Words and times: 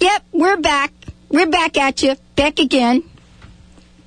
Yep, 0.00 0.24
we're 0.32 0.56
back. 0.58 0.92
We're 1.28 1.46
back 1.48 1.76
at 1.76 2.02
you. 2.02 2.14
Back 2.36 2.58
again. 2.58 3.02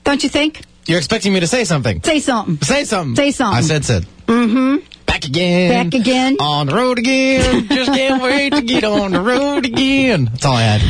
Don't 0.03 0.23
you 0.23 0.29
think? 0.29 0.61
You're 0.85 0.97
expecting 0.97 1.33
me 1.33 1.39
to 1.41 1.47
say 1.47 1.63
something. 1.63 2.01
Say 2.03 2.19
something. 2.19 2.57
Say 2.61 2.83
something. 2.85 3.15
Say 3.15 3.31
something. 3.31 3.57
I 3.57 3.61
said 3.61 3.85
said. 3.85 4.05
Mm-hmm. 4.25 4.85
Back 5.05 5.25
again. 5.25 5.89
Back 5.89 5.99
again. 5.99 6.37
On 6.39 6.67
the 6.67 6.75
road 6.75 6.97
again. 6.97 7.67
Just 7.67 7.93
can't 7.93 8.23
wait 8.23 8.53
to 8.53 8.61
get 8.61 8.83
on 8.83 9.11
the 9.11 9.19
road 9.21 9.65
again. 9.65 10.25
That's 10.25 10.45
all 10.45 10.55
I 10.55 10.61
had. 10.63 10.81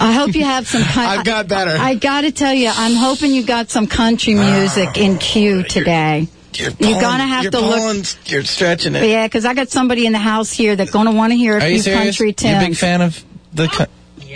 I 0.00 0.12
hope 0.12 0.34
you 0.34 0.44
have 0.44 0.66
some. 0.66 0.82
Con- 0.82 1.04
I've 1.18 1.24
got 1.24 1.48
better. 1.48 1.70
I, 1.70 1.90
I 1.90 1.94
got 1.94 2.22
to 2.22 2.32
tell 2.32 2.52
you, 2.52 2.70
I'm 2.72 2.94
hoping 2.94 3.32
you 3.32 3.44
got 3.44 3.70
some 3.70 3.86
country 3.86 4.34
music 4.34 4.98
in 4.98 5.18
queue 5.18 5.62
today. 5.62 6.28
You're, 6.54 6.72
You're 6.78 7.00
gonna 7.00 7.26
have 7.26 7.50
to 7.50 7.60
look- 7.60 7.74
pulling, 7.78 8.04
You're 8.26 8.42
stretching 8.42 8.96
it. 8.96 9.04
Yeah, 9.04 9.26
because 9.26 9.44
I 9.44 9.54
got 9.54 9.68
somebody 9.68 10.06
in 10.06 10.12
the 10.12 10.18
house 10.18 10.50
here 10.50 10.74
that's 10.74 10.90
to 11.06 11.12
want 11.12 11.32
to 11.32 11.36
hear 11.36 11.56
a 11.56 11.62
Are 11.62 11.68
few 11.68 11.82
country 11.92 12.32
You 12.50 12.66
a 12.66 12.68
big 12.68 12.76
fan 12.76 13.00
of 13.00 13.24
the... 13.54 13.88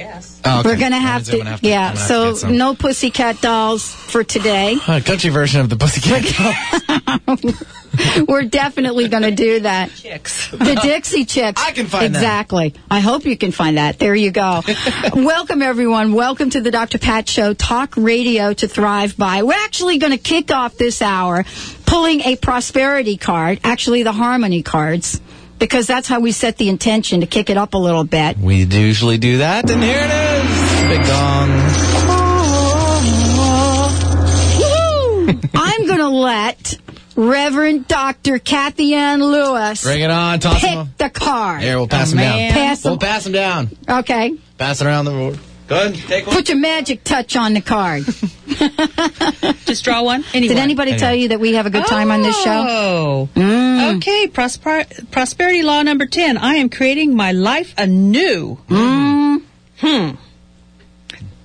Co- 0.05 0.21
oh, 0.45 0.61
okay. 0.61 0.69
We're 0.69 0.77
gonna 0.79 0.99
have 0.99 1.25
to, 1.25 1.39
gonna 1.39 1.51
have 1.51 1.61
to- 1.61 1.69
yeah. 1.69 1.89
gonna 1.89 1.99
have 1.99 2.09
So 2.09 2.31
get 2.33 2.37
some. 2.41 2.57
no 2.57 2.75
pussycat 2.75 3.41
dolls 3.41 3.93
for 3.93 4.25
today. 4.25 4.77
Uh, 4.87 5.01
country 5.05 5.31
version 5.31 5.61
of 5.61 5.69
the 5.69 5.77
Pussycat 5.77 6.23
Dolls. 7.27 7.65
We're 8.27 8.45
definitely 8.45 9.09
going 9.09 9.23
to 9.25 9.31
do 9.33 9.61
that. 9.61 9.91
Chicks. 9.95 10.51
The 10.51 10.79
Dixie 10.83 11.27
Chicks. 11.27 11.61
I 11.63 11.73
can 11.73 11.87
find 11.87 12.15
that. 12.15 12.19
exactly. 12.21 12.75
I 12.91 13.01
hope 13.01 13.27
you 13.27 13.37
can 13.37 13.53
find 13.53 13.77
that. 13.77 13.99
There 13.99 14.15
you 14.15 14.31
go. 14.31 14.63
Welcome 15.15 15.61
everyone. 15.61 16.15
Welcome 16.15 16.49
to 16.51 16.63
the 16.63 16.71
Dr. 16.71 16.99
Pat 16.99 17.29
Show. 17.29 17.53
Talk 17.53 17.93
radio 17.99 18.55
to 18.55 18.67
thrive 18.67 19.19
by. 19.19 19.43
We're 19.43 19.63
actually 19.65 19.99
going 19.99 20.13
to 20.13 20.19
kick 20.19 20.51
off 20.51 20.77
this 20.79 21.03
hour 21.03 21.45
pulling 21.85 22.23
a 22.23 22.37
prosperity 22.37 23.19
card. 23.19 23.61
Actually, 23.63 24.05
the 24.05 24.13
harmony 24.13 24.63
cards. 24.63 25.21
Because 25.63 25.87
that's 25.87 26.09
how 26.09 26.19
we 26.19 26.33
set 26.33 26.57
the 26.57 26.69
intention 26.69 27.21
to 27.21 27.27
kick 27.29 27.49
it 27.49 27.57
up 27.57 27.75
a 27.75 27.79
little 27.79 28.03
bit. 28.03 28.37
we 28.37 28.65
usually 28.65 29.17
do 29.17 29.39
that, 29.39 29.71
and 29.71 29.81
here 29.81 29.97
it 29.97 30.11
is. 30.11 30.99
Big 30.99 31.07
gong. 31.07 31.51
I'm 35.55 35.87
going 35.87 35.99
to 35.99 36.09
let 36.09 36.79
Reverend 37.15 37.87
Dr. 37.87 38.41
Kathy 38.41 38.95
Ann 38.95 39.23
Lewis 39.23 39.85
Bring 39.85 40.01
it 40.03 40.11
on. 40.11 40.41
Toss 40.41 40.61
pick 40.61 40.71
them. 40.71 40.89
the 40.99 41.11
card. 41.11 41.63
Here, 41.63 41.77
we'll 41.79 41.87
pass 41.87 42.09
Oh, 42.09 42.17
them 42.17 42.17
man. 42.19 42.49
down. 42.53 42.59
Pass 42.59 42.85
We'll 42.85 42.97
them. 42.97 43.09
pass 43.09 43.23
them 43.25 43.33
down. 43.33 43.71
Okay. 43.89 44.37
Pass 44.59 44.81
it 44.81 44.87
around 44.87 45.05
the 45.05 45.13
road. 45.13 45.39
Go. 45.73 45.91
Take. 45.91 46.27
Put 46.27 46.51
your 46.51 46.59
magic 46.59 47.03
touch 47.03 47.35
on 47.35 47.55
the 47.55 47.63
card. 47.63 48.05
Just 49.65 49.85
draw 49.85 50.03
one. 50.03 50.23
Anyone. 50.35 50.55
Did 50.57 50.63
anybody 50.63 50.99
tell 50.99 51.15
you 51.15 51.29
that 51.29 51.41
we 51.41 51.55
have 51.55 51.65
a 51.65 51.71
good 51.71 51.87
time 51.87 52.11
on 52.11 52.21
this 52.21 52.39
show? 52.43 52.67
Oh. 52.69 53.29
Mm. 53.35 53.97
Okay, 53.97 54.29
prosper- 54.29 54.85
prosperity 55.11 55.63
law 55.63 55.81
number 55.83 56.05
10. 56.05 56.37
I 56.37 56.57
am 56.57 56.69
creating 56.69 57.17
my 57.17 57.33
life 57.33 57.73
anew. 57.79 58.59
Mm. 58.69 59.43
Hmm. 59.79 60.11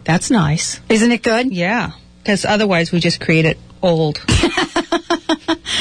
That's 0.03 0.29
nice. 0.29 0.81
Isn't 0.89 1.11
it 1.13 1.23
good? 1.23 1.53
Yeah. 1.53 1.91
Because 2.21 2.43
otherwise 2.43 2.91
we 2.91 2.99
just 2.99 3.21
create 3.21 3.45
it 3.45 3.57
old. 3.81 4.19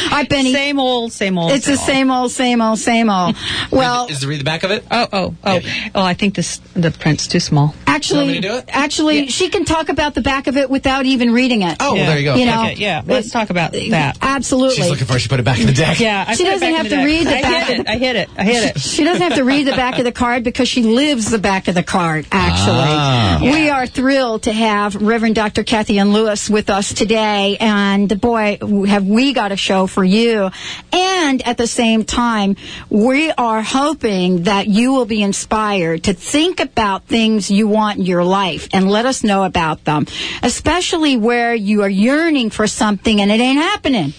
Hi, 0.09 0.25
Benny. 0.25 0.53
Same 0.53 0.79
old, 0.81 1.13
same 1.13 1.37
old. 1.39 1.53
it's 1.53 1.67
the 1.67 1.77
same 1.77 2.11
old, 2.11 2.31
same 2.31 2.63
old, 2.63 2.79
same 2.79 3.11
old. 3.11 3.37
Well, 3.71 4.07
Is 4.09 4.21
the 4.21 4.27
read 4.29 4.41
the 4.41 4.45
back 4.45 4.63
of 4.63 4.71
it? 4.71 4.85
Oh, 4.91 5.07
oh, 5.13 5.35
oh. 5.45 5.61
Oh, 5.95 6.03
I 6.03 6.15
think 6.15 6.35
this 6.35 6.59
the 6.75 6.91
print's 6.91 7.27
too 7.27 7.41
small. 7.41 7.75
actually, 7.87 8.19
want 8.19 8.29
me 8.29 8.35
to 8.41 8.49
do 8.49 8.55
it? 8.57 8.65
actually, 8.69 9.21
Yeah. 9.21 9.27
she 9.27 9.49
can 9.51 9.65
talk 9.65 9.89
about 9.89 10.15
the 10.15 10.21
back 10.23 10.47
of 10.47 10.57
it 10.57 10.71
without 10.71 11.05
even 11.07 11.33
reading 11.33 11.63
it. 11.63 11.77
Oh, 11.81 11.95
well, 11.95 12.07
there 12.07 12.19
you 12.19 12.25
go. 12.25 12.35
You 12.37 12.47
know, 12.47 12.63
Okay, 12.67 12.75
yeah. 12.75 13.03
Let's 13.05 13.31
talk 13.31 13.51
about 13.51 13.73
that. 13.73 14.19
Absolutely. 14.23 14.77
She's 14.77 14.89
looking 14.91 15.07
for 15.07 15.17
it. 15.17 15.21
She 15.21 15.29
put 15.29 15.41
it 15.41 15.45
back 15.45 15.59
in 15.61 15.67
the 15.67 15.73
deck. 15.73 15.99
Yeah, 16.01 16.25
I 16.27 16.35
She 16.35 16.45
put 16.45 16.51
doesn't 16.53 16.69
back 16.69 16.77
have 16.77 16.87
in 16.87 16.91
to 16.91 16.97
deck. 16.97 17.05
read 17.05 17.27
the 17.27 17.37
I 17.39 17.43
back 17.43 17.67
hit 17.69 17.79
of 17.81 17.87
it. 17.87 17.89
I 17.91 17.97
hit 17.99 18.17
it. 18.17 18.29
I 18.39 18.45
hit 18.45 18.77
it. 18.77 18.81
She 18.81 19.05
doesn't 19.05 19.23
have 19.23 19.35
to 19.35 19.45
read 19.45 19.67
the 19.67 19.73
back 19.73 19.99
of 19.99 20.05
the 20.05 20.13
card 20.13 20.45
because 20.45 20.69
she 20.69 20.83
lives 20.83 21.31
the 21.31 21.39
back 21.39 21.69
of 21.69 21.75
the 21.75 21.83
card, 21.83 22.27
actually. 22.33 22.77
Ah. 22.89 23.39
We 23.43 23.69
are 23.71 23.87
thrilled 23.87 24.45
to 24.45 24.53
have 24.53 24.95
Reverend 24.97 25.35
Dr. 25.35 25.65
Kathy 25.65 25.99
Ann 25.99 26.13
Lewis 26.13 26.49
with 26.49 26.71
us 26.71 26.93
today. 26.95 27.57
And 27.59 27.71
boy, 28.21 28.59
have 28.87 29.07
we 29.07 29.33
got 29.33 29.53
a 29.53 29.57
show 29.57 29.87
for 29.87 30.05
you. 30.05 30.51
And 30.93 31.47
at 31.47 31.57
the 31.57 31.67
same 31.67 32.05
time, 32.05 32.57
we 32.91 33.31
are 33.33 33.63
hoping 33.63 34.45
that 34.45 34.67
you 34.67 34.93
will 34.93 35.07
be 35.07 35.23
inspired 35.23 36.05
to 36.05 36.13
think 36.13 36.61
about 36.61 37.05
things 37.05 37.51
you 37.51 37.69
want 37.69 37.99
in 37.99 38.07
your 38.07 38.25
life 38.25 38.69
and 38.73 38.91
let 38.91 39.07
us 39.07 39.25
know 39.25 39.45
about 39.45 39.85
them, 39.85 40.07
especially 40.43 41.17
where 41.17 41.55
you 41.55 41.83
are 41.83 41.89
yearning 41.89 42.51
for 42.51 42.67
something 42.67 43.21
and 43.21 43.31
it 43.31 43.41
ain't 43.41 43.59
happening. 43.59 44.13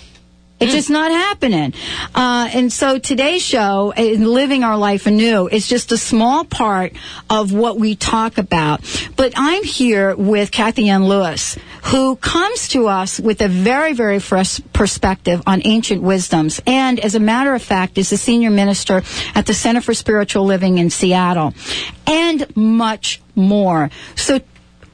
It's 0.60 0.74
just 0.74 0.90
not 0.90 1.12
happening. 1.12 1.74
Uh, 2.16 2.50
and 2.52 2.74
so 2.74 2.98
today's 2.98 3.44
show, 3.44 3.94
Living 3.96 4.64
Our 4.64 4.76
Life 4.76 5.06
Anew, 5.06 5.48
is 5.48 5.68
just 5.68 5.92
a 5.92 5.98
small 5.98 6.46
part 6.46 6.94
of 7.30 7.54
what 7.54 7.78
we 7.78 7.96
talk 7.96 8.40
about. 8.40 8.82
But 9.16 9.34
I'm 9.36 9.64
here 9.64 10.16
with 10.16 10.50
Kathy 10.50 10.90
Ann 10.90 11.08
Lewis, 11.08 11.60
who 11.84 12.16
comes 12.16 12.70
to 12.70 12.88
us 12.88 13.20
with 13.20 13.42
a 13.42 13.48
very, 13.48 13.94
very 13.94 14.18
fresh 14.18 14.60
perspective 14.74 15.44
on 15.46 15.62
ancient 15.64 16.02
wisdoms. 16.02 16.60
And 16.66 17.00
as 17.00 17.14
a 17.14 17.20
matter 17.20 17.54
of 17.54 17.62
fact, 17.62 18.00
is 18.00 18.10
the 18.10 18.18
senior 18.18 18.50
minister 18.50 19.04
at 19.36 19.46
the 19.46 19.54
Center 19.54 19.82
for 19.82 19.94
Spiritual 19.94 20.46
Living 20.46 20.80
in 20.80 20.90
Seattle. 20.90 21.54
And 22.08 22.56
much 22.58 23.22
more. 23.36 23.92
So 24.16 24.40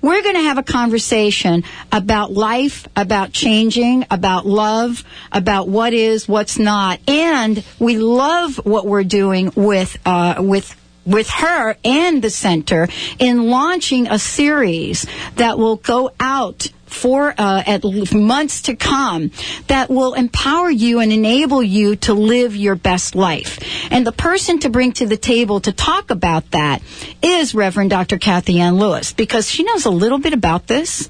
we're 0.04 0.22
going 0.22 0.36
to 0.36 0.42
have 0.42 0.58
a 0.58 0.64
conversation 0.64 1.64
about 1.92 2.34
life, 2.34 2.88
about 2.96 3.32
changing, 3.32 4.06
about 4.12 4.46
love, 4.46 5.04
about 5.32 5.70
what 5.70 5.94
is, 5.94 6.28
what's 6.28 6.60
not, 6.60 7.00
and 7.08 7.64
we 7.80 7.98
love 7.98 8.58
what 8.58 8.86
we're 8.86 9.06
doing 9.06 9.52
with 9.56 9.98
uh, 10.06 10.36
with 10.40 10.76
with 11.06 11.30
her 11.30 11.76
and 11.84 12.22
the 12.22 12.30
center 12.30 12.88
in 13.20 13.50
launching 13.50 14.08
a 14.08 14.20
series 14.20 15.06
that 15.36 15.58
will 15.58 15.78
go 15.78 16.12
out 16.20 16.68
for 16.94 17.34
uh, 17.38 17.64
at 17.66 17.84
months 18.14 18.64
to 18.64 18.76
come 18.76 19.32
that 19.68 19.90
will 19.90 20.14
empower 20.14 20.70
you 20.70 21.00
and 21.00 21.12
enable 21.12 21.62
you 21.62 21.96
to 21.98 22.14
live 22.14 22.56
your 22.56 22.76
best 22.76 23.16
life. 23.16 23.60
And 23.92 24.06
the 24.06 24.12
person 24.12 24.60
to 24.60 24.70
bring 24.70 24.94
to 24.94 25.06
the 25.06 25.18
table 25.18 25.60
to 25.62 25.72
talk 25.72 26.12
about 26.12 26.52
that 26.52 26.82
is 27.22 27.56
Reverend 27.56 27.90
Dr. 27.90 28.18
Kathy 28.18 28.60
Ann 28.60 28.78
Lewis 28.78 29.14
because 29.14 29.50
she 29.50 29.64
knows 29.64 29.86
a 29.86 29.92
little 29.92 30.20
bit 30.20 30.34
about 30.34 30.68
this. 30.68 31.10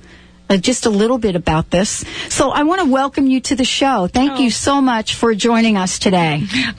Uh, 0.49 0.57
just 0.57 0.85
a 0.85 0.89
little 0.89 1.17
bit 1.17 1.35
about 1.35 1.71
this. 1.71 2.03
So 2.29 2.51
I 2.51 2.63
want 2.63 2.81
to 2.81 2.87
welcome 2.87 3.27
you 3.27 3.39
to 3.41 3.55
the 3.55 3.63
show. 3.63 4.07
Thank 4.07 4.39
you 4.39 4.51
so 4.51 4.81
much 4.81 5.15
for 5.15 5.33
joining 5.33 5.77
us 5.77 5.99
today. 5.99 6.43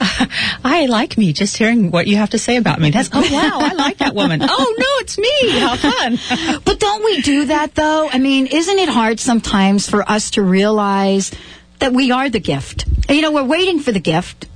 I 0.63 0.85
like 0.87 1.17
me 1.17 1.33
just 1.33 1.57
hearing 1.57 1.89
what 1.91 2.05
you 2.07 2.15
have 2.17 2.29
to 2.29 2.37
say 2.37 2.57
about 2.57 2.79
me. 2.79 2.91
That's 2.91 3.09
oh 3.11 3.21
wow, 3.21 3.59
I 3.61 3.73
like 3.73 3.97
that 3.97 4.13
woman. 4.13 4.41
Oh 4.47 4.75
no, 4.77 4.85
it's 5.01 5.17
me. 5.17 5.59
How 5.59 5.75
fun. 5.75 6.61
But 6.63 6.79
don't 6.79 7.03
we 7.03 7.21
do 7.21 7.45
that 7.45 7.73
though? 7.75 8.07
I 8.07 8.19
mean, 8.19 8.47
isn't 8.47 8.79
it 8.79 8.87
hard 8.87 9.19
sometimes 9.19 9.89
for 9.89 10.09
us 10.09 10.31
to 10.31 10.43
realize 10.43 11.31
that 11.79 11.91
we 11.91 12.11
are 12.11 12.29
the 12.29 12.39
gift? 12.39 12.85
You 13.09 13.21
know, 13.21 13.31
we're 13.31 13.43
waiting 13.43 13.79
for 13.79 13.91
the 13.91 13.99
gift, 13.99 14.47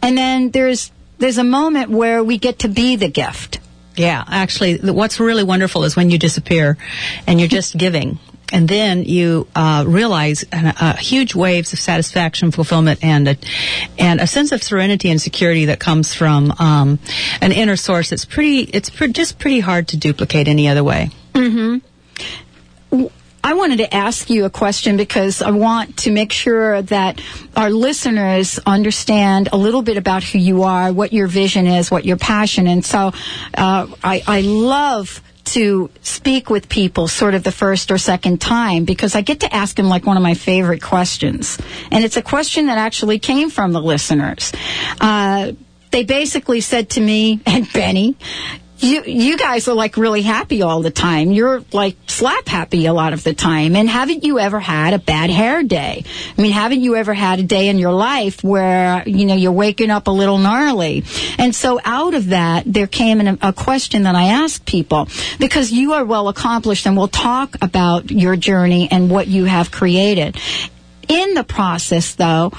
and 0.00 0.16
then 0.16 0.50
there's 0.50 0.92
there's 1.18 1.38
a 1.38 1.44
moment 1.44 1.90
where 1.90 2.22
we 2.22 2.38
get 2.38 2.60
to 2.60 2.68
be 2.68 2.96
the 2.96 3.08
gift. 3.08 3.58
Yeah, 3.96 4.24
actually, 4.26 4.78
what's 4.78 5.20
really 5.20 5.44
wonderful 5.44 5.84
is 5.84 5.96
when 5.96 6.10
you 6.10 6.18
disappear 6.18 6.78
and 7.26 7.38
you're 7.38 7.48
just 7.48 7.76
giving. 7.76 8.18
And 8.52 8.68
then 8.68 9.04
you 9.04 9.48
uh, 9.56 9.84
realize 9.86 10.44
uh, 10.52 10.96
huge 10.96 11.34
waves 11.34 11.72
of 11.72 11.78
satisfaction, 11.78 12.52
fulfillment, 12.52 13.02
and 13.02 13.28
a, 13.28 13.36
and 13.98 14.20
a 14.20 14.26
sense 14.26 14.52
of 14.52 14.62
serenity 14.62 15.10
and 15.10 15.20
security 15.20 15.64
that 15.66 15.80
comes 15.80 16.14
from 16.14 16.52
um, 16.58 16.98
an 17.40 17.52
inner 17.52 17.76
source. 17.76 18.12
It's 18.12 18.26
pretty. 18.26 18.60
It's 18.60 18.90
pre- 18.90 19.12
just 19.12 19.38
pretty 19.38 19.60
hard 19.60 19.88
to 19.88 19.96
duplicate 19.96 20.48
any 20.48 20.68
other 20.68 20.84
way. 20.84 21.10
Hmm. 21.34 21.78
I 23.44 23.54
wanted 23.54 23.78
to 23.78 23.92
ask 23.92 24.30
you 24.30 24.44
a 24.44 24.50
question 24.50 24.96
because 24.96 25.42
I 25.42 25.50
want 25.50 25.96
to 25.98 26.12
make 26.12 26.30
sure 26.30 26.80
that 26.82 27.20
our 27.56 27.70
listeners 27.70 28.60
understand 28.64 29.48
a 29.52 29.56
little 29.56 29.82
bit 29.82 29.96
about 29.96 30.22
who 30.22 30.38
you 30.38 30.62
are, 30.62 30.92
what 30.92 31.12
your 31.12 31.26
vision 31.26 31.66
is, 31.66 31.90
what 31.90 32.04
your 32.04 32.18
passion. 32.18 32.68
And 32.68 32.84
so, 32.84 33.12
uh, 33.54 33.88
I, 34.04 34.22
I 34.26 34.40
love 34.42 35.20
to 35.44 35.90
speak 36.02 36.50
with 36.50 36.68
people 36.68 37.08
sort 37.08 37.34
of 37.34 37.42
the 37.42 37.52
first 37.52 37.90
or 37.90 37.98
second 37.98 38.40
time 38.40 38.84
because 38.84 39.14
I 39.14 39.22
get 39.22 39.40
to 39.40 39.54
ask 39.54 39.76
them 39.76 39.88
like 39.88 40.06
one 40.06 40.16
of 40.16 40.22
my 40.22 40.34
favorite 40.34 40.82
questions. 40.82 41.58
And 41.90 42.04
it's 42.04 42.16
a 42.16 42.22
question 42.22 42.66
that 42.66 42.78
actually 42.78 43.18
came 43.18 43.50
from 43.50 43.72
the 43.72 43.80
listeners. 43.80 44.52
Uh, 45.00 45.52
they 45.90 46.04
basically 46.04 46.60
said 46.60 46.90
to 46.90 47.00
me 47.00 47.40
and 47.46 47.70
Benny, 47.72 48.16
you 48.82 49.04
you 49.04 49.38
guys 49.38 49.68
are 49.68 49.74
like 49.74 49.96
really 49.96 50.22
happy 50.22 50.62
all 50.62 50.82
the 50.82 50.90
time. 50.90 51.30
You're 51.30 51.62
like 51.72 51.96
slap 52.06 52.48
happy 52.48 52.86
a 52.86 52.92
lot 52.92 53.12
of 53.12 53.22
the 53.22 53.32
time. 53.32 53.76
And 53.76 53.88
haven't 53.88 54.24
you 54.24 54.38
ever 54.38 54.58
had 54.58 54.92
a 54.92 54.98
bad 54.98 55.30
hair 55.30 55.62
day? 55.62 56.04
I 56.36 56.42
mean, 56.42 56.52
haven't 56.52 56.80
you 56.80 56.96
ever 56.96 57.14
had 57.14 57.38
a 57.38 57.44
day 57.44 57.68
in 57.68 57.78
your 57.78 57.92
life 57.92 58.42
where 58.42 59.08
you 59.08 59.26
know 59.26 59.34
you're 59.34 59.52
waking 59.52 59.90
up 59.90 60.08
a 60.08 60.10
little 60.10 60.38
gnarly? 60.38 61.04
And 61.38 61.54
so 61.54 61.80
out 61.84 62.14
of 62.14 62.28
that, 62.28 62.64
there 62.66 62.88
came 62.88 63.20
an, 63.20 63.38
a 63.40 63.52
question 63.52 64.02
that 64.02 64.16
I 64.16 64.24
asked 64.24 64.66
people 64.66 65.08
because 65.38 65.70
you 65.70 65.92
are 65.92 66.04
well 66.04 66.28
accomplished, 66.28 66.86
and 66.86 66.96
we'll 66.96 67.08
talk 67.08 67.56
about 67.62 68.10
your 68.10 68.36
journey 68.36 68.88
and 68.90 69.10
what 69.10 69.28
you 69.28 69.44
have 69.44 69.70
created. 69.70 70.36
In 71.08 71.34
the 71.34 71.44
process, 71.44 72.14
though, 72.14 72.52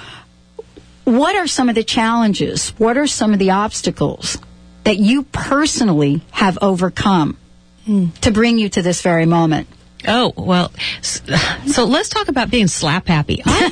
what 1.03 1.35
are 1.35 1.47
some 1.47 1.69
of 1.69 1.75
the 1.75 1.83
challenges? 1.83 2.69
What 2.77 2.97
are 2.97 3.07
some 3.07 3.33
of 3.33 3.39
the 3.39 3.51
obstacles? 3.51 4.37
That 4.83 4.97
you 4.97 5.23
personally 5.23 6.21
have 6.31 6.57
overcome 6.61 7.37
mm. 7.87 8.17
to 8.19 8.31
bring 8.31 8.57
you 8.57 8.69
to 8.69 8.81
this 8.81 9.01
very 9.01 9.25
moment? 9.25 9.67
Oh 10.05 10.33
well, 10.35 10.71
so 11.01 11.85
let's 11.85 12.09
talk 12.09 12.27
about 12.27 12.51
being 12.51 12.67
slap 12.67 13.07
happy. 13.07 13.41
I, 13.45 13.71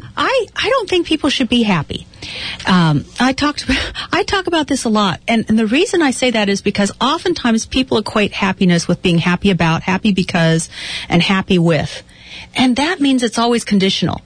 I, 0.16 0.46
I, 0.56 0.70
don't 0.70 0.88
think 0.88 1.06
people 1.06 1.28
should 1.28 1.50
be 1.50 1.62
happy. 1.62 2.06
Um, 2.66 3.04
I 3.20 3.34
talked 3.34 3.66
I 4.12 4.22
talk 4.22 4.46
about 4.46 4.66
this 4.66 4.84
a 4.84 4.88
lot, 4.88 5.20
and, 5.28 5.44
and 5.48 5.58
the 5.58 5.66
reason 5.66 6.00
I 6.00 6.12
say 6.12 6.30
that 6.30 6.48
is 6.48 6.62
because 6.62 6.90
oftentimes 7.02 7.66
people 7.66 7.98
equate 7.98 8.32
happiness 8.32 8.88
with 8.88 9.02
being 9.02 9.18
happy 9.18 9.50
about, 9.50 9.82
happy 9.82 10.12
because, 10.12 10.70
and 11.08 11.22
happy 11.22 11.58
with, 11.58 12.02
and 12.54 12.76
that 12.76 13.00
means 13.00 13.22
it's 13.22 13.38
always 13.38 13.64
conditional. 13.64 14.22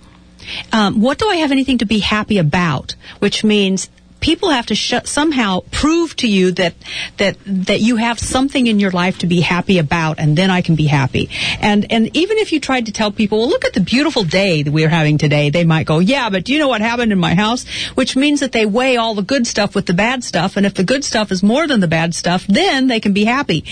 Um, 0.72 1.00
what 1.00 1.18
do 1.18 1.28
I 1.28 1.36
have 1.36 1.50
anything 1.50 1.78
to 1.78 1.86
be 1.86 1.98
happy 1.98 2.38
about? 2.38 2.94
Which 3.18 3.42
means 3.42 3.90
people 4.20 4.50
have 4.50 4.66
to 4.66 4.74
sh- 4.74 4.94
somehow 5.04 5.60
prove 5.70 6.14
to 6.16 6.28
you 6.28 6.52
that 6.52 6.74
that 7.16 7.36
that 7.46 7.80
you 7.80 7.96
have 7.96 8.18
something 8.18 8.66
in 8.66 8.78
your 8.78 8.90
life 8.90 9.18
to 9.18 9.26
be 9.26 9.40
happy 9.40 9.78
about, 9.78 10.18
and 10.18 10.36
then 10.36 10.50
I 10.50 10.62
can 10.62 10.76
be 10.76 10.86
happy. 10.86 11.30
And 11.60 11.90
and 11.90 12.14
even 12.16 12.38
if 12.38 12.52
you 12.52 12.60
tried 12.60 12.86
to 12.86 12.92
tell 12.92 13.10
people, 13.10 13.38
well, 13.38 13.48
look 13.48 13.64
at 13.64 13.72
the 13.72 13.80
beautiful 13.80 14.24
day 14.24 14.62
that 14.62 14.70
we're 14.70 14.88
having 14.88 15.18
today, 15.18 15.50
they 15.50 15.64
might 15.64 15.86
go, 15.86 15.98
yeah, 15.98 16.30
but 16.30 16.44
do 16.44 16.52
you 16.52 16.58
know 16.58 16.68
what 16.68 16.80
happened 16.80 17.12
in 17.12 17.18
my 17.18 17.34
house? 17.34 17.66
Which 17.94 18.16
means 18.16 18.40
that 18.40 18.52
they 18.52 18.66
weigh 18.66 18.96
all 18.96 19.14
the 19.14 19.22
good 19.22 19.46
stuff 19.46 19.74
with 19.74 19.86
the 19.86 19.94
bad 19.94 20.22
stuff, 20.24 20.56
and 20.56 20.66
if 20.66 20.74
the 20.74 20.84
good 20.84 21.04
stuff 21.04 21.32
is 21.32 21.42
more 21.42 21.66
than 21.66 21.80
the 21.80 21.88
bad 21.88 22.14
stuff, 22.14 22.46
then 22.46 22.86
they 22.86 23.00
can 23.00 23.12
be 23.12 23.24
happy. 23.24 23.64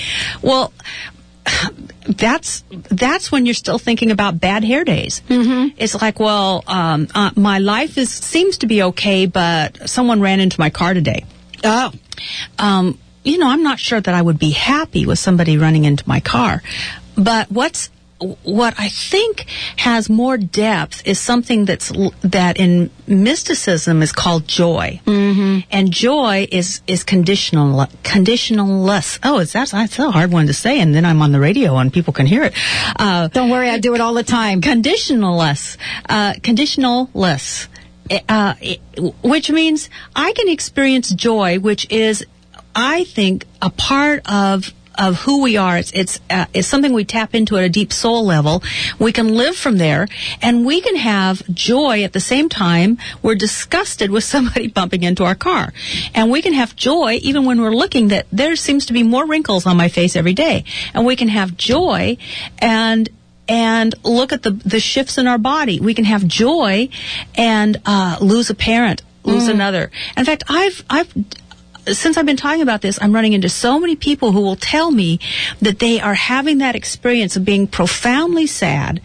Well, 0.43 0.73
that's 2.09 2.65
that's 2.71 3.31
when 3.31 3.47
you're 3.47 3.55
still 3.55 3.79
thinking 3.79 4.11
about 4.11 4.41
bad 4.41 4.65
hair 4.65 4.85
days. 4.85 5.23
Mm-hmm. 5.29 5.77
It's 5.79 6.01
like, 6.01 6.19
well, 6.19 6.65
um, 6.67 7.09
uh, 7.15 7.31
my 7.37 7.59
life 7.59 7.99
is 7.99 8.11
seems 8.11 8.59
to 8.59 8.67
be 8.67 8.83
okay, 8.85 9.27
but 9.27 9.89
someone 9.89 10.21
ran 10.21 10.41
into 10.41 10.59
my 10.59 10.71
car 10.71 10.95
today. 10.95 11.25
Oh, 11.65 11.93
um, 12.59 12.99
you 13.25 13.39
know, 13.39 13.49
I'm 13.49 13.63
not 13.63 13.79
sure 13.79 14.01
that 14.01 14.15
I 14.15 14.23
would 14.23 14.39
be 14.39 14.51
happy 14.51 15.07
with 15.07 15.19
somebody 15.19 15.59
running 15.59 15.85
into 15.85 16.09
my 16.09 16.21
car. 16.21 16.63
But 17.17 17.51
what's 17.51 17.91
what 18.21 18.75
I 18.79 18.89
think 18.89 19.47
has 19.77 20.11
more 20.11 20.37
depth 20.37 21.07
is 21.07 21.21
something 21.21 21.65
that's 21.65 21.93
that 22.23 22.59
in 22.59 22.91
mysticism 23.07 24.03
is 24.03 24.13
called 24.13 24.47
joy, 24.49 25.01
mm-hmm. 25.05 25.61
and 25.71 25.91
joy 25.91 26.47
is 26.51 26.83
is 26.87 27.05
conditional 27.05 27.87
conditionalless. 28.03 29.19
Oh, 29.23 29.39
it's 29.39 29.53
that's 29.53 29.71
that's 29.71 29.99
a 29.99 30.11
hard 30.11 30.33
one 30.33 30.47
to 30.49 30.55
say, 30.55 30.81
and 30.81 30.95
then 30.95 31.05
I'm 31.05 31.23
on 31.23 31.33
the 31.33 31.41
radio 31.41 31.77
and 31.77 31.93
people 31.93 32.13
can 32.13 32.27
hear 32.27 32.43
it. 32.45 32.55
Uh, 32.97 33.29
Don't 33.29 33.51
worry, 33.51 33.71
I 33.71 33.79
do 33.79 33.95
it 33.95 34.01
all 34.01 34.15
the 34.15 34.25
time. 34.25 34.61
Conditionalless, 34.61 35.77
uh, 36.09 36.35
conditionalless, 36.35 37.69
uh, 38.29 38.55
which 39.23 39.51
means 39.51 39.91
I 40.17 40.33
can 40.33 40.49
experience 40.49 41.11
joy, 41.11 41.59
which 41.59 41.91
is 41.91 42.25
I 42.75 43.05
think 43.05 43.45
a 43.61 43.71
part 43.71 44.31
of 44.31 44.73
of 44.95 45.17
who 45.23 45.43
we 45.43 45.57
are. 45.57 45.79
It's 45.79 45.93
it's 45.93 46.21
uh, 46.31 46.47
it's 46.55 46.69
something 46.69 46.93
we 46.93 47.05
tap 47.05 47.35
into 47.35 47.57
at 47.57 47.65
a 47.65 47.69
deep 47.69 47.93
soul 47.93 48.25
level. 48.25 48.63
We 48.99 49.13
can 49.13 49.35
live 49.35 49.57
from 49.57 49.79
there, 49.79 50.09
and 50.43 50.65
we 50.65 50.81
can 50.81 50.97
have 50.97 51.43
joy 51.53 52.03
at 52.03 52.13
the 52.13 52.21
same 52.21 52.49
time. 52.49 52.99
We're 53.23 53.35
disgusted 53.35 54.11
with 54.11 54.25
somebody 54.35 54.69
bumping 54.69 55.03
into 55.03 55.25
our 55.25 55.35
car, 55.35 55.73
and 56.15 56.31
we 56.31 56.43
can 56.43 56.53
have 56.53 56.77
joy 56.77 57.19
even 57.23 57.45
when 57.45 57.61
we're 57.61 57.75
looking 57.75 58.09
that 58.09 58.27
there 58.33 58.57
seems 58.57 58.87
to 58.87 58.93
be 58.93 59.03
more 59.03 59.27
wrinkles 59.27 59.67
on 59.67 59.77
my 59.77 59.89
face 59.89 60.17
every 60.17 60.35
day, 60.35 60.65
and 60.95 61.05
we 61.07 61.17
can 61.17 61.29
have 61.29 61.57
joy 61.57 62.17
and 62.59 63.09
and 63.49 63.95
look 64.05 64.33
at 64.33 64.43
the 64.43 64.51
the 64.51 64.81
shifts 64.81 65.19
in 65.19 65.27
our 65.27 65.39
body. 65.39 65.81
We 65.81 65.95
can 65.95 66.05
have 66.05 66.27
joy 66.27 66.89
and 67.35 67.81
uh, 67.87 68.19
lose 68.21 68.51
a 68.51 68.55
parent, 68.55 69.03
lose 69.25 69.49
mm. 69.49 69.53
another. 69.53 69.91
In 70.17 70.25
fact, 70.25 70.45
I've 70.49 70.85
I've 70.91 71.13
since 71.93 72.17
I've 72.17 72.27
been 72.27 72.37
talking 72.37 72.63
about 72.63 72.83
this, 72.83 72.99
I'm 73.01 73.15
running 73.15 73.33
into 73.33 73.49
so 73.49 73.79
many 73.79 73.97
people 73.97 74.33
who 74.33 74.41
will 74.41 74.57
tell 74.57 74.91
me 74.91 75.21
that 75.61 75.79
they 75.79 76.01
are 76.01 76.15
having 76.15 76.59
that 76.59 76.75
experience 76.75 77.37
of 77.37 77.45
being 77.45 77.67
profoundly 77.67 78.47
sad 78.47 79.01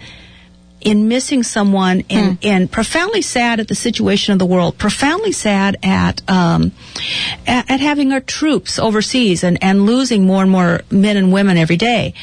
in 0.83 1.07
missing 1.07 1.43
someone 1.43 2.03
and, 2.09 2.39
mm. 2.39 2.45
and 2.45 2.71
profoundly 2.71 3.21
sad 3.21 3.59
at 3.59 3.67
the 3.67 3.75
situation 3.75 4.33
of 4.33 4.39
the 4.39 4.45
world, 4.45 4.77
profoundly 4.77 5.31
sad 5.31 5.77
at, 5.81 6.21
um, 6.29 6.73
at, 7.47 7.69
at 7.71 7.79
having 7.79 8.11
our 8.11 8.19
troops 8.19 8.77
overseas 8.77 9.43
and, 9.43 9.63
and 9.63 9.85
losing 9.85 10.25
more 10.25 10.41
and 10.41 10.51
more 10.51 10.81
men 10.91 11.15
and 11.15 11.31
women 11.31 11.57
every 11.57 11.77
day. 11.77 12.13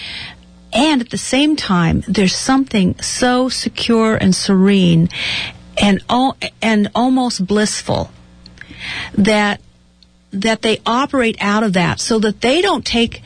And 0.73 1.01
at 1.01 1.11
the 1.11 1.19
same 1.19 1.57
time, 1.57 2.05
there's 2.07 2.37
something 2.37 3.01
so 3.01 3.49
secure 3.49 4.15
and 4.15 4.35
serene 4.35 5.09
and, 5.81 6.03
and 6.61 6.91
almost 6.95 7.47
blissful 7.47 8.11
that 9.15 9.61
that 10.33 10.63
they 10.63 10.81
operate 10.87 11.37
out 11.41 11.63
of 11.63 11.75
that 11.75 12.01
so 12.01 12.19
that 12.21 12.41
they 12.41 12.63
don't 12.63 12.85
take 12.85 13.23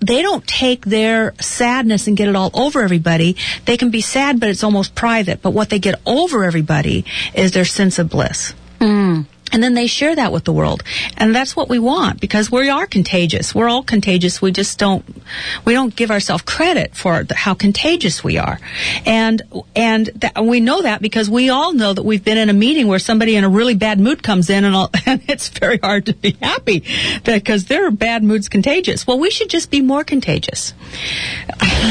they 0.00 0.22
don't 0.22 0.46
take 0.46 0.84
their 0.84 1.34
sadness 1.40 2.06
and 2.06 2.16
get 2.16 2.28
it 2.28 2.36
all 2.36 2.50
over 2.52 2.82
everybody. 2.82 3.36
They 3.64 3.78
can 3.78 3.90
be 3.90 4.02
sad, 4.02 4.38
but 4.38 4.50
it's 4.50 4.62
almost 4.62 4.94
private. 4.94 5.40
But 5.40 5.50
what 5.50 5.70
they 5.70 5.78
get 5.78 6.00
over 6.04 6.44
everybody 6.44 7.06
is 7.34 7.52
their 7.52 7.64
sense 7.64 7.98
of 7.98 8.10
bliss. 8.10 8.54
Mm. 8.78 9.24
And 9.52 9.62
then 9.62 9.74
they 9.74 9.86
share 9.86 10.14
that 10.14 10.32
with 10.32 10.44
the 10.44 10.52
world. 10.52 10.82
And 11.16 11.34
that's 11.34 11.54
what 11.54 11.68
we 11.68 11.78
want 11.78 12.20
because 12.20 12.50
we 12.50 12.68
are 12.68 12.86
contagious. 12.86 13.54
We're 13.54 13.68
all 13.68 13.82
contagious. 13.82 14.42
We 14.42 14.50
just 14.50 14.78
don't, 14.78 15.04
we 15.64 15.72
don't 15.72 15.94
give 15.94 16.10
ourselves 16.10 16.42
credit 16.42 16.96
for 16.96 17.24
how 17.30 17.54
contagious 17.54 18.24
we 18.24 18.38
are. 18.38 18.58
And, 19.04 19.42
and 19.74 20.06
that, 20.06 20.44
we 20.44 20.60
know 20.60 20.82
that 20.82 21.00
because 21.00 21.30
we 21.30 21.48
all 21.48 21.72
know 21.72 21.92
that 21.92 22.02
we've 22.02 22.24
been 22.24 22.38
in 22.38 22.50
a 22.50 22.52
meeting 22.52 22.88
where 22.88 22.98
somebody 22.98 23.36
in 23.36 23.44
a 23.44 23.48
really 23.48 23.74
bad 23.74 24.00
mood 24.00 24.22
comes 24.22 24.50
in 24.50 24.64
and, 24.64 24.74
all, 24.74 24.90
and 25.06 25.22
it's 25.28 25.48
very 25.48 25.78
hard 25.78 26.06
to 26.06 26.14
be 26.14 26.36
happy 26.42 26.84
because 27.24 27.66
their 27.66 27.90
bad 27.90 28.24
mood's 28.24 28.48
contagious. 28.48 29.06
Well, 29.06 29.18
we 29.18 29.30
should 29.30 29.48
just 29.48 29.70
be 29.70 29.80
more 29.80 30.02
contagious. 30.02 30.74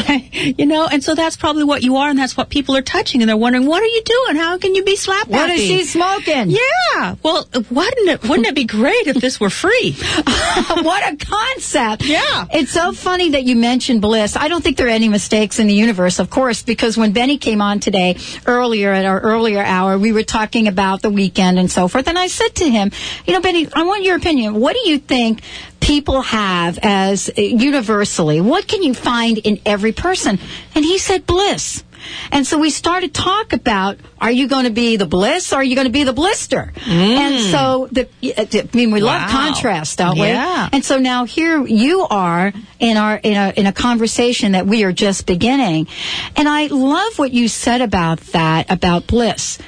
you 0.42 0.66
know, 0.66 0.88
and 0.88 1.04
so 1.04 1.16
that's 1.16 1.38
probably 1.38 1.64
what 1.64 1.84
you 1.84 1.96
are 1.98 2.10
and 2.10 2.20
that's 2.20 2.36
what 2.36 2.50
people 2.50 2.76
are 2.76 2.82
touching 2.82 3.22
and 3.22 3.30
they're 3.30 3.38
wondering, 3.38 3.66
what 3.66 3.82
are 3.82 3.88
you 3.88 4.02
doing? 4.04 4.36
How 4.36 4.58
can 4.58 4.76
you 4.76 4.84
be 4.84 4.96
slap 4.96 5.28
What 5.28 5.50
is 5.50 5.62
she 5.62 5.84
smoking? 5.86 6.50
Yeah. 6.52 7.16
Well, 7.24 7.45
wouldn't 7.54 8.10
it, 8.10 8.24
wouldn't 8.24 8.48
it 8.48 8.56
be 8.56 8.66
great 8.66 9.08
if 9.08 9.18
this 9.18 9.40
were 9.40 9.50
free? 9.50 9.94
what 9.94 11.14
a 11.14 11.18
concept. 11.18 12.06
Yeah. 12.06 12.46
It's 12.52 12.72
so 12.72 12.92
funny 12.94 13.32
that 13.32 13.44
you 13.44 13.56
mentioned 13.56 14.02
bliss. 14.02 14.36
I 14.36 14.48
don't 14.48 14.64
think 14.64 14.78
there 14.78 14.88
are 14.88 14.92
any 14.92 15.10
mistakes 15.10 15.60
in 15.60 15.68
the 15.68 15.74
universe, 15.74 16.20
of 16.20 16.30
course, 16.30 16.64
because 16.64 16.98
when 16.98 17.12
Benny 17.12 17.38
came 17.38 17.62
on 17.62 17.80
today, 17.80 18.18
earlier 18.46 18.92
at 18.92 19.06
our 19.06 19.20
earlier 19.20 19.62
hour, 19.62 19.98
we 19.98 20.12
were 20.12 20.24
talking 20.24 20.68
about 20.68 21.02
the 21.02 21.10
weekend 21.10 21.60
and 21.60 21.72
so 21.72 21.88
forth. 21.88 22.08
And 22.08 22.18
I 22.18 22.28
said 22.28 22.56
to 22.56 22.70
him, 22.70 22.92
you 23.26 23.34
know, 23.34 23.42
Benny, 23.42 23.68
I 23.74 23.84
want 23.84 24.04
your 24.04 24.16
opinion. 24.16 24.56
What 24.56 24.76
do 24.76 24.90
you 24.90 24.98
think 24.98 25.42
people 25.80 26.22
have 26.22 26.80
as 26.82 27.30
universally? 27.38 28.42
What 28.42 28.68
can 28.68 28.84
you 28.84 28.94
find 28.94 29.38
in 29.38 29.62
every 29.66 29.92
person? 29.92 30.40
And 30.74 30.84
he 30.84 30.98
said 30.98 31.26
bliss. 31.26 31.84
And 32.32 32.46
so 32.46 32.58
we 32.58 32.70
started 32.70 33.14
talk 33.14 33.54
about, 33.54 33.98
are 34.20 34.32
you 34.32 34.48
going 34.48 34.66
to 34.66 34.72
be 34.72 34.98
the 34.98 35.06
bliss 35.06 35.54
or 35.54 35.58
are 35.58 35.64
you 35.64 35.76
going 35.76 35.88
to 35.88 35.92
be 35.92 36.04
the 36.04 36.14
blister? 36.14 36.74
Mm. 36.76 36.90
And 36.90 37.52
so, 37.52 37.88
the, 37.92 38.10
I 38.38 38.76
mean, 38.76 38.92
we 38.92 39.02
wow. 39.02 39.20
love 39.20 39.30
contrast, 39.30 39.98
don't 39.98 40.18
we? 40.18 40.28
Yeah. 40.28 40.70
And 40.72 40.84
so 40.84 40.98
now 41.00 41.26
here 41.26 41.66
you 41.66 42.08
are 42.10 42.54
in 42.80 42.98
our, 42.98 43.16
in 43.16 43.34
a, 43.36 43.54
in 43.56 43.66
a 43.68 43.74
conversation 43.74 44.54
that 44.54 44.66
we 44.66 44.84
are 44.84 44.94
just 44.94 45.26
beginning. 45.26 45.88
And 46.36 46.48
I 46.48 46.68
love 46.68 47.20
what 47.20 47.32
you 47.32 47.48
said 47.48 47.82
about 47.82 48.20
that, 48.34 48.72
about 48.72 49.08
bliss. 49.08 49.60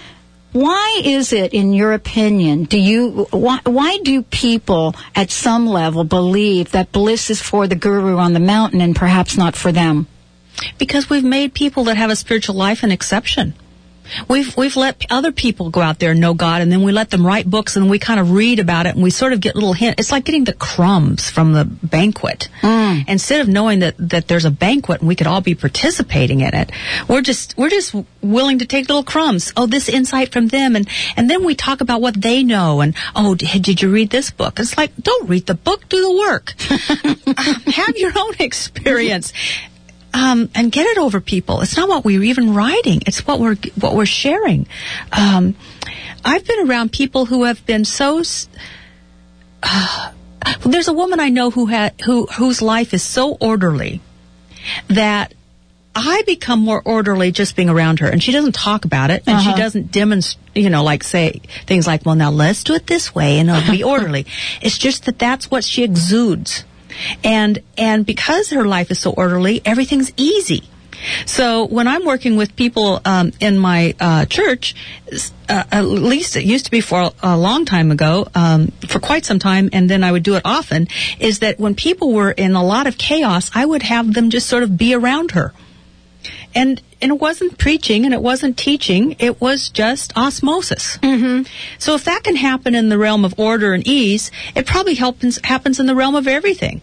Why 0.53 1.01
is 1.03 1.33
it, 1.33 1.53
in 1.53 1.73
your 1.73 1.93
opinion, 1.93 2.63
do 2.63 2.79
you 2.79 3.27
why, 3.31 3.59
why 3.63 3.99
do 3.99 4.23
people 4.23 4.95
at 5.13 5.29
some 5.29 5.67
level 5.67 6.03
believe 6.03 6.71
that 6.71 6.91
bliss 6.91 7.29
is 7.29 7.41
for 7.41 7.67
the 7.67 7.75
guru 7.75 8.17
on 8.17 8.33
the 8.33 8.39
mountain 8.39 8.81
and 8.81 8.95
perhaps 8.95 9.37
not 9.37 9.55
for 9.55 9.71
them? 9.71 10.07
Because 10.77 11.09
we've 11.09 11.23
made 11.23 11.53
people 11.53 11.85
that 11.85 11.97
have 11.97 12.09
a 12.09 12.15
spiritual 12.15 12.55
life 12.55 12.83
an 12.83 12.91
exception. 12.91 13.53
We've 14.27 14.55
we've 14.55 14.75
let 14.75 15.05
other 15.09 15.31
people 15.31 15.69
go 15.69 15.81
out 15.81 15.99
there 15.99 16.11
and 16.11 16.19
know 16.19 16.33
God, 16.33 16.61
and 16.61 16.71
then 16.71 16.83
we 16.83 16.91
let 16.91 17.09
them 17.09 17.25
write 17.25 17.49
books, 17.49 17.75
and 17.75 17.89
we 17.89 17.99
kind 17.99 18.19
of 18.19 18.31
read 18.31 18.59
about 18.59 18.85
it, 18.85 18.95
and 18.95 19.03
we 19.03 19.09
sort 19.09 19.33
of 19.33 19.39
get 19.39 19.55
little 19.55 19.73
hint. 19.73 19.99
It's 19.99 20.11
like 20.11 20.23
getting 20.23 20.45
the 20.45 20.53
crumbs 20.53 21.29
from 21.29 21.53
the 21.53 21.65
banquet. 21.65 22.49
Mm. 22.61 23.07
Instead 23.07 23.41
of 23.41 23.47
knowing 23.47 23.79
that 23.79 23.95
that 23.97 24.27
there's 24.27 24.45
a 24.45 24.51
banquet 24.51 25.01
and 25.01 25.07
we 25.07 25.15
could 25.15 25.27
all 25.27 25.41
be 25.41 25.55
participating 25.55 26.41
in 26.41 26.53
it, 26.53 26.71
we're 27.07 27.21
just 27.21 27.57
we're 27.57 27.69
just 27.69 27.95
willing 28.21 28.59
to 28.59 28.65
take 28.65 28.87
little 28.87 29.03
crumbs. 29.03 29.51
Oh, 29.57 29.67
this 29.67 29.89
insight 29.89 30.31
from 30.31 30.47
them, 30.47 30.75
and 30.75 30.87
and 31.15 31.29
then 31.29 31.43
we 31.43 31.55
talk 31.55 31.81
about 31.81 32.01
what 32.01 32.19
they 32.19 32.43
know, 32.43 32.81
and 32.81 32.95
oh, 33.15 33.35
d- 33.35 33.59
did 33.59 33.81
you 33.81 33.91
read 33.91 34.09
this 34.09 34.31
book? 34.31 34.59
It's 34.59 34.77
like 34.77 34.95
don't 35.01 35.29
read 35.29 35.45
the 35.45 35.55
book, 35.55 35.87
do 35.89 36.01
the 36.01 36.17
work. 36.17 36.53
Have 37.75 37.97
your 37.97 38.13
own 38.17 38.35
experience 38.39 39.33
um, 40.17 40.49
and 40.55 40.71
get 40.71 40.87
it 40.87 40.97
over 40.97 41.21
people. 41.21 41.61
It's 41.61 41.77
not 41.77 41.87
what 41.87 42.03
we're 42.03 42.23
even 42.23 42.55
writing; 42.55 43.01
it's 43.05 43.25
what 43.27 43.39
we're 43.39 43.55
what 43.79 43.95
we're 43.95 44.05
sharing. 44.05 44.67
Um, 45.11 45.55
I've 46.25 46.45
been 46.45 46.67
around 46.67 46.91
people 46.91 47.25
who 47.25 47.43
have 47.43 47.63
been 47.65 47.85
so. 47.85 48.23
Uh, 49.61 50.11
there's 50.61 50.87
a 50.87 50.93
woman 50.93 51.19
I 51.19 51.29
know 51.29 51.51
who 51.51 51.67
had 51.67 52.01
who 52.01 52.25
whose 52.25 52.61
life 52.61 52.93
is 52.93 53.03
so 53.03 53.37
orderly 53.39 54.01
that 54.87 55.33
I 55.95 56.23
become 56.25 56.59
more 56.59 56.81
orderly 56.83 57.31
just 57.31 57.55
being 57.55 57.69
around 57.69 57.99
her, 57.99 58.07
and 58.07 58.21
she 58.21 58.31
doesn't 58.31 58.55
talk 58.55 58.85
about 58.85 59.11
it, 59.11 59.23
and 59.27 59.41
she 59.41 59.53
doesn't 59.53 59.91
demonstrate, 59.91 60.55
you 60.55 60.69
know, 60.69 60.83
like 60.83 61.03
say 61.03 61.41
things 61.67 61.85
like, 61.85 62.05
"Well, 62.05 62.15
now 62.15 62.31
let's 62.31 62.63
do 62.63 62.73
it 62.73 62.87
this 62.87 63.13
way," 63.13 63.37
and 63.39 63.49
it'll 63.49 63.71
be 63.71 63.83
orderly. 63.95 64.25
It's 64.61 64.77
just 64.77 65.05
that 65.05 65.19
that's 65.19 65.51
what 65.51 65.63
she 65.63 65.83
exudes, 65.83 66.65
and 67.23 67.61
and 67.77 68.05
because 68.05 68.49
her 68.51 68.65
life 68.65 68.91
is 68.91 68.99
so 68.99 69.11
orderly, 69.11 69.61
everything's 69.65 70.11
easy. 70.17 70.63
So 71.27 71.65
when 71.65 71.87
I'm 71.87 72.05
working 72.05 72.37
with 72.37 72.55
people 72.55 73.01
um, 73.05 73.31
in 73.39 73.57
my 73.59 73.93
uh, 73.99 74.25
church, 74.25 74.73
uh, 75.47 75.63
at 75.71 75.81
least 75.81 76.35
it 76.35 76.43
used 76.43 76.65
to 76.65 76.71
be 76.71 76.81
for 76.81 77.11
a, 77.21 77.37
long 77.37 77.65
time 77.65 77.91
ago, 77.91 78.27
um, 78.33 78.71
for 78.87 78.99
quite 78.99 79.23
some 79.23 79.37
time, 79.37 79.69
and 79.73 79.87
then 79.87 80.03
I 80.03 80.11
would 80.11 80.23
do 80.23 80.35
it 80.35 80.41
often. 80.43 80.87
Is 81.19 81.39
that 81.39 81.59
when 81.59 81.75
people 81.75 82.13
were 82.13 82.31
in 82.31 82.55
a 82.55 82.63
lot 82.63 82.87
of 82.87 82.97
chaos, 82.97 83.51
I 83.53 83.63
would 83.63 83.83
have 83.83 84.11
them 84.11 84.31
just 84.31 84.47
sort 84.47 84.63
of 84.63 84.75
be 84.75 84.95
around 84.95 85.31
her 85.31 85.53
and 86.57 86.81
and 87.01 87.11
it 87.11 87.19
wasn't 87.19 87.57
preaching 87.57 88.05
and 88.05 88.13
it 88.13 88.21
wasn't 88.21 88.57
teaching 88.57 89.15
it 89.19 89.39
was 89.39 89.69
just 89.69 90.15
osmosis 90.17 90.97
mm-hmm. 90.97 91.43
so 91.77 91.95
if 91.95 92.03
that 92.05 92.23
can 92.23 92.35
happen 92.35 92.75
in 92.75 92.89
the 92.89 92.97
realm 92.97 93.25
of 93.25 93.39
order 93.39 93.73
and 93.73 93.87
ease 93.87 94.31
it 94.55 94.65
probably 94.65 94.95
happens 94.95 95.39
happens 95.43 95.79
in 95.79 95.85
the 95.85 95.95
realm 95.95 96.15
of 96.15 96.27
everything 96.27 96.81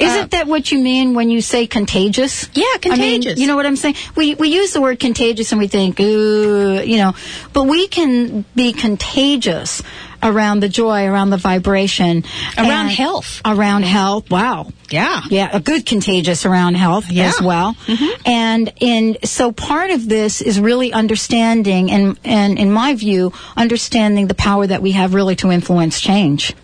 Isn't 0.00 0.30
that 0.30 0.46
what 0.46 0.70
you 0.70 0.78
mean 0.78 1.14
when 1.14 1.28
you 1.28 1.40
say 1.40 1.66
contagious? 1.66 2.48
Yeah, 2.54 2.64
I 2.64 2.78
mean, 2.82 2.82
contagious. 2.82 3.40
you 3.40 3.48
know 3.48 3.56
what 3.56 3.66
I'm 3.66 3.74
saying? 3.74 3.96
We 4.14 4.36
we 4.36 4.48
use 4.48 4.72
the 4.72 4.80
word 4.80 5.00
contagious 5.00 5.50
and 5.50 5.60
we 5.60 5.66
think, 5.66 5.98
ooh, 5.98 6.80
you 6.84 6.98
know, 6.98 7.14
but 7.52 7.64
we 7.64 7.88
can 7.88 8.44
be 8.54 8.72
contagious 8.72 9.82
around 10.22 10.60
the 10.60 10.68
joy, 10.68 11.04
around 11.06 11.30
the 11.30 11.36
vibration, 11.36 12.24
Around 12.56 12.88
health. 12.88 13.40
around 13.44 13.84
health. 13.84 14.30
Wow. 14.30 14.68
yeah 14.90 15.22
Yeah, 15.30 15.48
a 15.52 15.60
good 15.60 15.84
contagious 15.86 16.44
around 16.46 16.74
health 16.76 17.10
Yeah. 17.10 17.28
as 17.28 17.40
well. 17.40 17.74
Mm-hmm. 17.86 18.22
And 18.28 18.72
in 18.80 19.16
so 19.24 19.52
part 19.52 19.90
of 19.90 20.08
this 20.08 20.40
is 20.40 20.58
really 20.58 20.92
understanding 20.92 21.90
and 21.90 22.18
and 22.24 22.58
in 22.58 22.70
my 22.72 22.94
view, 22.94 23.32
understanding 23.56 24.26
the 24.28 24.34
power 24.34 24.66
that 24.66 24.82
we 24.82 24.92
have 24.92 25.14
really 25.14 25.36
to 25.36 25.50
influence 25.50 26.00
change. 26.00 26.54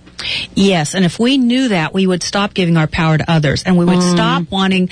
Yes, 0.55 0.95
and 0.95 1.05
if 1.05 1.19
we 1.19 1.39
knew 1.39 1.69
that, 1.69 1.93
we 1.93 2.07
would 2.07 2.23
stop 2.23 2.55
giving 2.55 2.77
our 2.77 2.87
power 2.87 3.19
to 3.19 3.31
others, 3.31 3.63
and 3.65 3.77
we 3.77 3.85
would 3.85 4.03
stop 4.03 4.51
wanting 4.51 4.91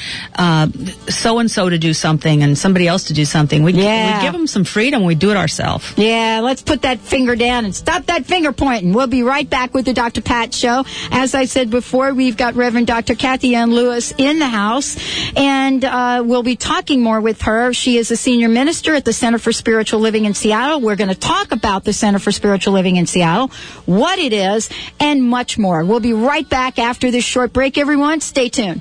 so 1.09 1.39
and 1.39 1.51
so 1.51 1.69
to 1.69 1.79
do 1.79 1.95
something 1.95 2.43
and 2.43 2.57
somebody 2.57 2.87
else 2.89 3.05
to 3.05 3.15
do 3.15 3.25
something. 3.25 3.63
We'd, 3.63 3.77
Yeah. 3.77 4.23
give 4.23 4.33
them 4.33 4.47
some 4.47 4.65
freedom. 4.65 5.05
We'd 5.05 5.19
do 5.19 5.31
it 5.31 5.37
ourselves. 5.37 5.85
Yeah, 5.97 6.41
let's 6.43 6.63
put 6.63 6.83
that 6.83 7.01
finger 7.01 7.37
down 7.37 7.65
and 7.65 7.75
stop 7.75 8.07
that 8.07 8.27
finger 8.27 8.53
pointing. 8.53 8.93
We'll 8.93 9.07
be 9.07 9.23
right 9.23 9.49
back 9.49 9.75
with 9.75 9.85
the 9.85 9.93
Dr. 9.93 10.21
Pat 10.21 10.55
Show. 10.55 10.85
As 11.11 11.35
I 11.35 11.45
said 11.47 11.71
before, 11.71 12.13
we've 12.15 12.37
got 12.37 12.55
Reverend 12.55 12.87
Dr. 12.87 13.15
Kathy 13.15 13.55
Ann 13.55 13.73
Lewis 13.75 14.13
in 14.19 14.39
the 14.39 14.49
house, 14.49 14.97
and 15.37 15.85
uh, 15.85 16.23
we'll 16.25 16.43
be 16.43 16.57
talking 16.57 17.03
more 17.03 17.21
with 17.21 17.43
her. 17.43 17.73
She 17.73 17.97
is 17.97 18.11
a 18.11 18.17
senior 18.17 18.49
minister 18.49 18.95
at 18.95 19.05
the 19.05 19.13
Center 19.13 19.39
for 19.39 19.53
Spiritual 19.53 20.01
Living 20.01 20.25
in 20.25 20.35
Seattle. 20.35 20.81
We're 20.81 20.97
going 20.97 21.11
to 21.11 21.15
talk 21.19 21.53
about 21.53 21.85
the 21.85 21.93
Center 21.93 22.19
for 22.19 22.33
Spiritual 22.33 22.73
Living 22.75 22.97
in 22.97 23.07
Seattle, 23.07 23.49
what 23.87 24.19
it 24.19 24.33
is, 24.33 24.69
and 25.01 25.12
much 25.21 25.59
more. 25.59 25.85
We'll 25.85 26.01
be 26.01 26.13
right 26.13 26.49
back 26.49 26.79
after 26.79 27.11
this 27.11 27.25
short 27.25 27.53
break, 27.53 27.77
everyone. 27.77 28.21
Stay 28.21 28.49
tuned. 28.49 28.81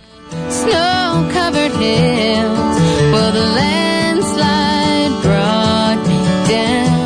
Snow 0.50 1.30
covered 1.34 1.72
hills. 1.72 2.78
Well, 3.12 3.32
the 3.34 3.42
landslide 3.42 5.22
brought 5.22 5.98
me 6.08 6.20
down. 6.50 7.02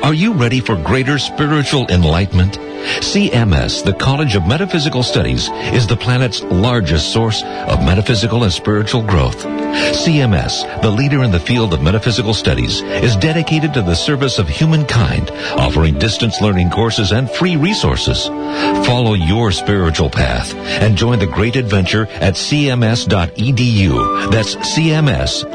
Are 0.00 0.14
you 0.14 0.32
ready 0.32 0.60
for 0.60 0.76
greater 0.76 1.18
spiritual 1.18 1.86
enlightenment? 1.88 2.58
CMS, 2.82 3.84
the 3.84 3.92
College 3.92 4.34
of 4.34 4.46
Metaphysical 4.46 5.02
Studies, 5.02 5.48
is 5.72 5.86
the 5.86 5.96
planet's 5.96 6.42
largest 6.42 7.12
source 7.12 7.42
of 7.42 7.84
metaphysical 7.84 8.42
and 8.42 8.52
spiritual 8.52 9.02
growth. 9.02 9.44
CMS, 9.72 10.82
the 10.82 10.90
leader 10.90 11.22
in 11.22 11.30
the 11.30 11.40
field 11.40 11.72
of 11.72 11.82
metaphysical 11.82 12.34
studies, 12.34 12.82
is 12.82 13.16
dedicated 13.16 13.72
to 13.74 13.82
the 13.82 13.94
service 13.94 14.38
of 14.38 14.48
humankind, 14.48 15.30
offering 15.56 15.98
distance 15.98 16.40
learning 16.40 16.70
courses 16.70 17.12
and 17.12 17.30
free 17.30 17.56
resources. 17.56 18.26
Follow 18.86 19.14
your 19.14 19.52
spiritual 19.52 20.10
path 20.10 20.54
and 20.54 20.96
join 20.96 21.18
the 21.18 21.26
great 21.26 21.56
adventure 21.56 22.06
at 22.20 22.34
cms.edu. 22.34 24.30
That's 24.30 24.56
cms.edu. 24.56 25.52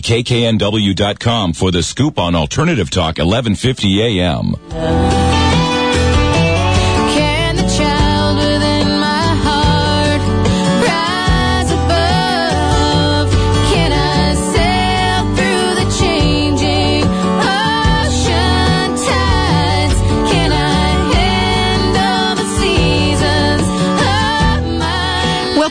1150kknw.com 0.00 1.52
for 1.52 1.70
the 1.70 1.82
scoop 1.82 2.18
on 2.18 2.34
Alternative 2.34 2.90
Talk 2.90 3.18
1150 3.18 4.20
AM. 4.20 5.33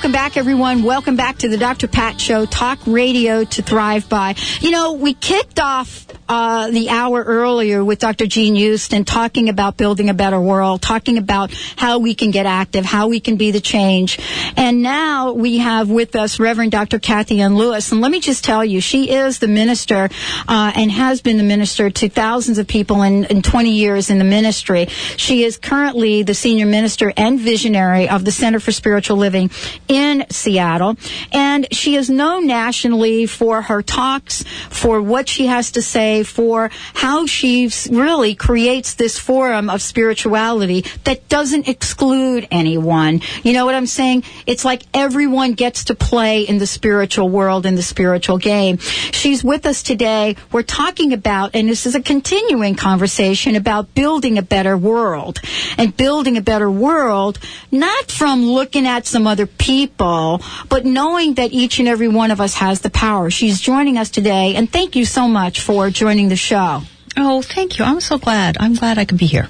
Welcome 0.03 0.11
back, 0.19 0.35
everyone. 0.35 0.83
Welcome 0.83 1.15
back 1.15 1.37
to 1.37 1.47
the 1.47 1.55
Dr. 1.55 1.87
Pat 1.87 2.19
Show, 2.19 2.45
talk 2.45 2.77
radio 2.85 3.45
to 3.45 3.61
thrive 3.61 4.09
by. 4.09 4.35
You 4.59 4.71
know, 4.71 4.91
we 4.91 5.13
kicked 5.13 5.61
off 5.61 6.05
uh, 6.29 6.69
the 6.69 6.89
hour 6.89 7.23
earlier 7.23 7.83
with 7.83 7.99
Dr. 7.99 8.27
Jean 8.27 8.55
Houston 8.55 9.05
talking 9.05 9.49
about 9.49 9.77
building 9.77 10.09
a 10.09 10.13
better 10.13 10.39
world, 10.39 10.81
talking 10.81 11.17
about 11.17 11.51
how 11.75 11.99
we 11.99 12.15
can 12.15 12.31
get 12.31 12.45
active, 12.45 12.85
how 12.85 13.07
we 13.07 13.19
can 13.19 13.37
be 13.37 13.51
the 13.51 13.61
change. 13.61 14.19
And 14.55 14.81
now 14.81 15.33
we 15.33 15.57
have 15.59 15.89
with 15.89 16.15
us 16.15 16.39
Reverend 16.39 16.71
Dr. 16.71 16.99
Kathy 16.99 17.41
Ann 17.41 17.55
Lewis. 17.55 17.91
And 17.91 18.01
let 18.01 18.11
me 18.11 18.19
just 18.19 18.43
tell 18.43 18.63
you, 18.63 18.81
she 18.81 19.11
is 19.11 19.39
the 19.39 19.47
minister 19.47 20.09
uh, 20.47 20.71
and 20.75 20.91
has 20.91 21.21
been 21.21 21.37
the 21.37 21.43
minister 21.43 21.89
to 21.89 22.09
thousands 22.09 22.57
of 22.57 22.67
people 22.67 23.01
in, 23.01 23.25
in 23.25 23.41
20 23.41 23.71
years 23.71 24.09
in 24.09 24.17
the 24.17 24.23
ministry. 24.23 24.87
She 25.17 25.43
is 25.43 25.57
currently 25.57 26.23
the 26.23 26.33
senior 26.33 26.65
minister 26.65 27.11
and 27.17 27.39
visionary 27.39 28.07
of 28.09 28.25
the 28.25 28.31
Center 28.31 28.59
for 28.59 28.71
Spiritual 28.71 29.17
Living 29.17 29.49
in 29.87 30.25
Seattle. 30.29 30.95
And 31.31 31.67
she 31.73 31.95
is 31.95 32.09
known 32.09 32.47
nationally 32.47 33.25
for 33.25 33.61
her 33.61 33.81
talks, 33.81 34.43
for 34.69 35.01
what 35.01 35.27
she 35.27 35.47
has 35.47 35.71
to 35.71 35.81
say, 35.81 36.12
for 36.21 36.69
how 36.93 37.25
she 37.25 37.71
really 37.89 38.35
creates 38.35 38.93
this 38.93 39.17
forum 39.17 39.71
of 39.71 39.81
spirituality 39.81 40.85
that 41.05 41.27
doesn't 41.29 41.67
exclude 41.67 42.47
anyone. 42.51 43.21
You 43.41 43.53
know 43.53 43.65
what 43.65 43.73
I'm 43.73 43.87
saying? 43.87 44.25
It's 44.45 44.63
like 44.63 44.83
everyone 44.93 45.53
gets 45.53 45.85
to 45.85 45.95
play 45.95 46.43
in 46.43 46.59
the 46.59 46.67
spiritual 46.67 47.29
world, 47.29 47.65
in 47.65 47.73
the 47.73 47.81
spiritual 47.81 48.37
game. 48.37 48.77
She's 48.77 49.43
with 49.43 49.65
us 49.65 49.81
today. 49.81 50.35
We're 50.51 50.61
talking 50.61 51.13
about, 51.13 51.55
and 51.55 51.67
this 51.69 51.87
is 51.87 51.95
a 51.95 52.01
continuing 52.01 52.75
conversation 52.75 53.55
about 53.55 53.95
building 53.95 54.37
a 54.37 54.43
better 54.43 54.77
world. 54.77 55.39
And 55.77 55.95
building 55.95 56.35
a 56.35 56.41
better 56.41 56.69
world, 56.69 57.39
not 57.71 58.11
from 58.11 58.43
looking 58.45 58.85
at 58.85 59.07
some 59.07 59.25
other 59.25 59.47
people, 59.47 60.41
but 60.67 60.85
knowing 60.85 61.35
that 61.35 61.53
each 61.53 61.79
and 61.79 61.87
every 61.87 62.09
one 62.09 62.29
of 62.29 62.41
us 62.41 62.55
has 62.55 62.81
the 62.81 62.89
power. 62.89 63.29
She's 63.29 63.61
joining 63.61 63.97
us 63.97 64.09
today, 64.09 64.55
and 64.55 64.69
thank 64.69 64.95
you 64.97 65.05
so 65.05 65.27
much 65.27 65.61
for 65.61 65.89
joining 65.89 66.02
the 66.03 66.35
show. 66.35 66.81
Oh, 67.15 67.41
thank 67.41 67.79
you. 67.79 67.85
I'm 67.85 68.01
so 68.01 68.17
glad. 68.17 68.57
I'm 68.59 68.75
glad 68.75 68.97
I 68.97 69.05
could 69.05 69.17
be 69.17 69.25
here. 69.25 69.47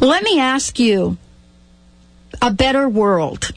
Let 0.00 0.22
me 0.22 0.40
ask 0.40 0.78
you 0.78 1.18
a 2.40 2.50
better 2.50 2.88
world. 2.88 3.52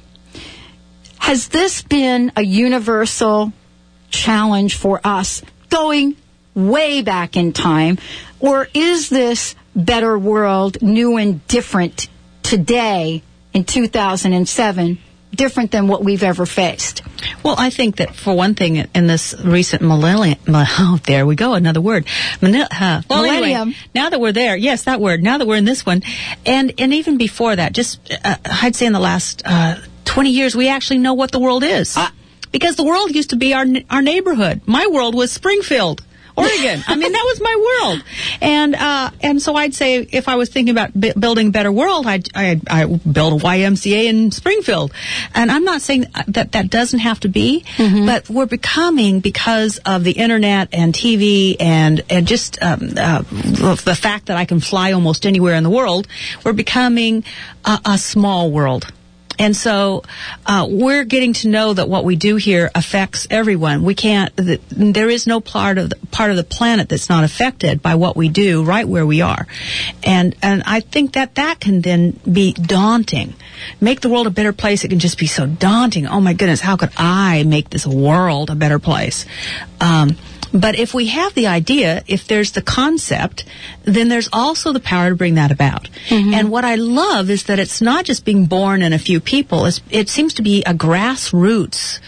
Has 1.20 1.48
this 1.48 1.82
been 1.82 2.32
a 2.36 2.44
universal 2.44 3.54
challenge 4.10 4.76
for 4.76 5.00
us 5.04 5.42
going 5.70 6.18
way 6.54 7.02
back 7.02 7.38
in 7.38 7.54
time? 7.54 7.98
Or 8.40 8.68
is 8.74 9.10
this 9.10 9.56
better 9.76 10.20
world 10.20 10.82
new 10.82 11.18
and 11.18 11.46
different 11.48 12.10
today 12.42 13.24
in 13.54 13.64
2007, 13.64 15.00
different 15.36 15.72
than 15.72 15.88
what 15.88 16.04
we've 16.04 16.24
ever 16.24 16.46
faced? 16.46 17.02
Well, 17.44 17.56
I 17.58 17.70
think 17.70 17.98
that 17.98 18.16
for 18.16 18.36
one 18.36 18.56
thing, 18.56 18.76
in 18.76 19.08
this 19.08 19.34
recent 19.44 19.82
millennium, 19.82 20.40
oh, 20.48 21.00
there 21.06 21.26
we 21.26 21.36
go, 21.36 21.54
another 21.54 21.82
word. 21.82 22.06
Mani- 22.42 22.62
uh, 22.62 23.02
well, 23.10 23.26
anyway, 23.26 23.74
now 23.94 24.10
that 24.10 24.20
we're 24.20 24.32
there, 24.32 24.56
yes, 24.56 24.84
that 24.84 25.00
word. 25.00 25.24
Now 25.24 25.38
that 25.38 25.48
we're 25.48 25.58
in 25.58 25.66
this 25.66 25.86
one, 25.86 26.04
and 26.46 26.74
and 26.78 26.94
even 26.94 27.18
before 27.18 27.56
that, 27.56 27.74
just 27.74 28.00
uh, 28.24 28.36
I'd 28.46 28.76
say 28.76 28.86
in 28.86 28.94
the 28.94 29.00
last 29.00 29.42
uh, 29.46 29.78
twenty 30.06 30.32
years, 30.32 30.56
we 30.56 30.70
actually 30.70 31.00
know 31.00 31.14
what 31.14 31.32
the 31.32 31.40
world 31.40 31.64
is, 31.64 31.98
because 32.52 32.76
the 32.76 32.84
world 32.84 33.16
used 33.16 33.32
to 33.32 33.36
be 33.36 33.54
our 33.54 33.66
our 33.90 34.02
neighborhood. 34.02 34.62
My 34.66 34.88
world 34.88 35.16
was 35.16 35.32
Springfield. 35.32 36.04
Oregon. 36.36 36.82
I 36.88 36.96
mean, 36.96 37.12
that 37.12 37.26
was 37.26 37.42
my 37.42 37.56
world, 37.84 38.04
and 38.42 38.76
uh, 38.76 39.12
and 39.22 39.42
so 39.42 39.56
I'd 39.56 39.74
say 39.76 39.98
if 40.00 40.28
I 40.28 40.36
was 40.36 40.50
thinking 40.50 40.72
about 40.72 41.00
b- 41.00 41.14
building 41.18 41.50
a 41.50 41.52
better 41.52 41.72
world, 41.72 42.08
I'd, 42.08 42.28
I'd 42.36 42.68
I 42.68 42.86
build 42.86 43.42
a 43.42 43.46
YMCA 43.46 44.06
in 44.06 44.32
Springfield, 44.32 44.92
and 45.36 45.52
I'm 45.52 45.64
not 45.64 45.82
saying 45.82 46.06
that 46.28 46.54
that 46.54 46.70
doesn't 46.70 47.00
have 47.00 47.20
to 47.22 47.28
be, 47.28 47.64
but 47.78 48.30
we're 48.30 48.48
becoming 48.48 49.20
because 49.20 49.78
of 49.86 50.04
the 50.04 50.12
internet 50.14 50.70
and 50.74 50.94
TV 50.94 51.56
and 51.60 52.02
and 52.10 52.28
just 52.28 52.62
um, 52.64 52.80
uh, 52.98 53.22
the 53.22 53.98
fact 54.00 54.26
that 54.28 54.38
I 54.38 54.46
can 54.46 54.60
fly 54.60 54.92
almost 54.94 55.26
anywhere 55.26 55.54
in 55.54 55.64
the 55.64 55.70
world, 55.70 56.08
we're 56.44 56.54
becoming 56.54 57.24
a, 57.66 57.80
a 57.86 57.98
small 57.98 58.50
world. 58.52 58.92
And 59.44 59.58
so 59.58 60.04
uh, 60.46 60.66
we're 60.70 61.04
getting 61.04 61.34
to 61.34 61.50
know 61.50 61.74
that 61.74 61.90
what 61.90 62.06
we 62.06 62.16
do 62.16 62.38
here 62.38 62.72
affects 62.74 63.28
everyone. 63.30 63.84
We 63.84 63.94
can't. 63.94 64.32
th 64.38 64.62
there 64.70 65.10
is 65.10 65.28
no 65.28 65.42
part 65.42 65.78
of 65.78 65.90
the, 65.90 65.98
part 66.12 66.30
of 66.32 66.38
the 66.38 66.46
planet 66.46 66.88
that's 66.88 67.10
not 67.10 67.26
affected 67.26 67.82
by 67.82 67.96
what 67.96 68.16
we 68.16 68.30
do 68.30 68.64
right 68.64 68.88
where 68.88 69.06
we 69.06 69.20
are, 69.20 69.46
and 70.02 70.34
and 70.42 70.64
I 70.66 70.80
think 70.80 71.14
that 71.14 71.36
that 71.36 71.60
can 71.60 71.82
then 71.82 72.18
be 72.40 72.54
daunting. 72.54 73.34
Make 73.82 74.00
the 74.00 74.10
world 74.10 74.28
a 74.28 74.36
better 74.40 74.54
place. 74.54 74.86
It 74.86 74.90
can 74.90 75.00
just 75.00 75.18
be 75.18 75.28
so 75.28 75.46
daunting. 75.46 76.08
Oh 76.08 76.22
my 76.22 76.34
goodness, 76.34 76.62
how 76.62 76.78
could 76.78 76.94
I 76.96 77.44
make 77.44 77.70
this 77.70 77.86
world 77.86 78.50
a 78.50 78.56
better 78.56 78.80
place? 78.80 79.26
Um, 79.82 80.16
but 80.54 80.78
if 80.78 80.94
we 80.94 81.08
have 81.08 81.34
the 81.34 81.48
idea, 81.48 82.04
if 82.08 82.28
there's 82.28 82.52
the 82.52 82.62
concept, 82.62 83.44
then 83.84 84.08
there's 84.08 84.30
also 84.32 84.72
the 84.72 84.80
power 84.80 85.10
to 85.10 85.16
bring 85.16 85.36
that 85.36 85.52
about. 85.52 85.90
And 86.34 86.52
what 86.52 86.64
I 86.64 86.76
love 86.76 87.30
is 87.30 87.46
that 87.46 87.60
it's 87.60 87.82
not 87.82 88.06
just 88.06 88.24
being 88.24 88.46
born 88.46 88.84
in 88.84 88.94
a 88.94 89.00
few 89.00 89.20
people. 89.20 89.66
It's, 89.66 89.82
it 89.90 90.10
seems 90.10 90.36
to 90.36 90.44
be 90.44 90.64
a 90.64 90.74
grassroots 90.74 92.00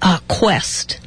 uh, 0.00 0.20
quest 0.28 1.00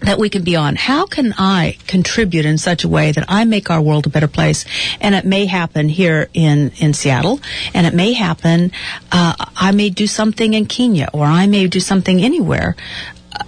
that 0.00 0.18
we 0.18 0.28
can 0.28 0.44
be 0.44 0.56
on. 0.56 0.76
How 0.76 1.06
can 1.06 1.34
I 1.36 1.76
contribute 1.86 2.46
in 2.46 2.56
such 2.56 2.84
a 2.84 2.88
way 2.88 3.12
that 3.12 3.24
I 3.28 3.44
make 3.44 3.68
our 3.68 3.82
world 3.82 4.06
a 4.06 4.08
better 4.08 4.28
place? 4.28 4.64
And 5.00 5.14
it 5.14 5.24
may 5.24 5.46
happen 5.46 5.88
here 5.88 6.28
in, 6.32 6.70
in 6.78 6.94
Seattle, 6.94 7.40
and 7.74 7.86
it 7.86 7.94
may 7.94 8.12
happen, 8.12 8.72
uh, 9.10 9.34
I 9.56 9.72
may 9.72 9.90
do 9.90 10.06
something 10.06 10.54
in 10.54 10.66
Kenya, 10.66 11.08
or 11.12 11.26
I 11.26 11.46
may 11.46 11.66
do 11.66 11.80
something 11.80 12.20
anywhere. 12.20 12.76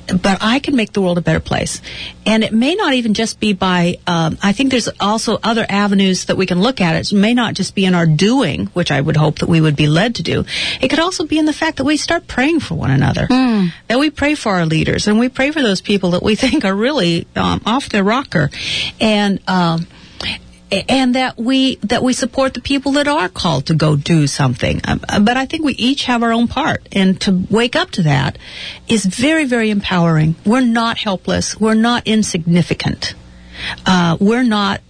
But 0.07 0.39
I 0.41 0.59
can 0.59 0.77
make 0.77 0.93
the 0.93 1.01
world 1.01 1.19
a 1.19 1.21
better 1.21 1.41
place. 1.41 1.81
And 2.27 2.45
it 2.45 2.53
may 2.53 2.75
not 2.75 2.95
even 2.95 3.15
just 3.15 3.41
be 3.41 3.53
by, 3.53 3.99
um, 4.07 4.39
I 4.43 4.53
think 4.53 4.71
there's 4.71 4.89
also 5.01 5.39
other 5.43 5.65
avenues 5.69 6.27
that 6.27 6.37
we 6.37 6.47
can 6.47 6.61
look 6.61 6.81
at. 6.81 6.97
It 6.97 7.15
may 7.15 7.33
not 7.33 7.55
just 7.55 7.75
be 7.75 7.85
in 7.85 7.95
our 7.95 8.07
doing, 8.07 8.67
which 8.69 8.91
I 8.91 9.01
would 9.01 9.17
hope 9.17 9.39
that 9.39 9.49
we 9.49 9.61
would 9.61 9.77
be 9.77 9.87
led 9.87 10.17
to 10.17 10.23
do. 10.23 10.45
It 10.81 10.89
could 10.89 10.99
also 10.99 11.27
be 11.27 11.39
in 11.39 11.47
the 11.47 11.53
fact 11.53 11.79
that 11.79 11.85
we 11.85 11.97
start 11.97 12.27
praying 12.27 12.61
for 12.61 12.75
one 12.75 12.91
another. 12.91 13.27
That 13.89 13.99
we 13.99 14.11
pray 14.11 14.35
for 14.35 14.53
our 14.53 14.67
leaders 14.67 15.07
and 15.07 15.19
we 15.19 15.29
pray 15.29 15.51
for 15.51 15.63
those 15.63 15.81
people 15.81 16.13
that 16.13 16.23
we 16.23 16.35
think 16.45 16.65
are 16.65 16.75
really 16.75 17.27
um, 17.37 17.63
off 17.65 17.89
their 17.89 18.05
rocker. 18.05 18.51
And, 19.01 19.41
um, 19.49 19.87
and 20.71 21.15
that 21.15 21.37
we 21.37 21.77
that 21.77 22.03
we 22.03 22.13
support 22.13 22.55
the 22.55 22.61
people 22.61 22.93
that 22.93 23.09
are 23.09 23.29
called 23.29 23.67
to 23.67 23.75
go 23.75 23.97
do 23.97 24.27
something. 24.27 24.81
Um, 24.85 25.01
uh, 25.09 25.21
but 25.21 25.37
I 25.37 25.47
think 25.47 25.65
we 25.65 25.75
each 25.75 26.05
have 26.05 26.23
our 26.23 26.33
own 26.33 26.49
part, 26.49 26.87
and 26.93 27.21
to 27.23 27.45
wake 27.51 27.77
up 27.77 27.91
to 27.93 28.03
that 28.03 28.39
is 28.89 29.05
very 29.05 29.45
very 29.45 29.71
empowering. 29.71 30.37
We're 30.45 30.61
not 30.61 30.99
helpless. 30.99 31.59
We're 31.59 31.75
not 31.75 32.07
insignificant. 32.07 33.15
Uh, 33.85 34.17
we're 34.21 34.43
not, 34.45 34.81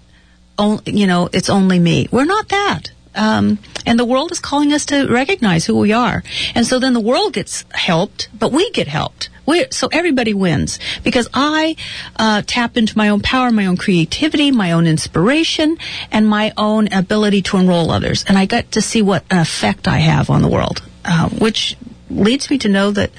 on, 0.58 0.80
you 0.86 1.06
know, 1.06 1.28
it's 1.32 1.50
only 1.50 1.78
me. 1.78 2.08
We're 2.12 2.24
not 2.24 2.48
that. 2.50 2.92
Um, 3.14 3.58
and 3.86 3.98
the 3.98 4.04
world 4.04 4.30
is 4.30 4.38
calling 4.38 4.72
us 4.72 4.86
to 4.86 5.08
recognize 5.08 5.64
who 5.66 5.76
we 5.76 5.92
are. 5.92 6.22
And 6.54 6.64
so 6.64 6.78
then 6.78 6.92
the 6.92 7.00
world 7.00 7.32
gets 7.32 7.64
helped, 7.72 8.28
but 8.38 8.52
we 8.52 8.70
get 8.70 8.86
helped. 8.86 9.29
We 9.50 9.66
so 9.70 9.88
everybody 9.90 10.34
wins 10.34 10.78
because 11.02 11.28
I 11.34 11.76
uh, 12.16 12.42
tap 12.46 12.76
into 12.76 12.96
my 12.96 13.08
own 13.08 13.20
power, 13.20 13.50
my 13.50 13.66
own 13.66 13.76
creativity, 13.76 14.50
my 14.50 14.72
own 14.72 14.86
inspiration, 14.86 15.76
and 16.10 16.28
my 16.28 16.52
own 16.56 16.92
ability 16.92 17.42
to 17.42 17.56
enroll 17.56 17.90
others. 17.90 18.24
And 18.26 18.38
I 18.38 18.46
get 18.46 18.72
to 18.72 18.80
see 18.80 19.02
what 19.02 19.24
an 19.30 19.38
effect 19.38 19.88
I 19.88 19.98
have 19.98 20.30
on 20.30 20.42
the 20.42 20.48
world, 20.48 20.82
uh, 21.04 21.28
which 21.28 21.76
leads 22.10 22.50
me 22.50 22.58
to 22.58 22.68
know 22.68 22.90
that 22.90 23.10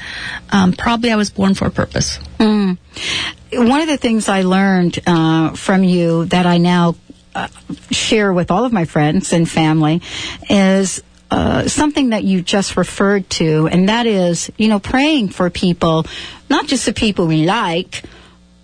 um, 0.51 0.73
probably 0.73 1.11
I 1.11 1.15
was 1.15 1.29
born 1.29 1.53
for 1.53 1.65
a 1.65 1.71
purpose. 1.71 2.17
Mm. 2.39 2.77
One 3.53 3.81
of 3.81 3.87
the 3.87 3.97
things 3.97 4.29
I 4.29 4.41
learned 4.41 4.99
uh, 5.05 5.51
from 5.51 5.83
you 5.83 6.25
that 6.25 6.45
I 6.45 6.57
now 6.57 6.95
uh, 7.33 7.47
share 7.91 8.33
with 8.33 8.51
all 8.51 8.65
of 8.65 8.73
my 8.73 8.85
friends 8.85 9.31
and 9.31 9.49
family 9.49 10.01
is 10.49 11.01
uh, 11.31 11.67
something 11.67 12.09
that 12.09 12.23
you 12.23 12.41
just 12.41 12.77
referred 12.77 13.29
to, 13.31 13.67
and 13.67 13.89
that 13.89 14.05
is, 14.05 14.51
you 14.57 14.67
know, 14.67 14.79
praying 14.79 15.29
for 15.29 15.49
people, 15.49 16.05
not 16.49 16.67
just 16.67 16.85
the 16.85 16.93
people 16.93 17.25
we 17.25 17.45
like, 17.45 18.03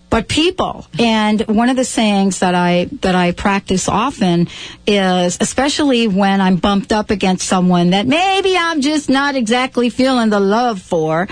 but 0.10 0.28
people. 0.28 0.86
And 1.00 1.42
one 1.48 1.70
of 1.70 1.76
the 1.76 1.84
sayings 1.84 2.40
that 2.40 2.56
I 2.56 2.90
that 3.02 3.16
I 3.16 3.32
practice 3.32 3.90
often 3.90 4.48
is, 4.86 5.38
especially 5.42 6.08
when 6.08 6.42
I'm 6.42 6.58
bumped 6.58 6.92
up 6.92 7.10
against 7.10 7.48
someone 7.48 7.92
that 7.92 8.06
maybe 8.06 8.56
I'm 8.58 8.82
just 8.82 9.10
not 9.10 9.36
exactly 9.36 9.90
feeling 9.90 10.30
the 10.30 10.40
love 10.40 10.82
for. 10.82 11.28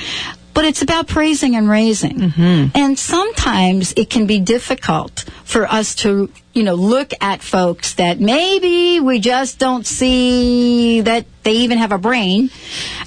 But 0.54 0.63
it's 0.63 0.82
about 0.82 1.08
praising 1.08 1.58
and 1.58 1.67
raising. 1.67 2.17
Mm-hmm. 2.17 2.78
And 2.78 2.98
sometimes 2.98 3.93
it 3.98 4.10
can 4.10 4.26
be 4.26 4.39
difficult 4.39 5.26
for 5.43 5.65
us 5.65 5.95
to, 5.95 6.32
you 6.56 6.63
know, 6.63 6.76
look 6.76 7.12
at 7.20 7.44
folks 7.44 7.96
that 7.96 8.20
maybe 8.22 9.02
we 9.02 9.20
just 9.20 9.60
don't 9.60 9.86
see 9.86 11.02
that 11.02 11.26
they 11.46 11.58
even 11.58 11.78
have 11.78 11.91
a 11.91 12.00
brain 12.00 12.50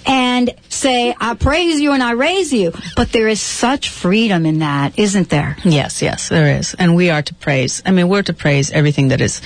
and 0.06 0.54
say, 0.68 1.14
I 1.20 1.34
praise 1.34 1.80
you 1.80 1.92
and 1.92 2.02
I 2.02 2.12
raise 2.12 2.52
you. 2.52 2.72
But 2.94 3.10
there 3.10 3.26
is 3.26 3.40
such 3.40 3.88
freedom 3.88 4.46
in 4.46 4.60
that, 4.60 4.96
isn't 4.96 5.28
there? 5.28 5.56
Yes, 5.64 6.00
yes, 6.00 6.28
there 6.28 6.56
is. 6.56 6.74
And 6.74 6.94
we 6.94 7.10
are 7.10 7.20
to 7.20 7.34
praise. 7.34 7.82
I 7.84 7.90
mean, 7.90 8.08
we're 8.08 8.22
to 8.22 8.32
praise 8.32 8.70
everything 8.70 9.08
that 9.08 9.20
is, 9.20 9.42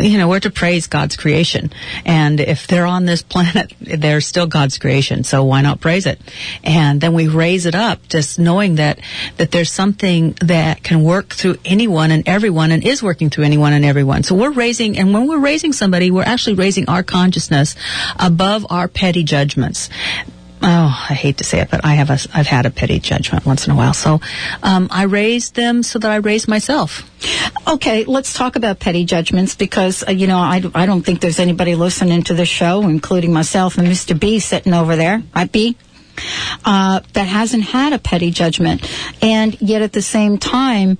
you 0.00 0.18
know, 0.18 0.28
we're 0.28 0.40
to 0.40 0.50
praise 0.50 0.86
God's 0.86 1.16
creation. 1.16 1.72
And 2.06 2.38
if 2.38 2.68
they're 2.68 2.86
on 2.86 3.06
this 3.06 3.22
planet, 3.34 3.72
they're 3.80 4.20
still 4.20 4.46
God's 4.46 4.78
creation. 4.78 5.24
So 5.24 5.42
why 5.42 5.60
not 5.62 5.80
praise 5.80 6.06
it? 6.06 6.20
And 6.62 7.00
then 7.00 7.14
we 7.14 7.26
raise 7.26 7.66
it 7.66 7.74
up, 7.74 8.08
just 8.08 8.38
knowing 8.38 8.76
that, 8.76 9.00
that 9.38 9.50
there's 9.50 9.72
something 9.72 10.36
that 10.42 10.84
can 10.84 11.02
work 11.02 11.34
through 11.34 11.56
anyone 11.64 12.12
and 12.12 12.26
everyone 12.28 12.70
and 12.70 12.84
is 12.84 13.02
working 13.02 13.30
through 13.30 13.37
anyone 13.42 13.72
and 13.72 13.84
everyone. 13.84 14.22
So 14.22 14.34
we're 14.34 14.50
raising, 14.50 14.98
and 14.98 15.12
when 15.12 15.26
we're 15.26 15.38
raising 15.38 15.72
somebody, 15.72 16.10
we're 16.10 16.22
actually 16.22 16.54
raising 16.54 16.88
our 16.88 17.02
consciousness 17.02 17.74
above 18.18 18.66
our 18.70 18.88
petty 18.88 19.24
judgments 19.24 19.88
oh, 20.62 21.06
I 21.10 21.14
hate 21.14 21.38
to 21.38 21.44
say 21.44 21.60
it, 21.60 21.70
but 21.70 21.84
I 21.84 21.94
have 21.94 22.10
a, 22.10 22.18
I've 22.34 22.46
had 22.46 22.66
a 22.66 22.70
petty 22.70 22.98
judgment 22.98 23.46
once 23.46 23.66
in 23.66 23.72
a 23.72 23.76
while. 23.76 23.94
So, 23.94 24.20
um, 24.62 24.88
I 24.90 25.04
raised 25.04 25.54
them 25.54 25.82
so 25.82 25.98
that 25.98 26.10
I 26.10 26.16
raised 26.16 26.48
myself. 26.48 27.08
Okay, 27.66 28.04
let's 28.04 28.34
talk 28.34 28.56
about 28.56 28.80
petty 28.80 29.04
judgments 29.04 29.54
because, 29.54 30.04
uh, 30.06 30.10
you 30.10 30.26
know, 30.26 30.38
I, 30.38 30.62
I 30.74 30.86
don't 30.86 31.02
think 31.02 31.20
there's 31.20 31.38
anybody 31.38 31.74
listening 31.74 32.22
to 32.24 32.34
the 32.34 32.46
show, 32.46 32.82
including 32.82 33.32
myself 33.32 33.78
and 33.78 33.86
Mr. 33.86 34.18
B 34.18 34.38
sitting 34.40 34.74
over 34.74 34.96
there. 34.96 35.22
Right, 35.34 35.50
B? 35.50 35.76
Uh, 36.64 37.00
that 37.12 37.28
hasn't 37.28 37.62
had 37.62 37.92
a 37.92 37.98
petty 37.98 38.30
judgment. 38.30 38.88
And 39.22 39.60
yet 39.60 39.82
at 39.82 39.92
the 39.92 40.02
same 40.02 40.38
time, 40.38 40.98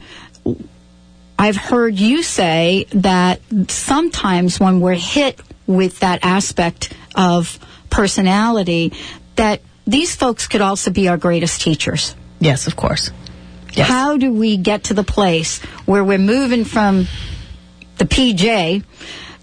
I've 1.38 1.56
heard 1.56 1.94
you 1.94 2.22
say 2.22 2.86
that 2.90 3.40
sometimes 3.68 4.58
when 4.58 4.80
we're 4.80 4.94
hit 4.94 5.40
with 5.66 6.00
that 6.00 6.24
aspect 6.24 6.92
of 7.14 7.58
personality, 7.90 8.92
that 9.36 9.60
these 9.86 10.16
folks 10.16 10.48
could 10.48 10.60
also 10.60 10.90
be 10.90 11.08
our 11.08 11.16
greatest 11.16 11.60
teachers. 11.60 12.16
Yes, 12.40 12.66
of 12.66 12.74
course. 12.74 13.10
Yes. 13.72 13.88
How 13.88 14.16
do 14.16 14.32
we 14.32 14.56
get 14.56 14.84
to 14.84 14.94
the 14.94 15.04
place 15.04 15.60
where 15.86 16.02
we're 16.02 16.18
moving 16.18 16.64
from 16.64 17.06
the 17.98 18.04
PJ 18.04 18.84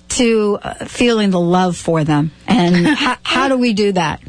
to 0.10 0.60
uh, 0.62 0.86
feeling 0.86 1.30
the 1.30 1.39
love 1.39 1.76
for 1.78 2.04
them? 2.04 2.32
And 2.48 2.88
how, 2.98 3.18
how 3.24 3.48
do 3.48 3.58
we 3.58 3.74
do 3.74 3.91
that? 3.94 4.22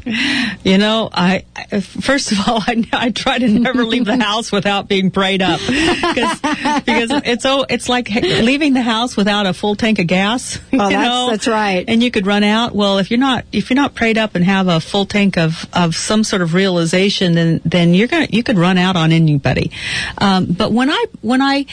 You 0.63 0.77
know, 0.77 1.09
I 1.13 1.45
first 1.81 2.31
of 2.31 2.47
all, 2.47 2.61
I, 2.67 2.83
I 2.91 3.11
try 3.11 3.37
to 3.39 3.47
never 3.47 3.83
leave 3.85 4.05
the 4.05 4.17
house 4.23 4.51
without 4.51 4.87
being 4.87 5.11
prayed 5.11 5.41
up 5.41 5.59
because 5.59 7.11
it's 7.25 7.43
so 7.43 7.65
it's 7.69 7.89
like 7.89 8.09
leaving 8.09 8.73
the 8.73 8.81
house 8.81 9.15
without 9.15 9.45
a 9.45 9.53
full 9.53 9.75
tank 9.75 9.99
of 9.99 10.07
gas. 10.07 10.59
Oh, 10.73 10.77
that's- 10.77 10.91
know? 10.91 11.27
that's 11.29 11.47
right. 11.47 11.85
And 11.87 12.01
you 12.03 12.11
could 12.11 12.25
run 12.25 12.43
out. 12.43 12.73
Well, 12.75 12.97
if 12.97 13.11
you're 13.11 13.19
not 13.19 13.45
if 13.51 13.69
you're 13.69 13.75
not 13.75 13.95
prayed 13.95 14.17
up 14.17 14.35
and 14.35 14.43
have 14.43 14.67
a 14.67 14.79
full 14.79 15.05
tank 15.05 15.37
of 15.37 15.65
of 15.73 15.95
some 15.95 16.23
sort 16.23 16.41
of 16.41 16.53
realization, 16.53 17.33
then 17.33 17.61
then 17.63 17.93
you're 17.93 18.07
gonna 18.07 18.27
you 18.31 18.43
could 18.43 18.57
run 18.57 18.77
out 18.77 18.95
on 18.95 19.11
anybody. 19.11 19.71
Um, 20.17 20.45
but 20.45 20.71
when 20.71 20.89
I 20.89 21.05
when 21.21 21.41
I 21.41 21.65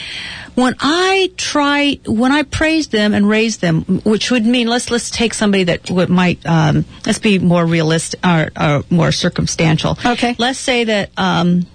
when 0.55 0.75
I 0.79 1.31
try 1.37 1.99
when 2.05 2.31
I 2.31 2.43
praise 2.43 2.87
them 2.87 3.13
and 3.13 3.27
raise 3.27 3.57
them, 3.57 3.94
which 4.03 4.31
would 4.31 4.45
mean 4.45 4.67
let's 4.67 4.91
let's 4.91 5.09
take 5.09 5.33
somebody 5.33 5.65
that 5.65 5.89
would, 5.89 6.09
might 6.09 6.45
um, 6.45 6.85
let's 7.05 7.19
be 7.19 7.39
more 7.39 7.65
realistic 7.65 8.19
or, 8.25 8.49
or 8.59 8.83
more 8.89 9.11
circumstantial. 9.11 9.97
Okay. 10.05 10.35
Let's 10.37 10.59
say 10.59 10.83
that. 10.85 11.11
Um, 11.17 11.65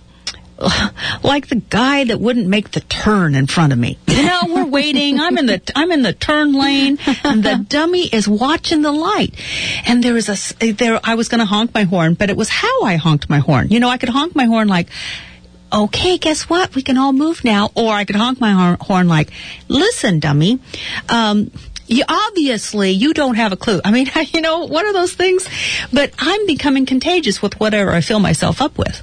like 1.22 1.48
the 1.48 1.56
guy 1.56 2.04
that 2.04 2.20
wouldn't 2.20 2.46
make 2.46 2.70
the 2.72 2.80
turn 2.80 3.34
in 3.34 3.46
front 3.46 3.72
of 3.72 3.78
me. 3.78 3.98
You 4.06 4.22
know, 4.22 4.40
we're 4.48 4.66
waiting. 4.66 5.18
I'm 5.18 5.38
in 5.38 5.46
the 5.46 5.62
I'm 5.74 5.90
in 5.90 6.02
the 6.02 6.12
turn 6.12 6.52
lane, 6.52 6.98
and 7.24 7.42
the 7.42 7.64
dummy 7.66 8.06
is 8.06 8.28
watching 8.28 8.82
the 8.82 8.92
light. 8.92 9.34
And 9.86 10.04
there 10.04 10.12
was 10.12 10.28
a 10.28 10.72
there. 10.72 11.00
I 11.02 11.14
was 11.14 11.28
going 11.28 11.38
to 11.38 11.46
honk 11.46 11.72
my 11.72 11.84
horn, 11.84 12.14
but 12.14 12.28
it 12.28 12.36
was 12.36 12.48
how 12.50 12.82
I 12.82 12.96
honked 12.96 13.30
my 13.30 13.38
horn. 13.38 13.68
You 13.68 13.80
know, 13.80 13.88
I 13.88 13.96
could 13.96 14.10
honk 14.10 14.34
my 14.34 14.44
horn 14.44 14.68
like. 14.68 14.88
Okay, 15.72 16.18
guess 16.18 16.50
what? 16.50 16.74
We 16.74 16.82
can 16.82 16.98
all 16.98 17.12
move 17.12 17.44
now. 17.44 17.70
Or 17.76 17.92
I 17.92 18.04
could 18.04 18.16
honk 18.16 18.40
my 18.40 18.76
horn 18.80 19.06
like, 19.06 19.30
listen, 19.68 20.18
dummy, 20.18 20.58
um, 21.08 21.52
you 21.90 22.04
obviously 22.08 22.92
you 22.92 23.12
don't 23.12 23.34
have 23.34 23.52
a 23.52 23.56
clue. 23.56 23.80
I 23.84 23.90
mean, 23.90 24.08
you 24.32 24.40
know, 24.40 24.66
what 24.66 24.86
are 24.86 24.92
those 24.92 25.12
things? 25.12 25.48
But 25.92 26.14
I'm 26.18 26.46
becoming 26.46 26.86
contagious 26.86 27.42
with 27.42 27.58
whatever 27.60 27.90
I 27.90 28.00
fill 28.00 28.20
myself 28.20 28.62
up 28.62 28.78
with. 28.78 29.02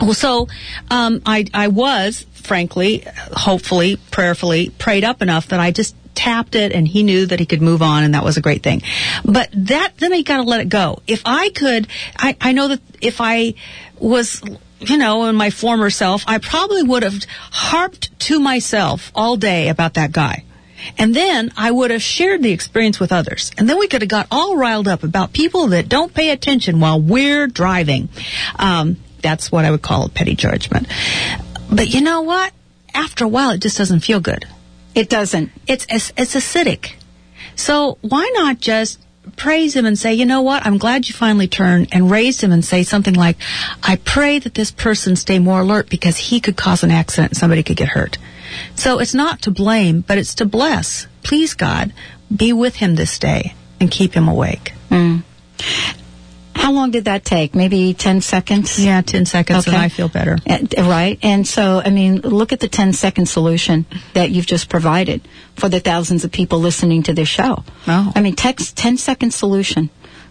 Well, 0.00 0.14
so 0.14 0.48
um, 0.90 1.22
I 1.24 1.46
I 1.54 1.68
was 1.68 2.26
frankly, 2.34 3.04
hopefully, 3.32 3.98
prayerfully 4.10 4.70
prayed 4.70 5.04
up 5.04 5.20
enough 5.20 5.48
that 5.48 5.58
I 5.58 5.72
just 5.72 5.96
tapped 6.14 6.54
it 6.54 6.72
and 6.72 6.86
he 6.86 7.02
knew 7.02 7.26
that 7.26 7.40
he 7.40 7.44
could 7.44 7.60
move 7.60 7.82
on 7.82 8.04
and 8.04 8.14
that 8.14 8.24
was 8.24 8.36
a 8.36 8.40
great 8.40 8.62
thing. 8.62 8.82
But 9.24 9.50
that 9.52 9.92
then 9.98 10.12
I 10.12 10.22
got 10.22 10.38
to 10.38 10.42
let 10.44 10.60
it 10.60 10.68
go. 10.68 11.00
If 11.06 11.22
I 11.26 11.50
could, 11.50 11.88
I 12.16 12.36
I 12.40 12.52
know 12.52 12.68
that 12.68 12.80
if 13.00 13.20
I 13.20 13.54
was 13.98 14.42
you 14.78 14.98
know, 14.98 15.24
in 15.24 15.34
my 15.34 15.50
former 15.50 15.90
self, 15.90 16.24
I 16.26 16.38
probably 16.38 16.82
would 16.82 17.02
have 17.02 17.24
harped 17.50 18.18
to 18.20 18.38
myself 18.38 19.10
all 19.14 19.36
day 19.36 19.68
about 19.68 19.94
that 19.94 20.12
guy. 20.12 20.44
And 20.98 21.14
then 21.14 21.52
I 21.56 21.70
would 21.70 21.90
have 21.90 22.02
shared 22.02 22.42
the 22.42 22.52
experience 22.52 23.00
with 23.00 23.12
others. 23.12 23.50
And 23.56 23.68
then 23.68 23.78
we 23.78 23.88
could 23.88 24.02
have 24.02 24.08
got 24.08 24.26
all 24.30 24.56
riled 24.56 24.88
up 24.88 25.02
about 25.02 25.32
people 25.32 25.68
that 25.68 25.88
don't 25.88 26.12
pay 26.12 26.30
attention 26.30 26.80
while 26.80 27.00
we're 27.00 27.46
driving. 27.46 28.08
Um, 28.58 28.96
that's 29.22 29.50
what 29.50 29.64
I 29.64 29.70
would 29.70 29.82
call 29.82 30.06
a 30.06 30.08
petty 30.08 30.34
judgment. 30.34 30.88
But 31.70 31.88
you 31.88 32.00
know 32.00 32.22
what? 32.22 32.52
After 32.94 33.24
a 33.24 33.28
while, 33.28 33.50
it 33.50 33.58
just 33.58 33.78
doesn't 33.78 34.00
feel 34.00 34.20
good. 34.20 34.46
It 34.94 35.08
doesn't. 35.08 35.50
It's 35.66 35.86
it's, 35.90 36.12
it's 36.16 36.34
acidic. 36.34 36.94
So 37.54 37.98
why 38.00 38.30
not 38.34 38.60
just 38.60 38.98
praise 39.34 39.74
him 39.74 39.86
and 39.86 39.98
say, 39.98 40.14
you 40.14 40.24
know 40.24 40.42
what? 40.42 40.64
I'm 40.64 40.78
glad 40.78 41.08
you 41.08 41.14
finally 41.14 41.48
turned 41.48 41.88
and 41.92 42.10
raise 42.10 42.40
him 42.40 42.52
and 42.52 42.64
say 42.64 42.82
something 42.82 43.14
like, 43.14 43.36
I 43.82 43.96
pray 43.96 44.38
that 44.38 44.54
this 44.54 44.70
person 44.70 45.16
stay 45.16 45.38
more 45.38 45.60
alert 45.60 45.90
because 45.90 46.16
he 46.16 46.40
could 46.40 46.56
cause 46.56 46.84
an 46.84 46.90
accident 46.90 47.32
and 47.32 47.36
somebody 47.36 47.62
could 47.62 47.76
get 47.76 47.88
hurt. 47.88 48.18
So 48.74 48.98
it's 48.98 49.14
not 49.14 49.42
to 49.42 49.50
blame, 49.50 50.00
but 50.00 50.18
it's 50.18 50.34
to 50.36 50.44
bless. 50.44 51.06
Please 51.22 51.54
God, 51.54 51.92
be 52.34 52.52
with 52.52 52.76
him 52.76 52.94
this 52.94 53.18
day 53.18 53.54
and 53.80 53.90
keep 53.90 54.12
him 54.12 54.28
awake. 54.28 54.72
Mm. 54.90 55.22
How 56.54 56.72
long 56.72 56.90
did 56.90 57.04
that 57.04 57.24
take? 57.24 57.54
Maybe 57.54 57.94
10 57.94 58.22
seconds? 58.22 58.84
Yeah, 58.84 59.00
10 59.00 59.26
seconds 59.26 59.66
and 59.66 59.76
I 59.76 59.88
feel 59.88 60.08
better. 60.08 60.36
Right. 60.76 61.18
And 61.22 61.46
so, 61.46 61.80
I 61.84 61.90
mean, 61.90 62.22
look 62.22 62.52
at 62.52 62.60
the 62.60 62.68
10 62.68 62.92
second 62.92 63.26
solution 63.26 63.86
that 64.14 64.30
you've 64.30 64.46
just 64.46 64.68
provided 64.68 65.20
for 65.54 65.68
the 65.68 65.78
thousands 65.78 66.24
of 66.24 66.32
people 66.32 66.58
listening 66.58 67.04
to 67.04 67.14
this 67.14 67.28
show. 67.28 67.62
Oh. 67.86 68.12
I 68.14 68.20
mean, 68.20 68.34
text 68.34 68.76
10 68.76 68.96
second 68.96 69.32
solution 69.32 69.90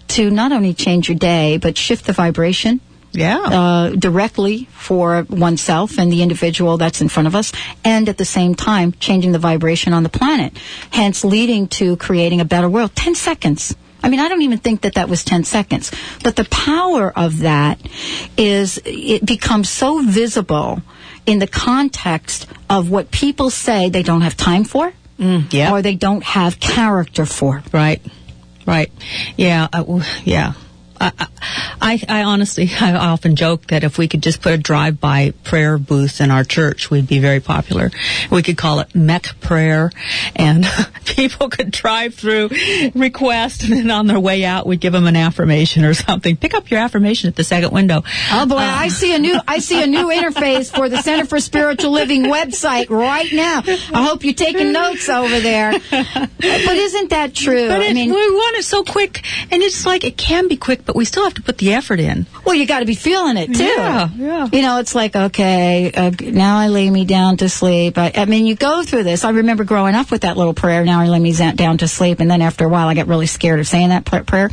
to 0.10 0.30
not 0.30 0.52
only 0.52 0.74
change 0.74 1.08
your 1.08 1.18
day, 1.18 1.58
but 1.58 1.78
shift 1.78 2.06
the 2.06 2.14
vibration 2.14 2.82
Yeah. 3.16 3.40
uh, 3.40 3.90
directly 3.90 4.68
for 4.72 5.26
oneself 5.30 5.98
and 5.98 6.12
the 6.12 6.22
individual 6.22 6.78
that's 6.78 7.02
in 7.02 7.10
front 7.10 7.28
of 7.28 7.36
us, 7.36 7.52
and 7.84 8.10
at 8.10 8.18
the 8.18 8.26
same 8.26 8.56
time 8.56 8.94
changing 9.00 9.32
the 9.32 9.40
vibration 9.40 9.94
on 9.94 10.04
the 10.04 10.10
planet, 10.10 10.58
hence 10.92 11.24
leading 11.24 11.68
to 11.80 11.98
creating 11.98 12.42
a 12.42 12.46
better 12.46 12.70
world. 12.70 12.96
10 12.96 13.16
seconds. 13.16 13.76
I 14.04 14.10
mean, 14.10 14.20
I 14.20 14.30
don't 14.30 14.44
even 14.44 14.60
think 14.60 14.82
that 14.82 14.96
that 14.96 15.10
was 15.10 15.24
10 15.24 15.46
seconds. 15.46 15.92
But 16.24 16.36
the 16.36 16.46
power 16.46 17.12
of 17.16 17.40
that 17.40 17.80
is 18.38 18.80
it 18.86 19.26
becomes 19.26 19.70
so 19.70 20.02
visible 20.02 20.82
in 21.26 21.40
the 21.40 21.48
context 21.48 22.46
of 22.70 22.92
what 22.92 23.10
people 23.10 23.50
say 23.50 23.90
they 23.90 24.04
don't 24.04 24.22
have 24.22 24.38
time 24.38 24.64
for 24.64 24.94
yeah. 25.18 25.72
or 25.72 25.82
they 25.82 25.96
don't 25.96 26.24
have 26.24 26.60
character 26.60 27.26
for. 27.26 27.64
Right. 27.72 28.02
Right. 28.66 28.92
Yeah. 29.38 29.68
Uh, 29.72 30.04
yeah. 30.24 30.54
I, 31.06 31.28
I, 31.82 32.04
I 32.10 32.24
honestly, 32.24 32.70
I 32.80 32.96
often 32.96 33.36
joke 33.36 33.68
that 33.68 33.84
if 33.84 33.98
we 33.98 34.08
could 34.08 34.24
just 34.24 34.42
put 34.42 34.54
a 34.54 34.58
drive-by 34.58 35.32
prayer 35.44 35.78
booth 35.78 36.22
in 36.22 36.32
our 36.32 36.44
church, 36.44 36.90
we'd 36.90 37.08
be 37.08 37.20
very 37.20 37.40
popular. 37.40 37.92
We 38.32 38.42
could 38.42 38.58
call 38.58 38.80
it 38.80 38.90
McPrayer, 38.90 39.92
and 40.36 40.66
people 41.06 41.50
could 41.50 41.72
drive 41.72 42.16
through, 42.16 42.50
request, 42.94 43.64
and 43.64 43.74
then 43.74 43.92
on 43.92 44.08
their 44.08 44.20
way 44.20 44.46
out, 44.46 44.66
we'd 44.66 44.80
give 44.80 44.94
them 44.94 45.08
an 45.08 45.16
affirmation 45.16 45.86
or 45.86 45.94
something. 45.94 46.38
Pick 46.38 46.54
up 46.54 46.72
your 46.72 46.80
affirmation 46.80 47.28
at 47.28 47.36
the 47.36 47.44
second 47.44 47.72
window. 47.72 48.04
Oh 48.32 48.46
boy, 48.46 48.58
uh, 48.58 48.60
I 48.60 48.88
see 48.88 49.14
a 49.14 49.20
new 49.20 49.40
I 49.48 49.60
see 49.60 49.84
a 49.84 49.88
new 49.88 50.08
interface 50.12 50.74
for 50.74 50.90
the 50.90 51.02
Center 51.02 51.26
for 51.26 51.40
Spiritual 51.40 51.92
Living 51.92 52.24
website 52.24 52.90
right 52.90 53.32
now. 53.32 53.62
I 53.66 54.04
hope 54.04 54.24
you're 54.24 54.34
taking 54.34 54.72
notes 54.72 55.08
over 55.10 55.40
there. 55.40 55.72
But 55.72 56.78
isn't 56.78 57.10
that 57.12 57.34
true? 57.34 57.68
But 57.68 57.82
I 57.82 57.94
mean, 57.94 58.10
we 58.10 58.16
want 58.16 58.58
it 58.58 58.64
so 58.64 58.84
quick, 58.84 59.24
and 59.52 59.62
it's 59.62 59.86
like 59.86 60.04
it 60.04 60.18
can 60.18 60.48
be 60.48 60.58
quick, 60.58 60.86
but 60.86 60.95
we 60.96 61.04
still 61.04 61.26
have 61.26 61.34
to 61.34 61.42
put 61.42 61.58
the 61.58 61.74
effort 61.74 62.00
in. 62.00 62.26
well, 62.46 62.56
you 62.56 62.66
got 62.66 62.80
to 62.80 62.86
be 62.86 62.96
feeling 62.96 63.36
it 63.36 63.54
too. 63.54 63.66
Yeah, 63.66 64.10
yeah. 64.16 64.48
You 64.52 64.62
know, 64.62 64.80
it's 64.80 64.96
like 64.96 65.14
okay, 65.16 65.92
uh, 65.92 66.12
now 66.22 66.58
I 66.58 66.70
lay 66.70 66.90
me 66.90 67.04
down 67.04 67.36
to 67.38 67.50
sleep. 67.50 67.98
I, 67.98 68.14
I 68.16 68.26
mean, 68.26 68.48
you 68.48 68.56
go 68.56 68.82
through 68.82 69.04
this. 69.04 69.26
I 69.26 69.32
remember 69.32 69.66
growing 69.66 69.94
up 69.94 70.10
with 70.10 70.22
that 70.22 70.38
little 70.38 70.54
prayer. 70.54 70.86
Now 70.86 71.02
I 71.02 71.08
lay 71.08 71.20
me 71.20 71.34
down 71.34 71.80
to 71.80 71.88
sleep, 71.90 72.22
and 72.22 72.32
then 72.32 72.42
after 72.42 72.66
a 72.66 72.70
while, 72.70 72.88
I 72.88 72.94
get 72.94 73.08
really 73.08 73.28
scared 73.28 73.60
of 73.60 73.68
saying 73.68 73.90
that 73.90 74.06
pr- 74.06 74.20
prayer. 74.20 74.50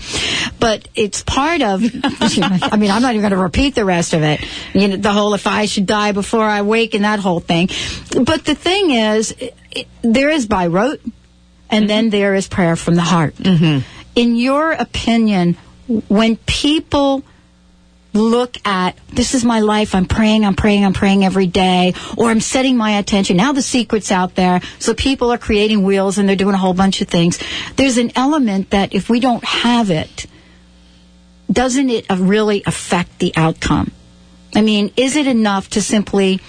But 0.58 0.88
it's 0.96 1.22
part 1.22 1.62
of. 1.62 1.80
I 2.04 2.76
mean, 2.76 2.90
I'm 2.90 3.02
not 3.02 3.14
even 3.14 3.20
going 3.20 3.30
to 3.30 3.36
repeat 3.36 3.76
the 3.76 3.84
rest 3.84 4.12
of 4.12 4.22
it. 4.22 4.44
You 4.74 4.88
know, 4.88 4.96
the 4.96 5.12
whole 5.12 5.34
"if 5.34 5.46
I 5.46 5.66
should 5.66 5.86
die 5.86 6.10
before 6.10 6.44
I 6.44 6.62
wake" 6.62 6.94
and 6.94 7.04
that 7.04 7.20
whole 7.20 7.40
thing. 7.40 7.68
But 8.24 8.44
the 8.44 8.56
thing 8.56 8.90
is, 8.90 9.32
it, 9.70 9.86
there 10.02 10.28
is 10.28 10.46
by 10.46 10.66
rote, 10.66 11.00
and 11.70 11.88
then 11.88 12.10
there 12.10 12.34
is 12.34 12.48
prayer 12.48 12.74
from 12.74 12.96
the 12.96 13.02
heart. 13.02 13.36
Mm-hmm. 13.36 13.86
In 14.16 14.36
your 14.36 14.72
opinion, 14.72 15.56
when 16.08 16.36
people 16.36 17.22
look 18.12 18.56
at 18.66 18.96
this 19.08 19.34
is 19.34 19.44
my 19.44 19.60
life. 19.60 19.94
I'm 19.94 20.06
praying 20.06 20.44
i'm 20.44 20.54
praying 20.54 20.84
i'm 20.84 20.92
praying 20.92 21.24
every 21.24 21.46
day 21.46 21.94
or 22.16 22.28
i'm 22.28 22.40
setting 22.40 22.76
my 22.76 22.98
attention. 22.98 23.36
Now 23.36 23.52
the 23.52 23.62
secret's 23.62 24.12
out 24.12 24.34
there 24.34 24.60
so 24.78 24.94
people 24.94 25.32
are 25.32 25.38
creating 25.38 25.82
wheels 25.82 26.18
and 26.18 26.28
they're 26.28 26.36
doing 26.36 26.54
a 26.54 26.58
whole 26.58 26.74
bunch 26.74 27.00
of 27.00 27.08
things. 27.08 27.38
There's 27.76 27.98
an 27.98 28.12
element 28.16 28.70
that 28.70 28.94
if 28.94 29.08
we 29.08 29.20
don't 29.20 29.44
have 29.44 29.90
it 29.90 30.26
doesn't 31.50 31.90
it 31.90 32.10
uh, 32.10 32.16
really 32.16 32.62
affect 32.66 33.18
the 33.18 33.32
outcome? 33.36 33.92
I 34.54 34.60
mean 34.60 34.92
is 34.96 35.16
it 35.16 35.26
enough 35.26 35.70
to 35.70 35.82
simply 35.82 36.40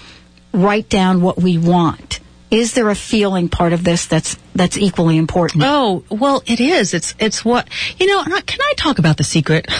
write 0.52 0.88
down 0.88 1.22
what 1.22 1.38
we 1.38 1.56
want? 1.56 2.20
Is 2.50 2.74
there 2.74 2.90
a 2.90 2.94
feeling 2.94 3.48
part 3.48 3.72
of 3.72 3.84
this 3.84 4.06
that's 4.06 4.36
that's 4.54 4.78
equally 4.78 5.16
important 5.16 5.62
Oh 5.66 6.04
well, 6.10 6.42
it 6.46 6.60
is. 6.60 6.94
It's 6.94 7.14
it's 7.18 7.44
what 7.44 7.68
you 7.98 8.06
know. 8.06 8.20
and 8.22 8.46
Can 8.46 8.60
I 8.62 8.72
talk 8.76 8.98
about 8.98 9.16
the 9.16 9.24
secret? 9.24 9.66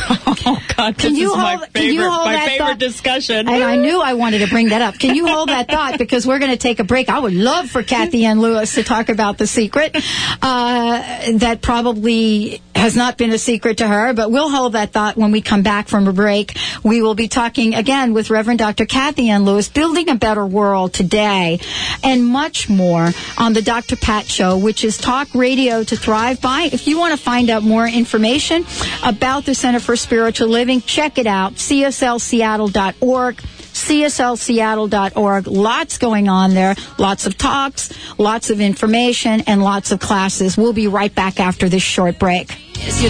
Oh 0.47 0.61
God, 0.77 0.99
Can 0.99 1.13
this 1.13 1.21
you 1.21 1.31
is 1.31 1.37
my 1.39 1.55
hold- 1.57 1.73
can 1.73 1.85
you 1.85 1.91
favorite, 2.01 2.09
my 2.11 2.33
that 2.35 2.49
favorite 2.49 2.67
thought? 2.67 2.79
discussion. 2.79 3.49
And 3.49 3.63
I 3.65 3.77
knew 3.77 4.01
I 4.03 4.13
wanted 4.15 4.41
to 4.41 4.49
bring 4.49 4.69
that 4.71 4.83
up. 4.83 4.99
Can 4.99 5.15
you 5.15 5.27
hold 5.27 5.49
that 5.49 5.69
thought? 5.71 5.99
Because 5.99 6.27
we're 6.27 6.39
going 6.39 6.51
to 6.51 6.59
take 6.59 6.81
a 6.81 6.85
break. 6.85 7.09
I 7.09 7.19
would 7.21 7.33
love 7.33 7.71
for 7.71 7.83
Kathy 7.83 8.27
Ann 8.27 8.41
Lewis 8.41 8.75
to 8.75 8.83
talk 8.83 9.09
about 9.09 9.39
the 9.39 9.47
secret. 9.47 9.97
Uh, 10.43 11.33
that 11.39 11.61
probably 11.63 12.61
has 12.75 12.97
not 12.97 13.17
been 13.17 13.31
a 13.31 13.39
secret 13.39 13.79
to 13.79 13.87
her, 13.87 14.13
but 14.13 14.31
we'll 14.31 14.51
hold 14.51 14.73
that 14.75 14.93
thought 14.93 15.17
when 15.17 15.31
we 15.33 15.41
come 15.41 15.63
back 15.63 15.89
from 15.89 16.07
a 16.09 16.13
break. 16.13 16.57
We 16.83 17.01
will 17.01 17.15
be 17.15 17.29
talking 17.29 17.75
again 17.75 18.13
with 18.13 18.29
Reverend 18.29 18.59
Dr. 18.59 18.85
Kathy 18.85 19.31
Ann 19.31 19.45
Lewis, 19.45 19.69
Building 19.69 20.11
a 20.11 20.17
Better 20.17 20.45
World 20.45 20.93
today, 20.93 21.61
and 22.03 22.27
much 22.27 22.69
more 22.69 23.09
on 23.39 23.53
the 23.55 23.63
Dr. 23.63 23.97
Pat 23.97 24.27
Show, 24.27 24.59
which 24.65 24.83
is 24.83 24.97
talk 24.97 25.29
radio 25.35 25.85
to 25.85 25.97
thrive 25.97 26.41
by. 26.41 26.71
If 26.73 26.89
you 26.89 26.99
want 26.99 27.17
to 27.17 27.23
find 27.23 27.51
out 27.51 27.63
more 27.63 27.87
information 27.87 28.65
about 29.05 29.45
the 29.45 29.55
Center 29.55 29.79
for 29.79 29.95
Spiritual 29.95 30.49
Living, 30.49 30.81
check 30.81 31.19
it 31.19 31.27
out, 31.27 31.55
cslseattle.org 31.55 33.41
cslseattle.org. 33.75 35.47
Lots 35.49 35.99
going 35.99 36.29
on 36.29 36.55
there. 36.55 36.77
Lots 36.97 37.27
of 37.27 37.37
talks, 37.37 37.93
lots 38.19 38.51
of 38.51 38.61
information, 38.61 39.43
and 39.49 39.63
lots 39.63 39.91
of 39.91 39.99
classes. 39.99 40.57
We'll 40.57 40.73
be 40.73 40.87
right 40.87 41.13
back 41.13 41.41
after 41.41 41.69
this 41.69 41.83
short 41.83 42.21
break. 42.21 42.57
Yes, 42.77 43.03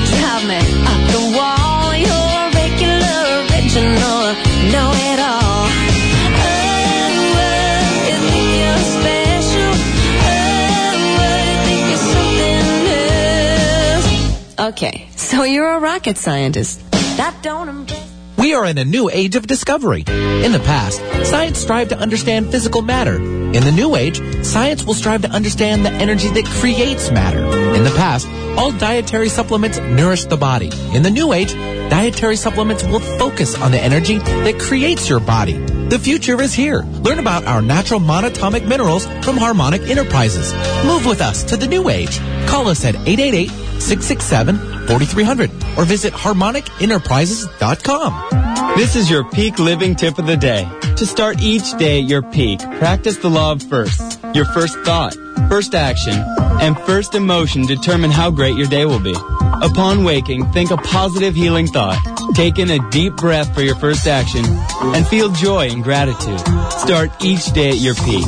Okay, 14.65 15.09
so 15.15 15.43
you're 15.43 15.73
a 15.73 15.79
rocket 15.79 16.17
scientist. 16.17 16.81
That 17.19 17.37
don't 17.43 17.69
impress. 17.69 18.11
We 18.39 18.55
are 18.55 18.65
in 18.65 18.79
a 18.79 18.85
new 18.85 19.11
age 19.11 19.37
of 19.37 19.47
discovery. 19.47 20.05
In 20.09 20.53
the 20.53 20.63
past, 20.65 21.03
science 21.29 21.59
strived 21.59 21.91
to 21.91 21.99
understand 21.99 22.51
physical 22.51 22.81
matter. 22.81 23.17
In 23.17 23.63
the 23.63 23.73
new 23.73 23.95
age, 23.95 24.23
science 24.43 24.83
will 24.83 24.95
strive 24.95 25.21
to 25.21 25.29
understand 25.29 25.85
the 25.85 25.91
energy 25.91 26.29
that 26.29 26.47
creates 26.47 27.11
matter. 27.11 27.45
In 27.75 27.85
the 27.85 27.91
past, 27.91 28.27
all 28.57 28.73
dietary 28.73 29.29
supplements 29.29 29.77
nourish 29.81 30.25
the 30.25 30.39
body. 30.39 30.71
In 30.95 31.03
the 31.03 31.11
new 31.11 31.35
age, 31.35 31.53
dietary 31.91 32.37
supplements 32.37 32.85
will 32.85 33.01
focus 33.01 33.61
on 33.61 33.71
the 33.71 33.81
energy 33.81 34.17
that 34.17 34.59
creates 34.59 35.11
your 35.11 35.21
body. 35.21 35.59
The 35.89 35.99
future 35.99 36.41
is 36.41 36.55
here. 36.55 36.85
Learn 37.03 37.19
about 37.19 37.45
our 37.45 37.61
natural 37.61 38.01
monatomic 38.01 38.67
minerals 38.67 39.05
from 39.27 39.37
Harmonic 39.37 39.83
Enterprises. 39.83 40.55
Move 40.87 41.05
with 41.05 41.21
us 41.21 41.45
to 41.45 41.59
the 41.59 41.67
new 41.67 41.91
age. 41.91 42.19
Call 42.47 42.69
us 42.69 42.87
at 42.87 42.95
888 43.07 43.74
667 43.85 44.87
4300 44.87 45.51
or 45.79 45.85
visit 45.85 46.13
harmonicenterprises.com. 46.13 48.77
This 48.77 48.97
is 48.97 49.09
your 49.11 49.29
peak 49.31 49.59
living 49.59 49.95
tip 49.95 50.19
of 50.19 50.27
the 50.27 50.37
day. 50.37 50.69
To 50.97 51.07
start 51.07 51.41
each 51.41 51.77
day 51.77 52.01
at 52.01 52.09
your 52.09 52.23
peak, 52.23 52.61
practice 52.79 53.19
the 53.19 53.29
law 53.29 53.53
of 53.53 53.63
first. 53.63 54.19
Your 54.35 54.47
first 54.47 54.79
thought, 54.81 55.15
first 55.49 55.75
action, 55.75 56.15
and 56.61 56.79
first 56.81 57.15
emotion 57.15 57.67
determine 57.67 58.11
how 58.11 58.31
great 58.31 58.57
your 58.57 58.69
day 58.69 58.87
will 58.87 59.01
be. 59.01 59.15
Upon 59.63 60.05
waking, 60.05 60.51
think 60.53 60.71
a 60.71 60.77
positive 60.77 61.35
healing 61.35 61.67
thought. 61.67 61.99
Take 62.35 62.59
in 62.59 62.71
a 62.71 62.91
deep 62.91 63.17
breath 63.17 63.55
for 63.55 63.63
your 63.63 63.77
first 63.77 64.07
action 64.07 64.45
and 64.47 65.07
feel 65.07 65.31
joy 65.31 65.69
and 65.69 65.85
gratitude. 65.85 66.41
Start 66.71 67.11
each 67.23 67.53
day 67.53 67.71
at 67.71 67.79
your 67.79 67.95
peak. 67.95 68.27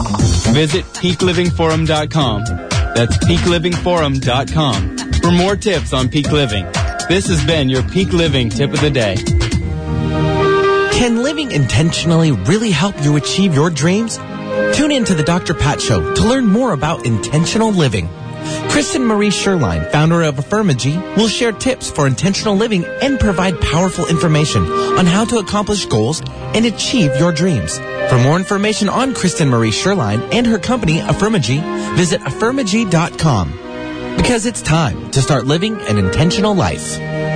Visit 0.53 0.85
peaklivingforum.com. 0.85 2.45
That's 2.95 3.17
peaklivingforum.com 3.19 4.96
for 5.27 5.33
more 5.33 5.57
tips 5.57 5.93
on 5.93 6.09
peak 6.09 6.31
living. 6.31 6.65
This 7.09 7.27
has 7.27 7.45
been 7.45 7.69
your 7.69 7.83
peak 7.83 8.13
living 8.13 8.49
tip 8.49 8.73
of 8.73 8.81
the 8.81 8.91
day. 8.91 9.17
Can 10.93 11.21
living 11.25 11.51
intentionally 11.51 12.31
really 12.31 12.71
help 12.71 12.95
you 13.03 13.17
achieve 13.17 13.53
your 13.53 13.69
dreams? 13.69 14.19
Tune 14.77 14.93
in 14.93 15.05
to 15.05 15.15
the 15.15 15.25
Dr. 15.25 15.55
Pat 15.55 15.81
Show 15.81 16.15
to 16.15 16.25
learn 16.25 16.47
more 16.47 16.73
about 16.73 17.07
intentional 17.07 17.73
living. 17.73 18.09
Kristen 18.69 19.05
Marie 19.05 19.31
Sherline, 19.31 19.91
founder 19.91 20.23
of 20.23 20.37
Affirmagy, 20.37 20.97
will 21.17 21.27
share 21.27 21.51
tips 21.51 21.91
for 21.91 22.07
intentional 22.07 22.55
living 22.55 22.85
and 22.85 23.19
provide 23.19 23.61
powerful 23.61 24.07
information 24.07 24.65
on 24.71 25.07
how 25.07 25.25
to 25.25 25.39
accomplish 25.39 25.87
goals 25.87 26.23
and 26.55 26.67
achieve 26.67 27.11
your 27.17 27.33
dreams. 27.33 27.79
For 28.11 28.19
more 28.23 28.37
information 28.37 28.89
on 28.89 29.13
Kristen 29.13 29.49
Marie 29.49 29.71
Sherline 29.71 30.33
and 30.33 30.47
her 30.47 30.61
company, 30.61 31.01
Affirmagy, 31.01 31.61
visit 31.97 32.21
affirmagy.com. 32.21 33.66
Because 34.17 34.47
it's 34.47 34.63
time 34.63 35.11
to 35.11 35.23
start 35.23 35.47
living 35.47 35.79
an 35.83 35.99
intentional 35.99 36.55
life. 36.55 37.36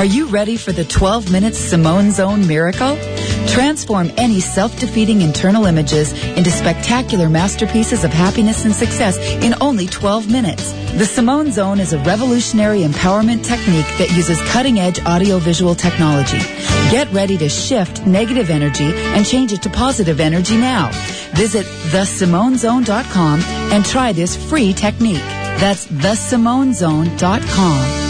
Are 0.00 0.06
you 0.06 0.28
ready 0.28 0.56
for 0.56 0.72
the 0.72 0.86
12 0.86 1.30
minute 1.30 1.54
Simone 1.54 2.10
Zone 2.10 2.48
miracle? 2.48 2.96
Transform 3.48 4.10
any 4.16 4.40
self-defeating 4.40 5.20
internal 5.20 5.66
images 5.66 6.14
into 6.38 6.50
spectacular 6.50 7.28
masterpieces 7.28 8.02
of 8.02 8.10
happiness 8.10 8.64
and 8.64 8.74
success 8.74 9.18
in 9.44 9.54
only 9.60 9.86
12 9.86 10.32
minutes. 10.32 10.72
The 10.96 11.04
Simone 11.04 11.52
Zone 11.52 11.80
is 11.80 11.92
a 11.92 11.98
revolutionary 11.98 12.80
empowerment 12.80 13.44
technique 13.44 13.84
that 13.98 14.10
uses 14.16 14.40
cutting-edge 14.48 15.04
audio-visual 15.04 15.74
technology. 15.74 16.38
Get 16.90 17.12
ready 17.12 17.36
to 17.36 17.50
shift 17.50 18.06
negative 18.06 18.48
energy 18.48 18.94
and 18.94 19.26
change 19.26 19.52
it 19.52 19.60
to 19.64 19.68
positive 19.68 20.18
energy 20.18 20.56
now. 20.56 20.88
Visit 21.34 21.66
thesimonezone.com 21.92 23.40
and 23.40 23.84
try 23.84 24.12
this 24.12 24.34
free 24.48 24.72
technique. 24.72 25.20
That's 25.60 25.86
thesimonezone.com. 25.88 28.09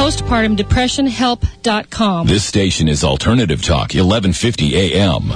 postpartumdepressionhelp.com. 0.00 2.26
This 2.26 2.42
station 2.42 2.88
is 2.88 3.04
Alternative 3.04 3.62
Talk, 3.62 3.92
1150 3.92 4.74
AM. 4.74 5.30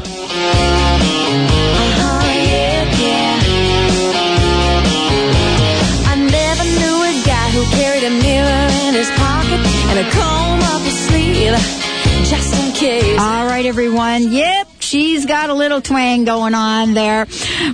I 6.07 6.14
never 6.16 6.64
knew 6.64 7.03
a 7.05 7.12
guy 7.27 7.50
who 7.50 7.62
carried 7.77 8.05
a 8.05 8.11
mirror 8.22 8.68
in 8.88 8.94
his 8.94 9.11
pocket 9.11 9.61
and 9.90 9.98
a 9.98 10.11
comb 10.11 10.62
up 10.62 10.81
his 10.81 10.98
sleeve 11.09 11.53
just 12.24 12.55
in 12.55 12.72
case. 12.72 13.18
All 13.20 13.44
right, 13.46 13.66
everyone. 13.66 14.33
Yep, 14.33 14.66
she's 14.85 15.25
got 15.25 15.49
a 15.49 15.55
little 15.55 15.81
twang 15.81 16.25
going 16.25 16.55
on 16.55 16.92
there. 16.92 17.27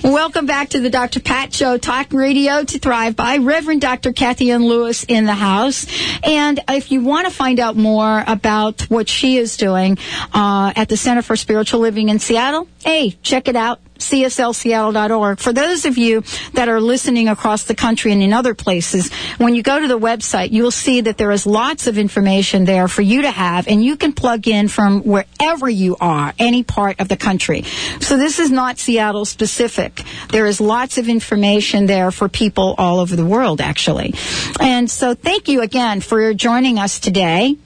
Welcome 0.05 0.47
back 0.47 0.71
to 0.71 0.81
the 0.81 0.91
Dr. 0.91 1.21
Pat 1.21 1.53
Show, 1.53 1.77
Talk 1.77 2.13
Radio 2.13 2.63
to 2.63 2.79
Thrive 2.79 3.17
by 3.17 3.39
Reverend 3.39 3.81
Dr. 3.81 4.13
Kathy 4.13 4.53
Ann 4.53 4.65
Lewis 4.65 5.05
in 5.05 5.27
the 5.27 5.35
house. 5.35 5.87
And 6.23 6.61
if 6.69 6.93
you 6.93 7.03
want 7.03 7.27
to 7.27 7.35
find 7.35 7.59
out 7.59 7.77
more 7.77 8.23
about 8.27 8.83
what 8.83 9.09
she 9.09 9.37
is 9.37 9.57
doing 9.57 9.99
uh, 10.33 10.73
at 10.77 10.89
the 10.89 10.97
Center 10.97 11.23
for 11.23 11.37
Spiritual 11.37 11.81
Living 11.81 12.09
in 12.09 12.21
Seattle, 12.21 12.69
hey, 12.85 13.11
check 13.23 13.49
it 13.49 13.57
out 13.57 13.81
cslseattle.org. 14.01 15.39
For 15.39 15.53
those 15.53 15.85
of 15.85 15.97
you 15.97 16.23
that 16.55 16.69
are 16.69 16.81
listening 16.81 17.29
across 17.29 17.65
the 17.65 17.75
country 17.75 18.13
and 18.13 18.23
in 18.23 18.33
other 18.33 18.55
places, 18.55 19.13
when 19.39 19.55
you 19.55 19.63
go 19.63 19.81
to 19.81 19.89
the 19.89 19.99
website, 19.99 20.51
you 20.51 20.63
will 20.63 20.71
see 20.71 21.01
that 21.03 21.19
there 21.19 21.31
is 21.31 21.47
lots 21.47 21.87
of 21.87 21.99
information 21.99 22.65
there 22.65 22.89
for 22.89 23.03
you 23.03 23.23
to 23.23 23.31
have, 23.31 23.69
and 23.69 23.85
you 23.85 23.97
can 23.97 24.13
plug 24.13 24.49
in 24.49 24.69
from 24.69 25.03
wherever 25.03 25.69
you 25.69 25.97
are, 26.01 26.35
any 26.39 26.63
part 26.63 27.01
of 27.01 27.09
the 27.09 27.17
country. 27.17 27.63
So 28.01 28.17
this 28.17 28.39
is 28.39 28.51
not 28.51 28.79
Seattle 28.79 29.25
specific. 29.25 30.03
There 30.31 30.47
is 30.47 30.61
lots 30.61 30.99
of 30.99 31.09
information 31.09 31.87
there 31.87 32.11
for 32.11 32.29
people 32.29 32.75
all 32.79 32.99
over 33.01 33.17
the 33.17 33.25
world, 33.25 33.61
actually. 33.61 34.15
And 34.61 34.91
so 34.91 35.15
thank 35.15 35.49
you 35.49 35.63
again 35.63 36.01
for 36.01 36.35
joining 36.35 36.79
us 36.79 36.99
today. 36.99 37.57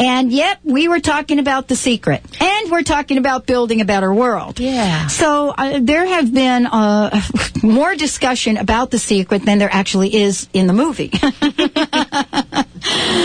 And 0.00 0.32
yep, 0.32 0.60
we 0.64 0.88
were 0.88 1.00
talking 1.00 1.38
about 1.38 1.68
the 1.68 1.76
secret, 1.76 2.22
and 2.40 2.70
we're 2.70 2.82
talking 2.82 3.18
about 3.18 3.46
building 3.46 3.82
a 3.82 3.84
better 3.84 4.12
world. 4.12 4.58
Yeah. 4.58 5.08
So 5.08 5.50
uh, 5.50 5.78
there 5.82 6.06
have 6.06 6.32
been 6.32 6.64
uh, 6.64 7.20
more 7.62 7.94
discussion 7.94 8.56
about 8.56 8.90
the 8.90 8.98
secret 8.98 9.44
than 9.44 9.58
there 9.58 9.68
actually 9.70 10.14
is 10.14 10.48
in 10.54 10.66
the 10.66 10.72
movie. 10.72 11.12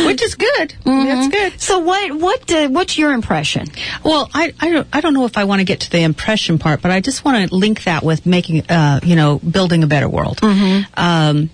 Which 0.06 0.22
is 0.22 0.36
good. 0.36 0.76
That's 0.84 1.28
good. 1.30 1.62
So 1.62 1.80
what 1.80 2.12
what 2.12 2.52
uh, 2.52 2.68
what's 2.68 2.98
your 2.98 3.14
impression? 3.14 3.68
Well, 4.04 4.30
I, 4.34 4.54
I 4.60 4.70
don't 4.70 4.88
I 4.92 5.00
don't 5.00 5.14
know 5.14 5.26
if 5.26 5.38
I 5.38 5.46
want 5.46 5.62
to 5.62 5.66
get 5.66 5.80
to 5.82 5.90
the 5.90 6.02
impression 6.02 6.60
part, 6.60 6.82
but 6.82 6.92
I 6.92 7.00
just 7.00 7.24
want 7.24 7.50
to 7.50 7.56
link 7.56 7.86
that 7.86 8.04
with 8.04 8.26
making 8.26 8.70
uh, 8.70 9.00
you 9.02 9.16
know 9.16 9.40
building 9.40 9.84
a 9.84 9.88
better 9.88 10.10
world, 10.10 10.40
um, 10.96 11.50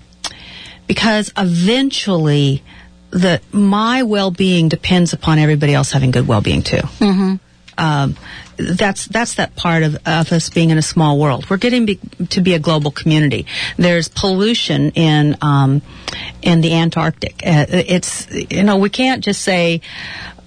because 0.87 1.31
eventually 1.37 2.63
the 3.11 3.41
my 3.51 4.03
well 4.03 4.31
being 4.31 4.69
depends 4.69 5.13
upon 5.13 5.37
everybody 5.39 5.73
else 5.73 5.91
having 5.91 6.11
good 6.11 6.27
well 6.27 6.41
being 6.41 6.63
too. 6.63 6.77
Mm-hmm. 6.77 7.35
Um, 7.77 8.15
that's 8.57 9.05
that's 9.05 9.35
that 9.35 9.55
part 9.55 9.83
of, 9.83 9.95
of 10.05 10.31
us 10.31 10.49
being 10.49 10.69
in 10.69 10.77
a 10.77 10.83
small 10.83 11.19
world. 11.19 11.49
We're 11.49 11.57
getting 11.57 11.85
be, 11.85 11.99
to 12.29 12.41
be 12.41 12.53
a 12.53 12.59
global 12.59 12.91
community. 12.91 13.45
There's 13.77 14.07
pollution 14.07 14.91
in 14.91 15.37
um, 15.41 15.81
in 16.41 16.61
the 16.61 16.73
Antarctic. 16.75 17.41
Uh, 17.45 17.65
it's 17.69 18.29
you 18.31 18.63
know 18.63 18.77
we 18.77 18.89
can't 18.89 19.23
just 19.23 19.41
say. 19.41 19.81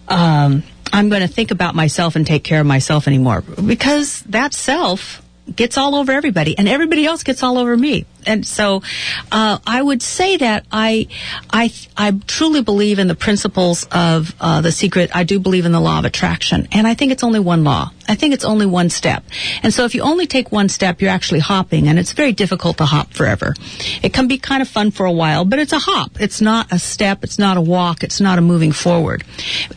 Um, 0.07 0.63
I'm 0.93 1.09
going 1.09 1.23
to 1.23 1.29
think 1.29 1.51
about 1.51 1.75
myself 1.75 2.15
and 2.15 2.25
take 2.25 2.45
care 2.45 2.61
of 2.61 2.67
myself 2.67 3.09
anymore 3.09 3.41
because 3.41 4.21
that 4.25 4.55
self 4.55 5.24
gets 5.55 5.77
all 5.77 5.95
over 5.95 6.13
everybody 6.13 6.57
and 6.57 6.69
everybody 6.69 7.05
else 7.07 7.23
gets 7.23 7.43
all 7.43 7.59
over 7.59 7.77
me. 7.77 8.07
And 8.27 8.47
so, 8.47 8.83
uh, 9.31 9.59
I 9.67 9.83
would 9.83 10.03
say 10.03 10.37
that 10.39 10.65
I, 10.73 11.09
I, 11.51 11.73
I 11.97 12.13
truly 12.27 12.63
believe 12.63 12.99
in 12.99 13.07
the 13.07 13.15
principles 13.15 13.87
of 13.93 14.35
uh, 14.41 14.61
the 14.61 14.73
secret. 14.73 15.11
I 15.15 15.25
do 15.25 15.39
believe 15.39 15.67
in 15.67 15.73
the 15.73 15.81
law 15.81 15.99
of 15.99 16.05
attraction, 16.05 16.69
and 16.73 16.87
I 16.87 16.95
think 16.95 17.13
it's 17.13 17.23
only 17.23 17.41
one 17.41 17.65
law. 17.65 17.91
I 18.07 18.17
think 18.17 18.35
it's 18.35 18.45
only 18.45 18.67
one 18.67 18.91
step. 18.91 19.25
And 19.63 19.73
so, 19.73 19.85
if 19.85 19.95
you 19.95 20.03
only 20.03 20.27
take 20.27 20.53
one 20.53 20.69
step, 20.69 21.01
you're 21.01 21.11
actually 21.11 21.41
hopping, 21.41 21.89
and 21.89 21.99
it's 21.99 22.13
very 22.13 22.33
difficult 22.33 22.79
to 22.79 22.85
hop 22.85 23.13
forever. 23.15 23.55
It 24.03 24.13
can 24.13 24.29
be 24.29 24.39
kind 24.39 24.63
of 24.63 24.69
fun 24.69 24.91
for 24.91 25.07
a 25.07 25.13
while, 25.13 25.45
but 25.45 25.59
it's 25.59 25.73
a 25.73 25.79
hop. 25.79 26.21
It's 26.21 26.41
not 26.41 26.73
a 26.73 26.79
step. 26.79 27.25
It's 27.25 27.39
not 27.39 27.57
a 27.57 27.61
walk. 27.61 28.05
It's 28.05 28.21
not 28.21 28.39
a 28.39 28.43
moving 28.43 28.73
forward. 28.73 29.25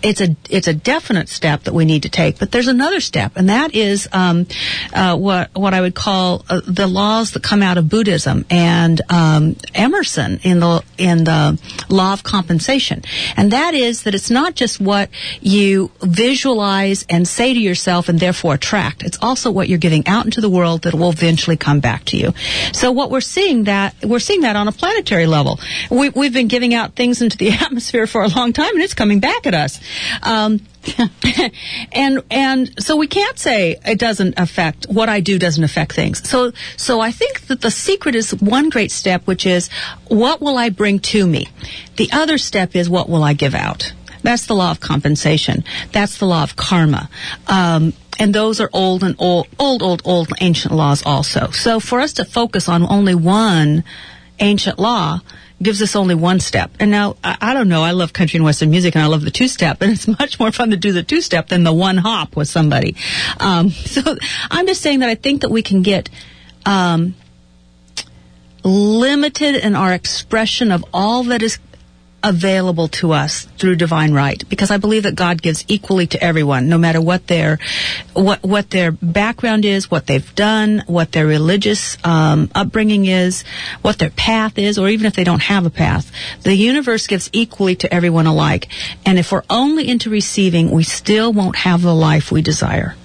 It's 0.01 0.21
a 0.21 0.35
it's 0.49 0.67
a 0.67 0.73
definite 0.73 1.29
step 1.29 1.63
that 1.63 1.73
we 1.73 1.85
need 1.85 2.03
to 2.03 2.09
take. 2.09 2.39
But 2.39 2.51
there's 2.51 2.67
another 2.67 2.99
step, 2.99 3.33
and 3.35 3.49
that 3.49 3.75
is 3.75 4.07
um, 4.11 4.47
uh, 4.93 5.17
what 5.17 5.51
what 5.59 5.73
I 5.73 5.81
would 5.81 5.95
call 5.95 6.45
uh, 6.49 6.61
the 6.65 6.87
laws 6.87 7.31
that 7.31 7.43
come 7.43 7.61
out 7.61 7.77
of 7.77 7.89
Buddhism 7.89 8.45
and 8.49 9.01
um, 9.09 9.55
Emerson 9.73 10.39
in 10.43 10.59
the 10.59 10.83
in 10.97 11.23
the 11.23 11.59
law 11.89 12.13
of 12.13 12.23
compensation, 12.23 13.03
and 13.35 13.51
that 13.51 13.73
is 13.73 14.03
that 14.03 14.15
it's 14.15 14.29
not 14.29 14.55
just 14.55 14.79
what 14.79 15.09
you 15.41 15.91
visualize 16.01 17.05
and 17.09 17.27
say 17.27 17.53
to 17.53 17.59
yourself 17.59 18.09
and 18.09 18.19
therefore 18.19 18.55
attract. 18.55 19.03
It's 19.03 19.17
also 19.21 19.51
what 19.51 19.69
you're 19.69 19.77
giving 19.77 20.07
out 20.07 20.25
into 20.25 20.41
the 20.41 20.49
world 20.49 20.83
that 20.83 20.93
will 20.93 21.09
eventually 21.09 21.57
come 21.57 21.79
back 21.79 22.05
to 22.05 22.17
you. 22.17 22.33
So 22.73 22.91
what 22.91 23.11
we're 23.11 23.21
seeing 23.21 23.65
that 23.65 23.95
we're 24.03 24.19
seeing 24.19 24.41
that 24.41 24.55
on 24.55 24.67
a 24.67 24.71
planetary 24.71 25.25
level. 25.25 25.59
We, 25.89 26.09
we've 26.09 26.33
been 26.33 26.47
giving 26.47 26.73
out 26.73 26.95
things 26.95 27.21
into 27.21 27.37
the 27.37 27.49
atmosphere 27.61 28.07
for 28.07 28.23
a 28.23 28.27
long 28.27 28.53
time, 28.53 28.73
and 28.73 28.83
it's 28.83 28.93
coming 28.93 29.19
back 29.19 29.47
at 29.47 29.53
us. 29.53 29.79
Um, 30.21 30.61
and 31.91 32.23
and 32.29 32.83
so 32.83 32.95
we 32.95 33.07
can't 33.07 33.37
say 33.37 33.77
it 33.85 33.99
doesn't 33.99 34.37
affect 34.37 34.85
what 34.85 35.09
I 35.09 35.19
do 35.19 35.39
doesn't 35.39 35.63
affect 35.63 35.93
things. 35.93 36.27
So 36.27 36.51
so 36.77 36.99
I 36.99 37.11
think 37.11 37.47
that 37.47 37.61
the 37.61 37.71
secret 37.71 38.15
is 38.15 38.31
one 38.35 38.69
great 38.69 38.91
step, 38.91 39.25
which 39.27 39.45
is 39.45 39.69
what 40.07 40.41
will 40.41 40.57
I 40.57 40.69
bring 40.69 40.99
to 40.99 41.27
me. 41.27 41.47
The 41.97 42.09
other 42.11 42.37
step 42.37 42.75
is 42.75 42.89
what 42.89 43.09
will 43.09 43.23
I 43.23 43.33
give 43.33 43.55
out. 43.55 43.93
That's 44.23 44.45
the 44.45 44.55
law 44.55 44.71
of 44.71 44.79
compensation. 44.79 45.63
That's 45.91 46.17
the 46.17 46.25
law 46.25 46.43
of 46.43 46.55
karma. 46.55 47.09
Um, 47.47 47.93
and 48.19 48.33
those 48.33 48.59
are 48.59 48.69
old 48.73 49.03
and 49.03 49.15
old, 49.19 49.47
old, 49.59 49.83
old, 49.83 50.01
old 50.05 50.29
ancient 50.41 50.73
laws 50.73 51.05
also. 51.05 51.51
So 51.51 51.79
for 51.79 51.99
us 51.99 52.13
to 52.13 52.25
focus 52.25 52.67
on 52.67 52.83
only 52.83 53.15
one 53.15 53.83
ancient 54.39 54.79
law 54.79 55.19
gives 55.61 55.81
us 55.81 55.95
only 55.95 56.15
one 56.15 56.39
step. 56.39 56.71
And 56.79 56.91
now, 56.91 57.17
I, 57.23 57.37
I 57.41 57.53
don't 57.53 57.67
know, 57.67 57.83
I 57.83 57.91
love 57.91 58.13
country 58.13 58.37
and 58.37 58.45
western 58.45 58.69
music 58.69 58.95
and 58.95 59.03
I 59.03 59.07
love 59.07 59.21
the 59.21 59.31
two 59.31 59.47
step, 59.47 59.81
and 59.81 59.91
it's 59.91 60.07
much 60.07 60.39
more 60.39 60.51
fun 60.51 60.71
to 60.71 60.77
do 60.77 60.91
the 60.91 61.03
two 61.03 61.21
step 61.21 61.49
than 61.49 61.63
the 61.63 61.73
one 61.73 61.97
hop 61.97 62.35
with 62.35 62.47
somebody. 62.47 62.95
Um, 63.39 63.69
so 63.71 64.01
I'm 64.51 64.67
just 64.67 64.81
saying 64.81 64.99
that 64.99 65.09
I 65.09 65.15
think 65.15 65.41
that 65.41 65.51
we 65.51 65.61
can 65.61 65.81
get, 65.81 66.09
um, 66.65 67.15
limited 68.63 69.55
in 69.55 69.75
our 69.75 69.93
expression 69.93 70.71
of 70.71 70.83
all 70.93 71.23
that 71.23 71.41
is 71.41 71.57
available 72.23 72.87
to 72.87 73.11
us 73.11 73.45
through 73.57 73.75
divine 73.75 74.11
right. 74.13 74.47
Because 74.49 74.71
I 74.71 74.77
believe 74.77 75.03
that 75.03 75.15
God 75.15 75.41
gives 75.41 75.63
equally 75.67 76.07
to 76.07 76.23
everyone 76.23 76.67
no 76.67 76.77
matter 76.77 76.99
what 76.99 77.27
their 77.27 77.59
what 78.13 78.43
what 78.43 78.69
their 78.71 78.91
background 78.91 79.65
is 79.65 79.91
what 79.91 80.07
they've 80.07 80.35
done 80.35 80.83
what 80.87 81.11
their 81.11 81.27
religious 81.27 81.97
um, 82.03 82.49
upbringing 82.55 83.05
is 83.05 83.43
what 83.81 83.99
their 83.99 84.09
path 84.09 84.57
is 84.57 84.77
or 84.79 84.89
even 84.89 85.05
if 85.05 85.13
they 85.15 85.23
don't 85.23 85.43
have 85.43 85.65
a 85.65 85.69
path. 85.69 86.11
The 86.41 86.55
universe 86.55 87.07
gives 87.07 87.29
equally 87.33 87.75
to 87.77 87.93
everyone 87.93 88.25
alike. 88.25 88.67
And 89.05 89.19
if 89.19 89.31
we're 89.31 89.43
only 89.49 89.87
into 89.87 90.09
receiving 90.09 90.71
we 90.71 90.83
still 90.83 91.31
won't 91.31 91.57
have 91.57 91.81
the 91.81 91.95
life 91.95 92.31
we 92.31 92.41
desire 92.41 92.95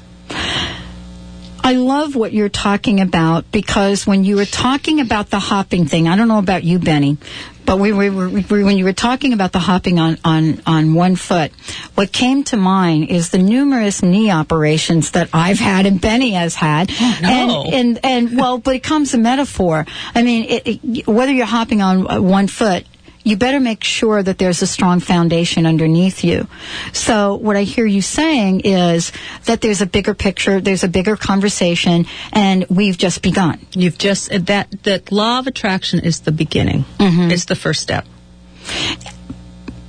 I 1.65 1.75
love 1.75 2.17
what 2.17 2.33
you're 2.33 2.49
talking 2.49 3.01
about 3.01 3.51
because 3.53 4.07
when 4.07 4.25
you 4.25 4.37
were 4.37 4.45
talking 4.45 5.01
about 5.01 5.31
the 5.31 5.39
hopping 5.39 5.87
thing, 5.87 6.09
I 6.09 6.17
don't 6.17 6.29
know 6.29 6.39
about 6.39 6.65
you, 6.65 6.79
Benny, 6.79 7.19
but 7.65 7.79
we, 7.79 7.93
we, 7.93 8.11
were 8.11 8.29
we, 8.29 8.43
when 8.43 8.77
you 8.77 8.85
were 8.85 8.93
talking 8.93 9.33
about 9.33 9.53
the 9.53 9.61
hopping 9.61 9.99
on, 9.99 10.19
on, 10.25 10.61
on 10.67 10.95
one 10.95 11.15
foot, 11.15 11.53
what 11.95 12.13
came 12.13 12.43
to 12.45 12.57
mind 12.57 13.11
is 13.11 13.31
the 13.31 13.39
numerous 13.39 14.03
knee 14.03 14.31
operations 14.31 15.13
that 15.13 15.29
I've 15.33 15.61
had 15.61 15.87
and 15.87 16.01
Benny 16.01 16.33
has 16.33 16.57
had. 16.57 16.91
Oh, 16.93 17.19
no. 17.23 17.29
And, 17.29 17.75
and, 17.75 18.01
and, 18.05 18.39
well, 18.39 18.59
but 18.59 18.75
it 18.75 18.83
comes 18.83 19.15
a 19.15 19.19
metaphor. 19.19 19.87
I 20.15 20.23
mean, 20.23 20.45
it, 20.49 20.63
it, 20.67 21.07
whether 21.07 21.33
you're 21.33 21.47
hopping 21.47 21.81
on 21.81 22.25
one 22.25 22.49
foot, 22.49 22.85
you 23.25 23.37
better 23.37 23.61
make 23.61 23.85
sure 23.85 24.23
that 24.23 24.39
there's 24.39 24.63
a 24.63 24.67
strong 24.67 25.01
foundation 25.01 25.67
underneath 25.67 26.25
you. 26.25 26.49
So 26.93 27.37
what 27.37 27.57
I 27.57 27.63
hear 27.63 27.87
you 27.87 28.03
saying 28.03 28.61
is 28.61 29.13
that 29.45 29.61
there's 29.61 29.81
a 29.81 29.87
bigger 29.87 30.15
picture, 30.15 30.61
there's 30.61 30.85
a 30.85 30.89
bigger 30.89 31.17
conversation, 31.17 32.07
and 32.33 32.67
we've 32.69 32.99
just 32.99 33.23
begun. 33.23 33.65
You've 33.73 33.99
just 33.99 34.31
that 34.47 34.71
that 34.83 35.13
law 35.13 35.39
of 35.39 35.47
attraction 35.47 36.01
is 36.01 36.21
the 36.21 36.33
beginning. 36.33 36.85
Mm-hmm. 36.99 37.31
It's 37.31 37.45
the 37.45 37.57
first 37.57 37.81
step. 37.81 38.07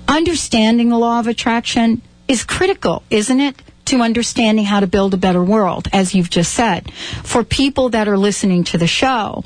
Understanding 0.08 0.90
the 0.90 0.98
law 0.98 1.20
of 1.20 1.28
attraction 1.28 2.02
is 2.28 2.44
critical, 2.44 3.04
isn't 3.10 3.40
it? 3.40 3.62
To 3.86 4.02
understanding 4.02 4.66
how 4.66 4.80
to 4.80 4.88
build 4.88 5.14
a 5.14 5.18
better 5.18 5.44
world, 5.44 5.88
as 5.92 6.16
you've 6.16 6.30
just 6.30 6.54
said. 6.54 6.92
For 7.24 7.44
people 7.44 7.90
that 7.90 8.08
are 8.08 8.18
listening 8.18 8.64
to 8.66 8.78
the 8.78 8.88
show, 8.88 9.44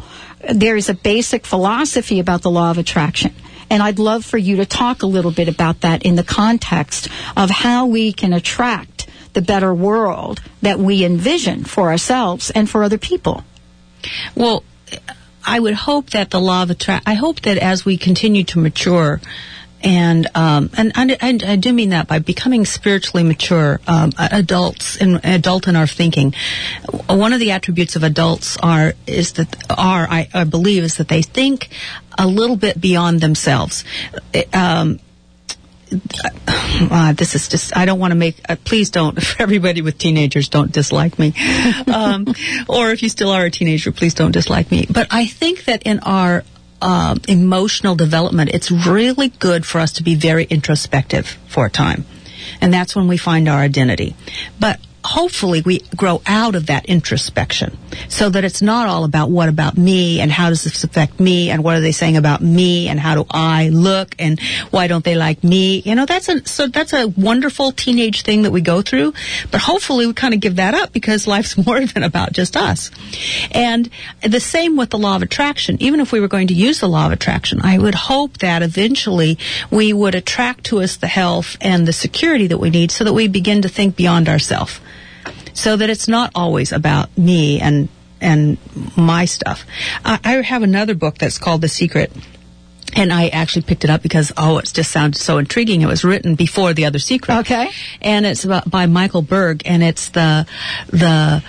there 0.54 0.76
is 0.76 0.90
a 0.90 0.94
basic 0.94 1.46
philosophy 1.46 2.20
about 2.20 2.44
the 2.44 2.52
law 2.52 2.70
of 2.70 2.78
attraction. 2.78 3.34
And 3.70 3.84
I'd 3.84 4.00
love 4.00 4.24
for 4.24 4.38
you 4.38 4.58
to 4.58 4.66
talk 4.66 5.04
a 5.04 5.08
little 5.08 5.32
bit 5.32 5.50
about 5.50 5.82
that 5.82 6.04
in 6.04 6.16
the 6.16 6.24
context 6.24 7.10
of 7.36 7.50
how 7.50 7.86
we 7.86 8.14
can 8.14 8.34
attract 8.34 9.08
the 9.34 9.42
better 9.42 9.74
world 9.74 10.42
that 10.62 10.80
we 10.80 11.04
envision 11.04 11.64
for 11.64 11.90
ourselves 11.90 12.50
and 12.52 12.70
for 12.70 12.84
other 12.84 12.98
people. 12.98 13.44
Well, 14.36 14.64
I 15.46 15.60
would 15.60 15.76
hope 15.76 16.10
that 16.12 16.32
the 16.32 16.42
law 16.42 16.64
of 16.64 16.70
attract. 16.70 17.08
I 17.08 17.14
hope 17.14 17.42
that 17.42 17.58
as 17.58 17.86
we 17.86 17.98
continue 17.98 18.44
to 18.46 18.60
mature, 18.60 19.22
and 19.88 20.28
um, 20.36 20.70
and 20.76 20.92
I, 20.96 21.18
I, 21.22 21.40
I 21.54 21.56
do 21.56 21.72
mean 21.72 21.90
that 21.90 22.10
by 22.10 22.20
becoming 22.20 22.66
spiritually 22.66 23.24
mature 23.24 23.80
um, 23.88 24.12
adults 24.18 24.98
and 24.98 25.22
adult 25.24 25.70
in 25.70 25.78
our 25.78 25.88
thinking. 25.88 26.36
One 27.08 27.32
of 27.32 27.40
the 27.40 27.52
attributes 27.52 27.96
of 27.96 28.04
adults 28.04 28.58
are 28.58 28.96
is 29.08 29.34
that 29.34 29.56
are 29.70 30.06
I, 30.10 30.28
I 30.34 30.44
believe 30.44 30.84
is 30.84 30.98
that 30.98 31.08
they 31.08 31.22
think 31.22 31.70
a 32.18 32.28
little 32.28 32.58
bit 32.58 32.82
beyond 32.82 33.22
themselves. 33.22 33.86
Um, 34.54 35.00
uh, 35.90 37.14
this 37.14 37.34
is 37.34 37.48
just, 37.48 37.78
I 37.78 37.86
don't 37.86 37.98
want 37.98 38.12
to 38.12 38.16
make, 38.16 38.42
uh, 38.50 38.58
please 38.66 38.90
don't, 38.90 39.18
everybody 39.40 39.82
with 39.82 39.98
teenagers, 39.98 40.50
don't 40.50 40.70
dislike 40.70 41.18
me. 41.18 41.34
Um, 41.88 42.28
or 42.68 42.92
if 42.92 43.02
you 43.02 43.08
still 43.08 43.30
are 43.30 43.46
a 43.46 43.52
teenager, 43.52 43.94
please 43.94 44.14
don't 44.14 44.34
dislike 44.34 44.70
me. 44.70 44.86
But 44.90 45.08
I 45.12 45.28
think 45.28 45.64
that 45.64 45.84
in 45.84 46.00
our 46.00 46.44
um, 46.82 47.22
emotional 47.28 47.96
development, 47.96 48.52
it's 48.54 48.72
really 48.72 49.30
good 49.30 49.66
for 49.66 49.80
us 49.80 49.94
to 49.94 50.04
be 50.04 50.16
very 50.16 50.46
introspective 50.46 51.38
for 51.48 51.66
a 51.66 51.70
time. 51.70 52.06
And 52.62 52.74
that's 52.74 52.96
when 52.96 53.08
we 53.08 53.18
find 53.18 53.48
our 53.48 53.60
identity. 53.60 54.16
But 54.60 54.80
hopefully 55.08 55.62
we 55.62 55.80
grow 55.96 56.22
out 56.28 56.54
of 56.54 56.66
that 56.66 56.86
introspection 56.86 57.78
so 58.10 58.30
that 58.30 58.44
it's 58.44 58.62
not 58.62 58.88
all 58.88 59.06
about 59.06 59.30
what 59.30 59.48
about 59.48 59.78
me 59.78 60.20
and 60.20 60.32
how 60.32 60.50
does 60.50 60.66
this 60.66 60.84
affect 60.84 61.20
me 61.20 61.50
and 61.50 61.64
what 61.64 61.76
are 61.76 61.80
they 61.80 61.94
saying 61.94 62.18
about 62.18 62.42
me 62.42 62.90
and 62.90 63.00
how 63.00 63.16
do 63.16 63.26
I 63.32 63.70
look 63.70 64.14
and 64.20 64.40
why 64.70 64.88
don't 64.88 65.06
they 65.06 65.16
like 65.16 65.44
me? 65.44 65.80
You 65.80 65.96
know 65.96 66.06
that's 66.06 66.28
a 66.28 66.46
so 66.46 66.68
that's 66.68 66.94
a 66.94 67.08
wonderful 67.08 67.72
teenage 67.72 68.24
thing 68.24 68.42
that 68.42 68.52
we 68.52 68.60
go 68.62 68.82
through 68.82 69.14
but 69.50 69.62
hopefully 69.62 70.06
we 70.06 70.14
kind 70.14 70.34
of 70.34 70.42
give 70.42 70.58
that 70.58 70.74
up 70.74 70.92
because 70.92 71.26
life's 71.26 71.58
more 71.66 71.86
than 71.86 72.04
about 72.04 72.34
just 72.34 72.58
us. 72.58 72.92
And 73.52 73.90
the 74.22 74.40
same 74.42 74.76
with 74.76 74.90
the 74.90 74.98
law 74.98 75.16
of 75.16 75.22
attraction. 75.22 75.78
Even 75.82 76.02
if 76.02 76.12
we 76.12 76.20
were 76.20 76.28
going 76.28 76.48
to 76.48 76.54
use 76.54 76.82
the 76.82 76.90
law 76.90 77.06
of 77.06 77.14
attraction 77.14 77.62
I 77.64 77.78
would 77.78 77.96
hope 77.96 78.40
that 78.40 78.62
eventually 78.62 79.38
we 79.72 79.94
would 79.94 80.16
attract 80.16 80.66
to 80.66 80.82
us 80.82 80.98
the 80.98 81.08
health 81.08 81.56
and 81.62 81.88
the 81.88 81.94
security 81.94 82.48
that 82.48 82.58
we 82.58 82.70
need 82.70 82.92
so 82.92 83.06
that 83.06 83.14
we 83.14 83.28
begin 83.28 83.62
to 83.62 83.70
think 83.70 83.96
beyond 83.96 84.28
ourselves 84.28 84.82
so 85.58 85.76
that 85.76 85.90
it's 85.90 86.08
not 86.08 86.32
always 86.36 86.72
about 86.72 87.16
me 87.18 87.60
and 87.60 87.90
and 88.22 88.58
my 88.96 89.26
stuff. 89.26 89.66
I, 90.04 90.20
I 90.24 90.32
have 90.42 90.64
another 90.64 90.96
book 90.96 91.18
that's 91.18 91.38
called 91.38 91.62
The 91.62 91.68
Secret. 91.68 92.12
And 92.96 93.14
I 93.14 93.28
actually 93.28 93.64
picked 93.64 93.84
it 93.84 93.90
up 93.90 94.02
because 94.02 94.32
oh, 94.38 94.58
it 94.60 94.72
just 94.74 94.92
sounded 94.92 95.20
so 95.20 95.38
intriguing. 95.38 95.82
It 95.82 95.88
was 95.88 96.04
written 96.04 96.36
before 96.36 96.74
The 96.74 96.86
Other 96.86 97.00
Secret. 97.00 97.40
Okay. 97.40 97.70
And 98.02 98.26
it's 98.26 98.46
about 98.46 98.70
by 98.70 98.86
Michael 98.86 99.22
Berg, 99.22 99.64
and 99.66 99.84
it's 99.84 100.10
the 100.10 100.48
the 100.88 101.44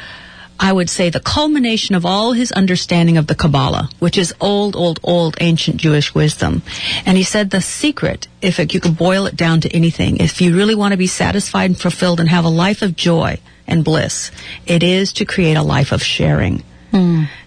I 0.60 0.72
would 0.72 0.90
say 0.90 1.08
the 1.08 1.20
culmination 1.20 1.94
of 1.94 2.04
all 2.04 2.32
his 2.32 2.50
understanding 2.50 3.16
of 3.16 3.28
the 3.28 3.36
Kabbalah, 3.36 3.88
which 4.00 4.18
is 4.18 4.34
old, 4.40 4.74
old, 4.74 4.98
old 5.04 5.36
ancient 5.40 5.76
Jewish 5.76 6.14
wisdom. 6.14 6.62
And 7.06 7.16
he 7.16 7.22
said 7.22 7.50
the 7.50 7.60
secret, 7.60 8.26
if 8.42 8.58
it, 8.58 8.74
you 8.74 8.80
could 8.80 8.98
boil 8.98 9.26
it 9.26 9.36
down 9.36 9.60
to 9.60 9.70
anything, 9.70 10.16
if 10.16 10.40
you 10.40 10.56
really 10.56 10.74
want 10.74 10.92
to 10.92 10.98
be 10.98 11.06
satisfied 11.06 11.70
and 11.70 11.80
fulfilled 11.80 12.18
and 12.18 12.28
have 12.28 12.44
a 12.44 12.50
life 12.50 12.82
of 12.82 12.96
joy 12.96 13.38
and 13.68 13.84
bliss, 13.84 14.32
it 14.66 14.82
is 14.82 15.12
to 15.14 15.24
create 15.24 15.56
a 15.56 15.62
life 15.62 15.92
of 15.92 16.02
sharing. 16.02 16.64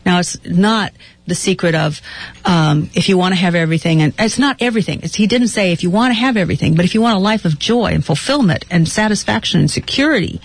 Now, 0.05 0.19
it's 0.19 0.43
not 0.45 0.93
the 1.27 1.35
secret 1.35 1.75
of 1.75 2.01
um, 2.45 2.89
if 2.93 3.09
you 3.09 3.17
want 3.17 3.33
to 3.33 3.39
have 3.39 3.55
everything, 3.55 4.01
and 4.01 4.13
it's 4.19 4.39
not 4.39 4.57
everything. 4.59 5.01
It's, 5.03 5.15
he 5.15 5.27
didn't 5.27 5.49
say 5.49 5.71
if 5.71 5.83
you 5.83 5.89
want 5.89 6.13
to 6.13 6.19
have 6.19 6.37
everything, 6.37 6.75
but 6.75 6.85
if 6.85 6.93
you 6.93 7.01
want 7.01 7.15
a 7.15 7.19
life 7.19 7.45
of 7.45 7.57
joy 7.57 7.87
and 7.87 8.05
fulfillment 8.05 8.65
and 8.69 8.87
satisfaction 8.87 9.59
and 9.59 9.69
security, 9.69 10.41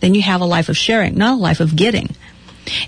then 0.00 0.14
you 0.14 0.22
have 0.22 0.40
a 0.40 0.46
life 0.46 0.68
of 0.68 0.76
sharing, 0.76 1.16
not 1.16 1.34
a 1.34 1.40
life 1.40 1.60
of 1.60 1.76
getting. 1.76 2.14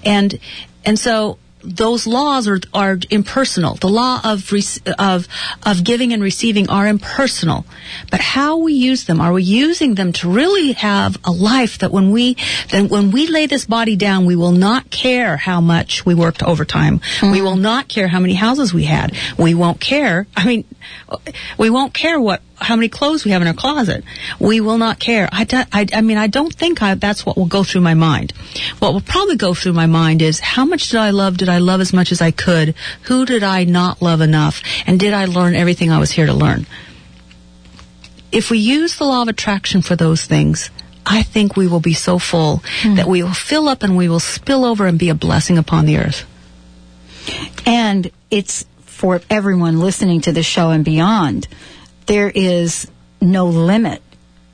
And 0.04 0.38
and 0.84 0.98
so 0.98 1.38
those 1.64 2.06
laws 2.06 2.48
are 2.48 2.60
are 2.74 2.98
impersonal. 3.10 3.74
The 3.76 3.88
law 3.88 4.20
of 4.24 4.52
of 4.98 5.28
of 5.62 5.84
giving 5.84 6.12
and 6.12 6.22
receiving 6.22 6.68
are 6.68 6.86
impersonal. 6.86 7.64
But 8.10 8.20
how 8.20 8.58
we 8.58 8.74
use 8.74 9.04
them, 9.04 9.20
are 9.20 9.32
we 9.32 9.42
using 9.42 9.94
them 9.94 10.12
to 10.14 10.30
really 10.30 10.72
have 10.72 11.18
a 11.24 11.30
life 11.30 11.78
that 11.78 11.92
when 11.92 12.10
we 12.10 12.36
then 12.70 12.88
when 12.88 13.10
we 13.10 13.26
lay 13.26 13.46
this 13.46 13.64
body 13.64 13.96
down, 13.96 14.26
we 14.26 14.36
will 14.36 14.52
not 14.52 14.90
care 14.90 15.36
how 15.36 15.60
much 15.60 16.04
we 16.04 16.14
worked 16.14 16.42
overtime. 16.42 17.00
We 17.22 17.38
hmm. 17.38 17.44
will 17.44 17.56
not 17.56 17.88
care 17.88 18.08
how 18.08 18.20
many 18.20 18.34
houses 18.34 18.74
we 18.74 18.84
had. 18.84 19.16
We 19.38 19.54
won't 19.54 19.80
care. 19.80 20.26
I 20.36 20.44
mean, 20.44 20.64
we 21.58 21.70
won't 21.70 21.94
care 21.94 22.20
what 22.20 22.42
how 22.62 22.76
many 22.76 22.88
clothes 22.88 23.24
we 23.24 23.30
have 23.32 23.42
in 23.42 23.48
our 23.48 23.54
closet. 23.54 24.04
We 24.38 24.60
will 24.60 24.78
not 24.78 24.98
care. 24.98 25.28
I, 25.32 25.44
do, 25.44 25.62
I, 25.72 25.86
I 25.92 26.00
mean, 26.00 26.18
I 26.18 26.26
don't 26.26 26.52
think 26.52 26.82
I, 26.82 26.94
that's 26.94 27.26
what 27.26 27.36
will 27.36 27.46
go 27.46 27.64
through 27.64 27.80
my 27.80 27.94
mind. 27.94 28.32
What 28.78 28.92
will 28.92 29.00
probably 29.00 29.36
go 29.36 29.54
through 29.54 29.72
my 29.72 29.86
mind 29.86 30.22
is 30.22 30.40
how 30.40 30.64
much 30.64 30.90
did 30.90 31.00
I 31.00 31.10
love? 31.10 31.36
Did 31.36 31.48
I 31.48 31.58
love 31.58 31.80
as 31.80 31.92
much 31.92 32.12
as 32.12 32.20
I 32.20 32.30
could? 32.30 32.74
Who 33.02 33.26
did 33.26 33.42
I 33.42 33.64
not 33.64 34.00
love 34.02 34.20
enough? 34.20 34.62
And 34.86 34.98
did 34.98 35.12
I 35.12 35.26
learn 35.26 35.54
everything 35.54 35.90
I 35.90 35.98
was 35.98 36.10
here 36.10 36.26
to 36.26 36.34
learn? 36.34 36.66
If 38.30 38.50
we 38.50 38.58
use 38.58 38.96
the 38.96 39.04
law 39.04 39.22
of 39.22 39.28
attraction 39.28 39.82
for 39.82 39.94
those 39.94 40.24
things, 40.24 40.70
I 41.04 41.22
think 41.22 41.56
we 41.56 41.66
will 41.66 41.80
be 41.80 41.94
so 41.94 42.18
full 42.18 42.62
hmm. 42.80 42.94
that 42.94 43.06
we 43.06 43.22
will 43.22 43.34
fill 43.34 43.68
up 43.68 43.82
and 43.82 43.96
we 43.96 44.08
will 44.08 44.20
spill 44.20 44.64
over 44.64 44.86
and 44.86 44.98
be 44.98 45.08
a 45.08 45.14
blessing 45.14 45.58
upon 45.58 45.86
the 45.86 45.98
earth. 45.98 46.24
And 47.66 48.10
it's 48.30 48.64
for 48.80 49.20
everyone 49.28 49.80
listening 49.80 50.20
to 50.22 50.32
the 50.32 50.42
show 50.42 50.70
and 50.70 50.84
beyond. 50.84 51.48
There 52.06 52.30
is 52.30 52.88
no 53.20 53.46
limit 53.46 54.02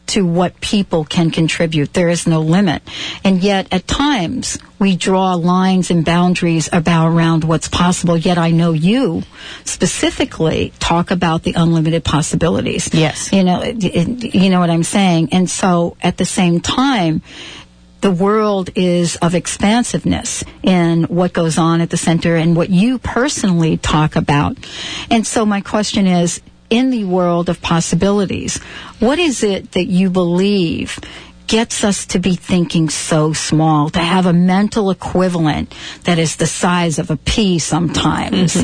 to 0.08 0.24
what 0.24 0.58
people 0.60 1.04
can 1.04 1.30
contribute. 1.30 1.92
There 1.92 2.08
is 2.08 2.26
no 2.26 2.40
limit. 2.40 2.82
And 3.24 3.42
yet 3.42 3.68
at 3.72 3.86
times 3.86 4.58
we 4.78 4.96
draw 4.96 5.34
lines 5.34 5.90
and 5.90 6.04
boundaries 6.04 6.68
about 6.72 7.08
around 7.08 7.44
what's 7.44 7.68
possible. 7.68 8.16
Yet 8.16 8.38
I 8.38 8.50
know 8.50 8.72
you 8.72 9.22
specifically 9.64 10.72
talk 10.78 11.10
about 11.10 11.42
the 11.42 11.52
unlimited 11.54 12.04
possibilities. 12.04 12.92
Yes. 12.94 13.32
You 13.32 13.44
know, 13.44 13.60
it, 13.60 13.84
it, 13.84 14.34
you 14.34 14.48
know 14.48 14.60
what 14.60 14.70
I'm 14.70 14.82
saying? 14.82 15.28
And 15.32 15.48
so 15.48 15.96
at 16.00 16.16
the 16.16 16.24
same 16.24 16.60
time, 16.60 17.20
the 18.00 18.12
world 18.12 18.70
is 18.76 19.16
of 19.16 19.34
expansiveness 19.34 20.44
in 20.62 21.04
what 21.04 21.32
goes 21.32 21.58
on 21.58 21.80
at 21.80 21.90
the 21.90 21.96
center 21.96 22.36
and 22.36 22.56
what 22.56 22.70
you 22.70 22.98
personally 22.98 23.76
talk 23.76 24.16
about. 24.16 24.56
And 25.10 25.26
so 25.26 25.44
my 25.44 25.60
question 25.60 26.06
is, 26.06 26.40
in 26.70 26.90
the 26.90 27.04
world 27.04 27.48
of 27.48 27.60
possibilities, 27.62 28.58
what 28.98 29.18
is 29.18 29.42
it 29.42 29.72
that 29.72 29.86
you 29.86 30.10
believe 30.10 30.98
gets 31.46 31.82
us 31.82 32.06
to 32.06 32.18
be 32.18 32.34
thinking 32.34 32.90
so 32.90 33.32
small, 33.32 33.88
to 33.90 34.00
have 34.00 34.26
a 34.26 34.32
mental 34.32 34.90
equivalent 34.90 35.74
that 36.04 36.18
is 36.18 36.36
the 36.36 36.46
size 36.46 36.98
of 36.98 37.10
a 37.10 37.16
pea 37.16 37.58
sometimes? 37.58 38.56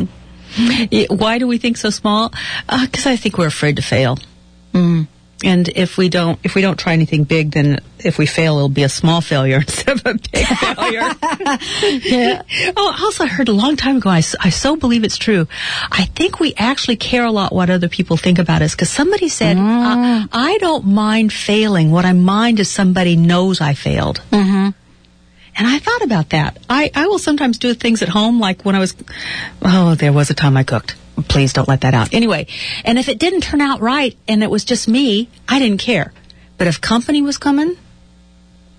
Yeah, 0.56 1.06
Why 1.10 1.38
do 1.38 1.46
we 1.48 1.58
think 1.58 1.76
so 1.76 1.90
small? 1.90 2.32
Because 2.68 3.06
I 3.06 3.16
think 3.16 3.38
we're 3.38 3.48
afraid 3.48 3.76
to 3.76 3.82
fail. 3.82 4.18
Mm. 4.72 5.08
And 5.42 5.68
if 5.68 5.98
we 5.98 6.08
don't, 6.08 6.38
if 6.44 6.54
we 6.54 6.62
don't 6.62 6.78
try 6.78 6.92
anything 6.92 7.24
big, 7.24 7.50
then 7.52 7.80
if 7.98 8.18
we 8.18 8.26
fail, 8.26 8.56
it'll 8.56 8.68
be 8.68 8.84
a 8.84 8.88
small 8.88 9.20
failure 9.20 9.56
instead 9.66 9.96
of 9.96 10.06
a 10.06 10.14
big 10.14 10.46
failure. 10.46 11.10
Yeah. 12.04 12.42
Oh, 12.76 12.96
also 13.02 13.24
I 13.24 13.26
heard 13.26 13.48
a 13.48 13.52
long 13.52 13.76
time 13.76 13.96
ago. 13.96 14.10
I, 14.10 14.22
I 14.40 14.50
so 14.50 14.76
believe 14.76 15.04
it's 15.04 15.18
true. 15.18 15.48
I 15.90 16.04
think 16.04 16.40
we 16.40 16.54
actually 16.56 16.96
care 16.96 17.24
a 17.24 17.30
lot 17.30 17.52
what 17.52 17.70
other 17.70 17.88
people 17.88 18.16
think 18.16 18.38
about 18.38 18.62
us 18.62 18.74
because 18.74 18.90
somebody 18.90 19.28
said, 19.28 19.56
uh, 19.56 20.26
"I 20.32 20.58
don't 20.60 20.86
mind 20.86 21.32
failing. 21.32 21.90
What 21.90 22.04
I 22.04 22.12
mind 22.12 22.60
is 22.60 22.70
somebody 22.70 23.16
knows 23.16 23.60
I 23.60 23.74
failed." 23.74 24.20
Mm-hmm. 24.30 24.70
And 25.56 25.66
I 25.66 25.78
thought 25.78 26.02
about 26.02 26.30
that. 26.30 26.58
I, 26.68 26.90
I 26.94 27.06
will 27.06 27.18
sometimes 27.18 27.58
do 27.58 27.74
things 27.74 28.02
at 28.02 28.08
home, 28.08 28.40
like 28.40 28.64
when 28.64 28.74
I 28.74 28.80
was, 28.80 28.94
oh, 29.62 29.94
there 29.94 30.12
was 30.12 30.30
a 30.30 30.34
time 30.34 30.56
I 30.56 30.64
cooked. 30.64 30.96
Please 31.28 31.52
don't 31.52 31.68
let 31.68 31.82
that 31.82 31.94
out. 31.94 32.12
Anyway, 32.12 32.46
and 32.84 32.98
if 32.98 33.08
it 33.08 33.18
didn't 33.18 33.42
turn 33.42 33.60
out 33.60 33.80
right 33.80 34.16
and 34.28 34.42
it 34.42 34.50
was 34.50 34.64
just 34.64 34.88
me, 34.88 35.28
I 35.48 35.58
didn't 35.58 35.78
care. 35.78 36.12
But 36.58 36.66
if 36.66 36.80
company 36.80 37.22
was 37.22 37.38
coming, 37.38 37.76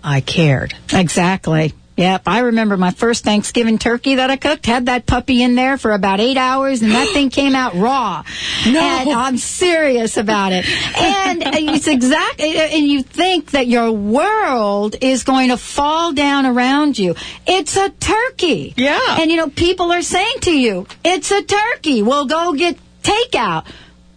I 0.04 0.22
cared. 0.22 0.74
Exactly. 0.94 1.74
Yep, 1.98 2.24
I 2.26 2.40
remember 2.40 2.76
my 2.76 2.92
first 2.92 3.24
Thanksgiving 3.24 3.78
turkey 3.78 4.16
that 4.16 4.30
I 4.30 4.36
cooked 4.36 4.66
had 4.66 4.88
that 4.88 5.06
puppy 5.06 5.42
in 5.42 5.56
there 5.56 5.78
for 5.78 5.92
about 5.92 6.20
eight 6.20 6.36
hours, 6.36 6.82
and 6.82 6.92
that 6.92 7.08
thing 7.10 7.30
came 7.30 7.56
out 7.56 7.74
raw. 7.76 8.24
No. 8.68 8.80
and 8.80 9.10
I'm 9.12 9.38
serious 9.38 10.18
about 10.18 10.52
it. 10.52 10.66
And 10.98 11.44
it's 11.46 11.88
exact. 11.88 12.42
And 12.42 12.88
you 12.88 13.04
think 13.04 13.52
that 13.52 13.68
your 13.68 13.92
world 13.92 14.96
is 15.02 15.24
going 15.24 15.50
to 15.50 15.58
fall 15.58 16.14
down 16.14 16.48
around 16.48 16.98
you. 16.98 17.16
It's 17.46 17.78
a 17.78 17.90
turkey. 17.90 18.74
Yeah. 18.76 19.18
And 19.20 19.30
you 19.30 19.38
know, 19.38 19.50
people 19.50 19.92
are 19.92 20.02
saying 20.02 20.40
to 20.42 20.52
you, 20.52 20.88
"It's 21.04 21.32
a 21.32 21.44
turkey. 21.44 22.02
We'll 22.02 22.26
go 22.26 22.54
get 22.54 22.78
takeout." 23.04 23.66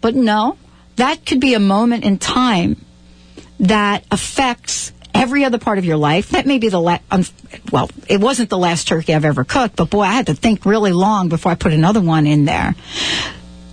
But 0.00 0.14
no, 0.14 0.56
that 0.96 1.26
could 1.26 1.40
be 1.40 1.54
a 1.54 1.60
moment 1.60 2.04
in 2.04 2.18
time 2.18 2.84
that 3.60 4.04
affects 4.10 4.92
every 5.18 5.44
other 5.44 5.58
part 5.58 5.78
of 5.78 5.84
your 5.84 5.96
life. 5.96 6.30
That 6.30 6.46
may 6.46 6.58
be 6.58 6.68
the 6.68 6.80
last, 6.80 7.02
um, 7.10 7.24
well, 7.72 7.90
it 8.08 8.20
wasn't 8.20 8.50
the 8.50 8.58
last 8.58 8.88
turkey 8.88 9.14
I've 9.14 9.24
ever 9.24 9.44
cooked, 9.44 9.76
but 9.76 9.90
boy, 9.90 10.02
I 10.02 10.12
had 10.12 10.26
to 10.26 10.34
think 10.34 10.64
really 10.64 10.92
long 10.92 11.28
before 11.28 11.52
I 11.52 11.54
put 11.56 11.72
another 11.72 12.00
one 12.00 12.26
in 12.26 12.44
there. 12.44 12.74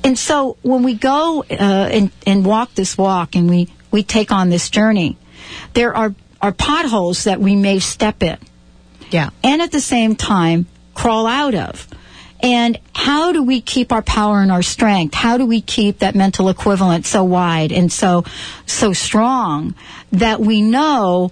And 0.03 0.17
so 0.17 0.57
when 0.61 0.83
we 0.83 0.93
go 0.95 1.43
uh, 1.49 1.53
and, 1.91 2.11
and 2.27 2.45
walk 2.45 2.73
this 2.75 2.97
walk 2.97 3.35
and 3.35 3.49
we, 3.49 3.69
we 3.91 4.03
take 4.03 4.31
on 4.31 4.49
this 4.49 4.69
journey, 4.69 5.17
there 5.73 5.95
are, 5.95 6.13
are 6.41 6.51
potholes 6.51 7.23
that 7.25 7.39
we 7.39 7.55
may 7.55 7.79
step 7.79 8.21
in 8.21 8.37
Yeah. 9.11 9.29
and 9.43 9.61
at 9.61 9.71
the 9.71 9.81
same 9.81 10.15
time 10.15 10.67
crawl 10.93 11.27
out 11.27 11.55
of. 11.55 11.87
And 12.41 12.77
how 12.93 13.31
do 13.31 13.41
we 13.41 13.61
keep 13.61 13.91
our 13.91 14.03
power 14.03 14.41
and 14.41 14.51
our 14.51 14.61
strength? 14.61 15.15
How 15.15 15.37
do 15.37 15.45
we 15.45 15.61
keep 15.61 15.99
that 15.99 16.13
mental 16.15 16.49
equivalent 16.49 17.05
so 17.05 17.23
wide 17.23 17.71
and 17.71 17.91
so 17.91 18.23
so 18.67 18.93
strong 18.93 19.73
that 20.19 20.39
we 20.39 20.61
know 20.61 21.31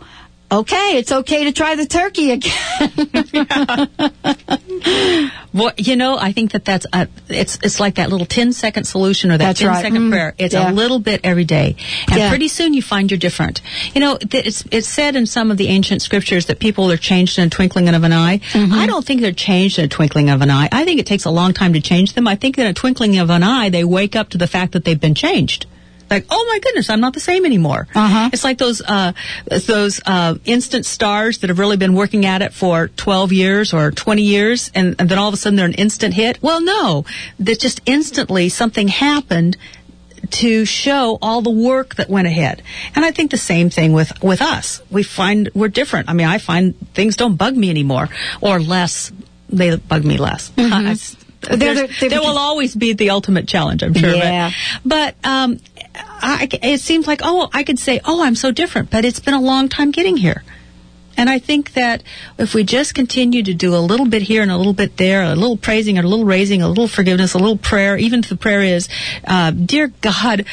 okay, 0.52 0.98
it's 1.00 1.12
okay 1.12 1.46
to 1.46 1.52
try 1.52 1.74
the 1.76 1.86
turkey 1.88 2.30
again. 2.32 3.90
Well, 5.54 5.72
you 5.78 5.96
know, 5.96 6.18
I 6.18 6.32
think 6.32 6.54
that 6.54 6.66
that's 6.66 6.88
uh, 6.92 7.06
it's 7.30 7.60
it's 7.62 7.80
like 7.80 7.96
that 7.96 8.10
little 8.10 8.26
10 8.26 8.54
second 8.54 8.86
solution 8.86 9.30
or 9.32 9.38
that 9.38 9.46
That's 9.46 9.60
10 9.60 9.68
right. 9.70 9.82
second 9.84 10.02
Mm, 10.02 10.10
prayer. 10.12 10.34
It's 10.40 10.56
yeah. 10.56 10.72
a 10.72 10.74
little 10.74 10.98
bit 10.98 11.22
every 11.24 11.44
day, 11.46 11.76
and 12.10 12.18
Yeah. 12.18 12.30
pretty 12.30 12.48
soon 12.48 12.74
you 12.74 12.82
find 12.82 13.12
you're 13.12 13.20
different. 13.20 13.62
You 13.94 14.02
know, 14.02 14.18
it's 14.20 14.64
it's 14.72 14.88
said 14.88 15.16
in 15.16 15.28
some 15.28 15.52
of 15.52 15.58
the 15.58 15.68
ancient 15.68 16.02
scriptures 16.02 16.48
that 16.48 16.58
people 16.60 16.92
are 16.92 16.98
changed 16.98 17.38
in 17.38 17.46
a 17.46 17.50
twinkling 17.52 17.88
of 17.90 18.04
an 18.04 18.12
eye. 18.14 18.40
Mm-hmm. 18.54 18.74
I 18.74 18.88
don't 18.88 19.06
think 19.06 19.22
they're 19.22 19.32
changed 19.32 19.78
in 19.78 19.86
a 19.86 19.88
twinkling 19.88 20.32
of 20.32 20.42
an 20.42 20.50
eye. 20.50 20.70
I 20.72 20.86
think 20.86 21.00
it 21.00 21.06
takes 21.06 21.26
a 21.26 21.32
long 21.32 21.54
time 21.54 21.74
to 21.74 21.82
change 21.82 22.14
them. 22.14 22.28
I 22.28 22.36
think 22.36 22.58
in 22.58 22.66
a 22.66 22.74
twinkling 22.74 23.20
of 23.20 23.30
an 23.30 23.44
eye 23.44 23.70
they 23.70 23.84
wake 23.84 24.16
up 24.16 24.30
to 24.30 24.40
the 24.40 24.48
fact 24.48 24.72
that 24.74 24.86
they've 24.86 25.00
been 25.00 25.16
changed. 25.16 25.68
Like, 26.14 26.26
oh 26.30 26.46
my 26.50 26.60
goodness, 26.60 26.90
I'm 26.90 27.00
not 27.02 27.14
the 27.14 27.20
same 27.20 27.46
anymore. 27.46 27.88
Uh-huh. 27.96 28.30
It's 28.32 28.44
like 28.44 28.58
those 28.58 28.82
uh, 28.82 29.14
those 29.68 30.00
uh, 30.06 30.36
instant 30.46 30.86
stars 30.86 31.40
that 31.40 31.50
have 31.50 31.60
really 31.60 31.78
been 31.78 31.94
working 31.96 32.26
at 32.26 32.42
it 32.42 32.54
for 32.54 32.88
12 32.90 33.34
years 33.34 33.74
or 33.74 33.92
20 33.92 34.22
years, 34.22 34.72
and, 34.76 34.96
and 35.00 35.10
then 35.10 35.18
all 35.18 35.28
of 35.28 35.34
a 35.34 35.38
sudden 35.38 35.56
they're 35.58 35.66
an 35.66 35.74
instant 35.74 36.14
hit. 36.14 36.42
Well, 36.42 36.62
no, 36.62 37.06
that 37.40 37.60
just 37.60 37.82
instantly 37.86 38.50
something 38.50 38.88
happened 38.88 39.58
to 40.32 40.66
show 40.66 41.18
all 41.22 41.42
the 41.42 41.52
work 41.52 41.96
that 41.96 42.10
went 42.10 42.28
ahead. 42.28 42.64
And 42.96 43.04
I 43.04 43.12
think 43.12 43.30
the 43.32 43.38
same 43.38 43.70
thing 43.70 43.92
with 43.94 44.12
with 44.24 44.42
us. 44.42 44.82
We 44.90 45.04
find 45.04 45.50
we're 45.54 45.68
different. 45.68 46.10
I 46.10 46.14
mean, 46.14 46.28
I 46.28 46.38
find 46.38 46.76
things 46.94 47.16
don't 47.18 47.36
bug 47.36 47.56
me 47.58 47.70
anymore, 47.70 48.10
or 48.42 48.60
less. 48.60 49.12
They 49.50 49.76
bug 49.76 50.04
me 50.06 50.18
less. 50.18 50.50
There's- 50.56 51.16
they're- 51.42 51.58
they're- 51.88 52.10
there 52.10 52.22
will 52.22 52.38
always 52.38 52.74
be 52.74 52.94
the 52.94 53.10
ultimate 53.10 53.50
challenge, 53.50 53.84
I'm 53.84 53.94
sure. 53.94 54.16
Yeah. 54.16 54.52
But, 54.86 55.16
but 55.22 55.30
um, 55.30 55.60
I, 55.96 56.48
it 56.62 56.80
seems 56.80 57.08
like, 57.08 57.22
oh, 57.24 57.50
I 57.54 57.64
could 57.64 57.80
say, 57.80 58.00
oh, 58.06 58.24
I'm 58.24 58.36
so 58.36 58.52
different, 58.52 58.90
but 58.90 59.06
it's 59.06 59.20
been 59.20 59.34
a 59.34 59.42
long 59.42 59.70
time 59.70 59.92
getting 59.92 60.18
here. 60.18 60.44
And 61.16 61.30
I 61.30 61.38
think 61.38 61.74
that 61.74 62.02
if 62.40 62.56
we 62.56 62.64
just 62.64 62.96
continue 62.96 63.44
to 63.44 63.54
do 63.54 63.76
a 63.76 63.78
little 63.78 64.08
bit 64.08 64.24
here 64.24 64.42
and 64.42 64.50
a 64.50 64.58
little 64.58 64.74
bit 64.74 64.98
there, 64.98 65.24
a 65.24 65.36
little 65.36 65.58
praising, 65.58 65.98
a 66.00 66.02
little 66.02 66.26
raising, 66.26 66.62
a 66.62 66.68
little 66.68 66.88
forgiveness, 66.88 67.36
a 67.36 67.38
little 67.38 67.58
prayer, 67.58 67.98
even 67.98 68.22
if 68.22 68.30
the 68.30 68.36
prayer 68.36 68.64
is, 68.64 68.90
uh, 69.26 69.52
dear 69.52 69.90
God, 70.02 70.46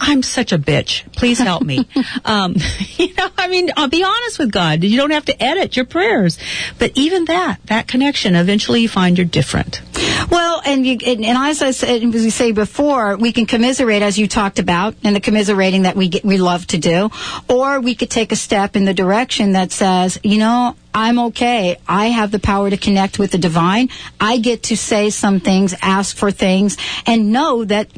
I'm 0.00 0.22
such 0.22 0.52
a 0.52 0.58
bitch. 0.58 1.10
Please 1.12 1.38
help 1.38 1.62
me. 1.62 1.86
um, 2.24 2.56
you 2.96 3.14
know, 3.14 3.28
I 3.36 3.48
mean, 3.48 3.70
I'll 3.76 3.88
be 3.88 4.04
honest 4.04 4.38
with 4.38 4.50
God. 4.50 4.84
You 4.84 4.96
don't 4.96 5.10
have 5.10 5.24
to 5.26 5.42
edit 5.42 5.76
your 5.76 5.86
prayers. 5.86 6.38
But 6.78 6.92
even 6.94 7.26
that, 7.26 7.58
that 7.66 7.88
connection, 7.88 8.34
eventually 8.34 8.80
you 8.80 8.88
find 8.88 9.16
you're 9.16 9.26
different. 9.26 9.82
Well, 10.30 10.60
and 10.64 10.86
you, 10.86 10.98
and, 11.04 11.24
and 11.24 11.38
as 11.38 11.62
I 11.62 11.70
said, 11.70 12.02
as 12.02 12.22
we 12.22 12.30
say 12.30 12.52
before, 12.52 13.16
we 13.16 13.32
can 13.32 13.46
commiserate 13.46 14.02
as 14.02 14.18
you 14.18 14.28
talked 14.28 14.58
about, 14.58 14.94
and 15.02 15.14
the 15.16 15.20
commiserating 15.20 15.82
that 15.82 15.96
we 15.96 16.08
get, 16.08 16.24
we 16.24 16.36
love 16.38 16.66
to 16.68 16.78
do, 16.78 17.10
or 17.48 17.80
we 17.80 17.94
could 17.94 18.10
take 18.10 18.32
a 18.32 18.36
step 18.36 18.76
in 18.76 18.84
the 18.84 18.94
direction 18.94 19.52
that 19.52 19.72
says, 19.72 20.18
you 20.22 20.38
know, 20.38 20.76
I'm 20.94 21.18
okay. 21.18 21.76
I 21.86 22.06
have 22.06 22.30
the 22.30 22.38
power 22.38 22.70
to 22.70 22.76
connect 22.76 23.18
with 23.18 23.30
the 23.30 23.38
divine. 23.38 23.88
I 24.20 24.38
get 24.38 24.64
to 24.64 24.76
say 24.76 25.10
some 25.10 25.40
things, 25.40 25.74
ask 25.80 26.16
for 26.16 26.30
things, 26.30 26.76
and 27.06 27.32
know 27.32 27.64
that, 27.64 27.88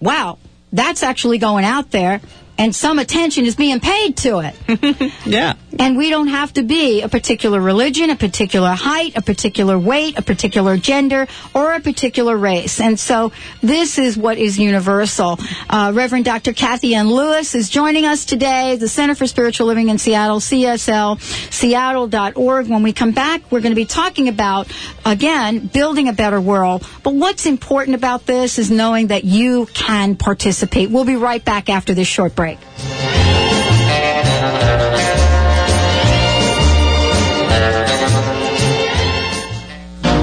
wow, 0.00 0.38
that's 0.72 1.02
actually 1.02 1.38
going 1.38 1.64
out 1.64 1.90
there, 1.90 2.20
and 2.60 2.76
some 2.76 2.98
attention 2.98 3.46
is 3.46 3.56
being 3.56 3.80
paid 3.80 4.18
to 4.18 4.40
it. 4.40 4.54
Yeah. 5.24 5.54
And 5.78 5.96
we 5.96 6.10
don't 6.10 6.28
have 6.28 6.52
to 6.54 6.62
be 6.62 7.02
a 7.02 7.08
particular 7.08 7.60
religion, 7.60 8.10
a 8.10 8.16
particular 8.16 8.70
height, 8.70 9.16
a 9.16 9.22
particular 9.22 9.78
weight, 9.78 10.18
a 10.18 10.22
particular 10.22 10.76
gender, 10.76 11.28
or 11.54 11.72
a 11.72 11.80
particular 11.80 12.36
race. 12.36 12.80
And 12.80 12.98
so 12.98 13.32
this 13.62 13.98
is 13.98 14.16
what 14.16 14.36
is 14.36 14.58
universal. 14.58 15.38
Uh, 15.68 15.92
Reverend 15.94 16.24
Dr. 16.24 16.52
Kathy 16.52 16.94
Ann 16.94 17.08
Lewis 17.08 17.54
is 17.54 17.70
joining 17.70 18.04
us 18.04 18.24
today, 18.24 18.76
the 18.76 18.88
Center 18.88 19.14
for 19.14 19.26
Spiritual 19.26 19.68
Living 19.68 19.88
in 19.88 19.98
Seattle, 19.98 20.40
CSL, 20.40 21.20
seattle.org. 21.52 22.68
When 22.68 22.82
we 22.82 22.92
come 22.92 23.12
back, 23.12 23.42
we're 23.52 23.60
going 23.60 23.72
to 23.72 23.76
be 23.76 23.86
talking 23.86 24.28
about, 24.28 24.66
again, 25.06 25.66
building 25.68 26.08
a 26.08 26.12
better 26.12 26.40
world. 26.40 26.84
But 27.04 27.14
what's 27.14 27.46
important 27.46 27.94
about 27.94 28.26
this 28.26 28.58
is 28.58 28.70
knowing 28.70 29.08
that 29.08 29.24
you 29.24 29.66
can 29.66 30.16
participate. 30.16 30.90
We'll 30.90 31.04
be 31.04 31.16
right 31.16 31.44
back 31.44 31.68
after 31.68 31.94
this 31.94 32.08
short 32.08 32.34
break. 32.34 32.49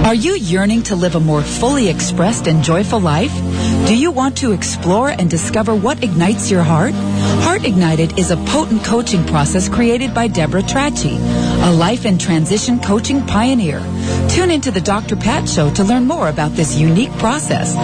Are 0.08 0.16
you 0.16 0.36
yearning 0.36 0.84
to 0.84 0.96
live 0.96 1.16
a 1.16 1.20
more 1.20 1.42
fully 1.42 1.90
expressed 1.90 2.48
and 2.48 2.64
joyful 2.64 3.00
life? 3.02 3.34
Do 3.88 3.96
you 3.96 4.12
want 4.12 4.36
to 4.40 4.52
explore 4.52 5.12
and 5.12 5.30
discover 5.30 5.74
what 5.74 6.04
ignites 6.04 6.52
your 6.52 6.62
heart? 6.62 6.94
Heart 7.46 7.64
Ignited 7.64 8.20
is 8.20 8.32
a 8.32 8.36
potent 8.36 8.84
coaching 8.84 9.26
process 9.26 9.70
created 9.70 10.14
by 10.14 10.28
Deborah 10.28 10.62
Trachy, 10.62 11.16
a 11.16 11.72
life 11.72 12.04
and 12.04 12.20
transition 12.20 12.82
coaching 12.82 13.26
pioneer. 13.26 13.80
Tune 14.28 14.52
into 14.52 14.72
the 14.72 14.82
Dr. 14.82 15.16
Pat 15.16 15.48
Show 15.48 15.74
to 15.76 15.86
learn 15.86 16.06
more 16.06 16.28
about 16.28 16.52
this 16.52 16.78
unique 16.78 17.14
process. 17.14 17.76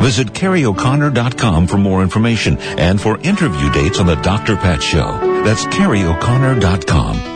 Visit 0.00 0.28
carrieoconnor.com 0.28 1.66
for 1.66 1.78
more 1.78 2.02
information 2.02 2.58
and 2.58 3.00
for 3.00 3.18
interview 3.18 3.70
dates 3.72 4.00
on 4.00 4.06
the 4.06 4.16
Dr. 4.16 4.56
Pat 4.56 4.82
Show. 4.82 5.42
That's 5.44 5.64
CarrieO'Connor.com. 5.66 7.35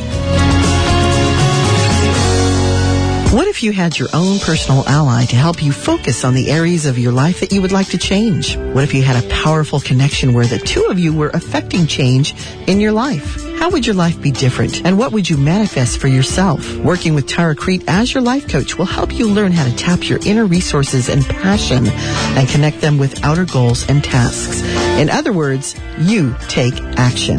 What 3.31 3.47
if 3.47 3.63
you 3.63 3.71
had 3.71 3.97
your 3.97 4.09
own 4.13 4.39
personal 4.39 4.85
ally 4.89 5.23
to 5.27 5.37
help 5.37 5.63
you 5.63 5.71
focus 5.71 6.25
on 6.25 6.33
the 6.33 6.51
areas 6.51 6.85
of 6.85 6.99
your 6.99 7.13
life 7.13 7.39
that 7.39 7.53
you 7.53 7.61
would 7.61 7.71
like 7.71 7.87
to 7.91 7.97
change? 7.97 8.57
What 8.57 8.83
if 8.83 8.93
you 8.93 9.03
had 9.03 9.23
a 9.23 9.27
powerful 9.29 9.79
connection 9.79 10.33
where 10.33 10.45
the 10.45 10.59
two 10.59 10.87
of 10.89 10.99
you 10.99 11.15
were 11.15 11.29
affecting 11.29 11.87
change 11.87 12.35
in 12.67 12.81
your 12.81 12.91
life? 12.91 13.41
How 13.57 13.69
would 13.69 13.87
your 13.87 13.95
life 13.95 14.21
be 14.21 14.31
different? 14.31 14.85
And 14.85 14.97
what 14.97 15.13
would 15.13 15.29
you 15.29 15.37
manifest 15.37 15.99
for 15.99 16.09
yourself? 16.09 16.75
Working 16.79 17.15
with 17.15 17.25
Tara 17.25 17.55
Crete 17.55 17.85
as 17.87 18.13
your 18.13 18.21
life 18.21 18.49
coach 18.49 18.77
will 18.77 18.83
help 18.83 19.13
you 19.13 19.29
learn 19.29 19.53
how 19.53 19.63
to 19.63 19.73
tap 19.77 20.09
your 20.09 20.19
inner 20.25 20.45
resources 20.45 21.07
and 21.07 21.23
passion 21.23 21.87
and 21.87 22.49
connect 22.49 22.81
them 22.81 22.97
with 22.97 23.23
outer 23.23 23.45
goals 23.45 23.87
and 23.87 24.03
tasks. 24.03 24.61
In 24.99 25.09
other 25.09 25.31
words, 25.31 25.79
you 25.99 26.35
take 26.49 26.77
action. 26.97 27.37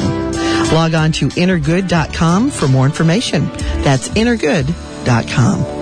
Log 0.73 0.95
on 0.95 1.13
to 1.13 1.29
innergood.com 1.29 2.49
for 2.51 2.67
more 2.67 2.87
information. 2.87 3.45
That's 3.83 4.09
innergood.com. 4.09 5.82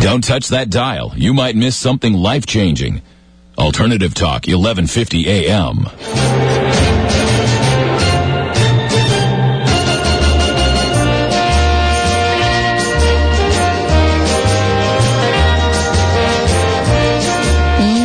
Don't 0.00 0.22
touch 0.22 0.48
that 0.48 0.70
dial. 0.70 1.12
You 1.16 1.34
might 1.34 1.56
miss 1.56 1.76
something 1.76 2.14
life 2.14 2.46
changing. 2.46 3.02
Alternative 3.58 4.14
Talk, 4.14 4.46
1150 4.46 5.26
AM. 5.28 5.86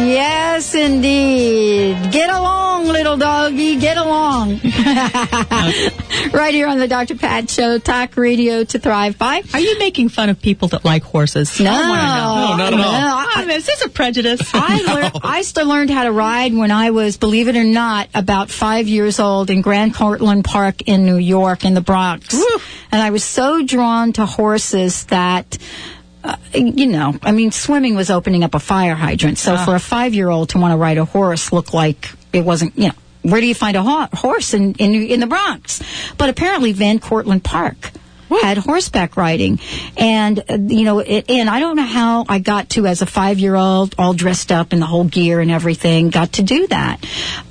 Yes, 0.09 0.73
indeed. 0.75 2.11
Get 2.11 2.29
along, 2.29 2.87
little 2.87 3.17
doggy. 3.17 3.77
Get 3.77 3.97
along. 3.97 4.59
right 6.33 6.53
here 6.53 6.67
on 6.67 6.77
the 6.79 6.87
Dr. 6.87 7.15
Pat 7.15 7.49
Show, 7.49 7.77
talk 7.79 8.15
radio 8.17 8.63
to 8.63 8.79
thrive 8.79 9.17
by. 9.17 9.41
Are 9.53 9.59
you 9.59 9.77
making 9.79 10.09
fun 10.09 10.29
of 10.29 10.41
people 10.41 10.67
that 10.69 10.85
like 10.85 11.03
horses? 11.03 11.59
No, 11.59 11.71
I 11.71 11.75
know. 11.77 12.51
No, 12.51 12.57
not 12.57 12.73
at 12.73 12.79
all. 12.79 12.91
No, 12.91 13.25
I, 13.51 13.55
is 13.55 13.65
this 13.65 13.81
a 13.83 13.89
prejudice? 13.89 14.51
I, 14.53 14.81
learned, 14.93 15.11
I 15.23 15.41
still 15.41 15.67
learned 15.67 15.89
how 15.89 16.03
to 16.03 16.11
ride 16.11 16.53
when 16.53 16.71
I 16.71 16.91
was, 16.91 17.17
believe 17.17 17.47
it 17.47 17.55
or 17.55 17.63
not, 17.63 18.09
about 18.13 18.49
five 18.49 18.87
years 18.87 19.19
old 19.19 19.49
in 19.49 19.61
Grand 19.61 19.93
Cortlandt 19.93 20.43
Park 20.45 20.83
in 20.83 21.05
New 21.05 21.17
York, 21.17 21.65
in 21.65 21.73
the 21.73 21.81
Bronx. 21.81 22.33
And 22.91 23.01
I 23.01 23.09
was 23.09 23.23
so 23.23 23.63
drawn 23.63 24.13
to 24.13 24.25
horses 24.25 25.05
that. 25.05 25.57
Uh, 26.25 26.37
you 26.53 26.87
know, 26.87 27.13
I 27.21 27.33
mean, 27.33 27.51
swimming 27.51 27.95
was 27.95 28.09
opening 28.09 28.45
up 28.45 28.55
a 28.55 28.59
fire 28.59 28.95
hydrant. 28.95 29.37
So 29.37 29.55
Ah. 29.55 29.65
for 29.65 29.75
a 29.75 29.79
five-year-old 29.79 30.47
to 30.51 30.57
want 30.57 30.71
to 30.71 30.77
ride 30.77 30.97
a 30.97 31.03
horse 31.03 31.51
looked 31.51 31.73
like 31.73 32.11
it 32.31 32.45
wasn't, 32.45 32.77
you 32.77 32.87
know, 32.87 32.93
where 33.23 33.41
do 33.41 33.47
you 33.47 33.55
find 33.55 33.75
a 33.75 33.81
ho- 33.83 34.07
horse 34.13 34.53
in, 34.53 34.73
in 34.75 34.93
in 34.93 35.19
the 35.19 35.27
Bronx? 35.27 35.81
But 36.17 36.29
apparently, 36.29 36.71
Van 36.73 36.99
Cortlandt 36.99 37.43
Park 37.43 37.91
had 38.41 38.57
horseback 38.57 39.17
riding, 39.17 39.59
and 39.97 40.39
uh, 40.39 40.57
you 40.57 40.83
know, 40.83 40.99
it, 40.99 41.29
and 41.29 41.49
I 41.49 41.59
don't 41.59 41.75
know 41.75 41.83
how 41.83 42.25
I 42.27 42.39
got 42.39 42.69
to 42.71 42.87
as 42.87 43.01
a 43.01 43.05
five-year-old, 43.05 43.95
all 43.97 44.13
dressed 44.13 44.51
up 44.51 44.73
in 44.73 44.79
the 44.79 44.85
whole 44.85 45.05
gear 45.05 45.39
and 45.39 45.51
everything, 45.51 46.09
got 46.09 46.33
to 46.33 46.43
do 46.43 46.67
that. 46.67 47.05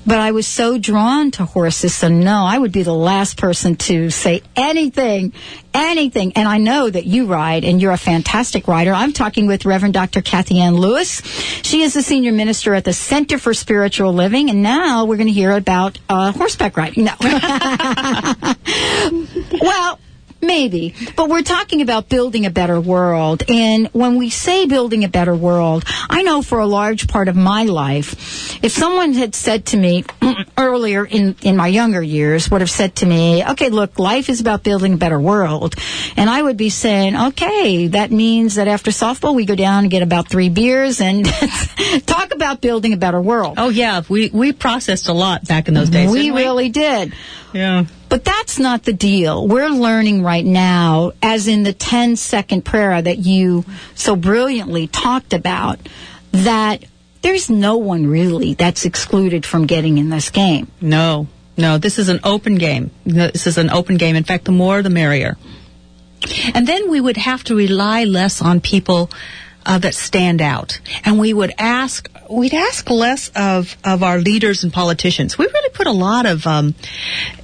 But 0.04 0.18
I 0.18 0.32
was 0.32 0.46
so 0.46 0.78
drawn 0.78 1.30
to 1.32 1.44
horses, 1.44 1.94
so 1.94 2.08
no, 2.08 2.44
I 2.44 2.58
would 2.58 2.72
be 2.72 2.82
the 2.82 2.92
last 2.92 3.36
person 3.36 3.76
to 3.76 4.10
say 4.10 4.42
anything, 4.56 5.32
anything. 5.72 6.32
And 6.34 6.48
I 6.48 6.58
know 6.58 6.90
that 6.90 7.06
you 7.06 7.26
ride, 7.26 7.64
and 7.64 7.80
you're 7.80 7.92
a 7.92 7.98
fantastic 7.98 8.66
rider. 8.66 8.92
I'm 8.92 9.12
talking 9.12 9.46
with 9.46 9.64
Reverend 9.64 9.94
Dr. 9.94 10.20
Kathy 10.20 10.60
Ann 10.60 10.74
Lewis. 10.74 11.22
She 11.62 11.82
is 11.82 11.94
the 11.94 12.02
senior 12.02 12.32
minister 12.32 12.74
at 12.74 12.84
the 12.84 12.92
Center 12.92 13.38
for 13.38 13.54
Spiritual 13.54 14.12
Living, 14.12 14.50
and 14.50 14.62
now 14.62 15.04
we're 15.04 15.16
going 15.16 15.28
to 15.28 15.32
hear 15.32 15.52
about 15.52 15.98
uh, 16.08 16.32
horseback 16.32 16.76
riding. 16.76 17.04
No. 17.04 17.14
well, 19.60 20.00
Maybe. 20.42 20.92
But 21.14 21.30
we're 21.30 21.42
talking 21.42 21.82
about 21.82 22.08
building 22.08 22.46
a 22.46 22.50
better 22.50 22.80
world. 22.80 23.44
And 23.48 23.86
when 23.92 24.16
we 24.16 24.28
say 24.28 24.66
building 24.66 25.04
a 25.04 25.08
better 25.08 25.36
world, 25.36 25.84
I 26.10 26.22
know 26.22 26.42
for 26.42 26.58
a 26.58 26.66
large 26.66 27.06
part 27.06 27.28
of 27.28 27.36
my 27.36 27.62
life, 27.62 28.64
if 28.64 28.72
someone 28.72 29.12
had 29.12 29.36
said 29.36 29.66
to 29.66 29.76
me 29.76 30.04
earlier 30.58 31.06
in, 31.06 31.36
in 31.42 31.56
my 31.56 31.68
younger 31.68 32.02
years, 32.02 32.50
would 32.50 32.60
have 32.60 32.70
said 32.70 32.96
to 32.96 33.06
me, 33.06 33.44
okay, 33.50 33.68
look, 33.68 34.00
life 34.00 34.28
is 34.28 34.40
about 34.40 34.64
building 34.64 34.94
a 34.94 34.96
better 34.96 35.20
world. 35.20 35.76
And 36.16 36.28
I 36.28 36.42
would 36.42 36.56
be 36.56 36.70
saying, 36.70 37.14
okay, 37.16 37.86
that 37.88 38.10
means 38.10 38.56
that 38.56 38.66
after 38.66 38.90
softball, 38.90 39.36
we 39.36 39.44
go 39.44 39.54
down 39.54 39.84
and 39.84 39.90
get 39.92 40.02
about 40.02 40.28
three 40.28 40.48
beers 40.48 41.00
and 41.00 41.24
talk 42.06 42.34
about 42.34 42.60
building 42.60 42.92
a 42.92 42.96
better 42.96 43.20
world. 43.20 43.54
Oh 43.58 43.68
yeah, 43.68 44.02
we 44.08 44.28
we 44.30 44.52
processed 44.52 45.08
a 45.08 45.12
lot 45.12 45.46
back 45.46 45.68
in 45.68 45.74
those 45.74 45.88
days. 45.88 46.10
We 46.10 46.32
we 46.32 46.42
really 46.42 46.68
did. 46.68 47.14
Yeah. 47.52 47.84
But 48.12 48.26
that's 48.26 48.58
not 48.58 48.82
the 48.82 48.92
deal. 48.92 49.48
We're 49.48 49.70
learning 49.70 50.22
right 50.22 50.44
now, 50.44 51.12
as 51.22 51.48
in 51.48 51.62
the 51.62 51.72
10 51.72 52.16
second 52.16 52.62
prayer 52.62 53.00
that 53.00 53.16
you 53.16 53.64
so 53.94 54.16
brilliantly 54.16 54.86
talked 54.86 55.32
about, 55.32 55.78
that 56.32 56.84
there's 57.22 57.48
no 57.48 57.78
one 57.78 58.06
really 58.06 58.52
that's 58.52 58.84
excluded 58.84 59.46
from 59.46 59.66
getting 59.66 59.96
in 59.96 60.10
this 60.10 60.28
game. 60.28 60.70
No, 60.78 61.26
no, 61.56 61.78
this 61.78 61.98
is 61.98 62.10
an 62.10 62.20
open 62.22 62.56
game. 62.56 62.90
This 63.06 63.46
is 63.46 63.56
an 63.56 63.70
open 63.70 63.96
game. 63.96 64.14
In 64.14 64.24
fact, 64.24 64.44
the 64.44 64.52
more 64.52 64.82
the 64.82 64.90
merrier. 64.90 65.38
And 66.52 66.66
then 66.66 66.90
we 66.90 67.00
would 67.00 67.16
have 67.16 67.42
to 67.44 67.56
rely 67.56 68.04
less 68.04 68.42
on 68.42 68.60
people 68.60 69.10
uh, 69.66 69.78
that 69.78 69.94
stand 69.94 70.40
out, 70.42 70.80
and 71.04 71.18
we 71.18 71.32
would 71.32 71.52
ask 71.58 72.08
we'd 72.30 72.54
ask 72.54 72.88
less 72.90 73.30
of 73.36 73.76
of 73.84 74.02
our 74.02 74.18
leaders 74.18 74.64
and 74.64 74.72
politicians. 74.72 75.36
We 75.38 75.46
really 75.46 75.70
put 75.70 75.86
a 75.86 75.92
lot 75.92 76.26
of 76.26 76.46
um, 76.46 76.74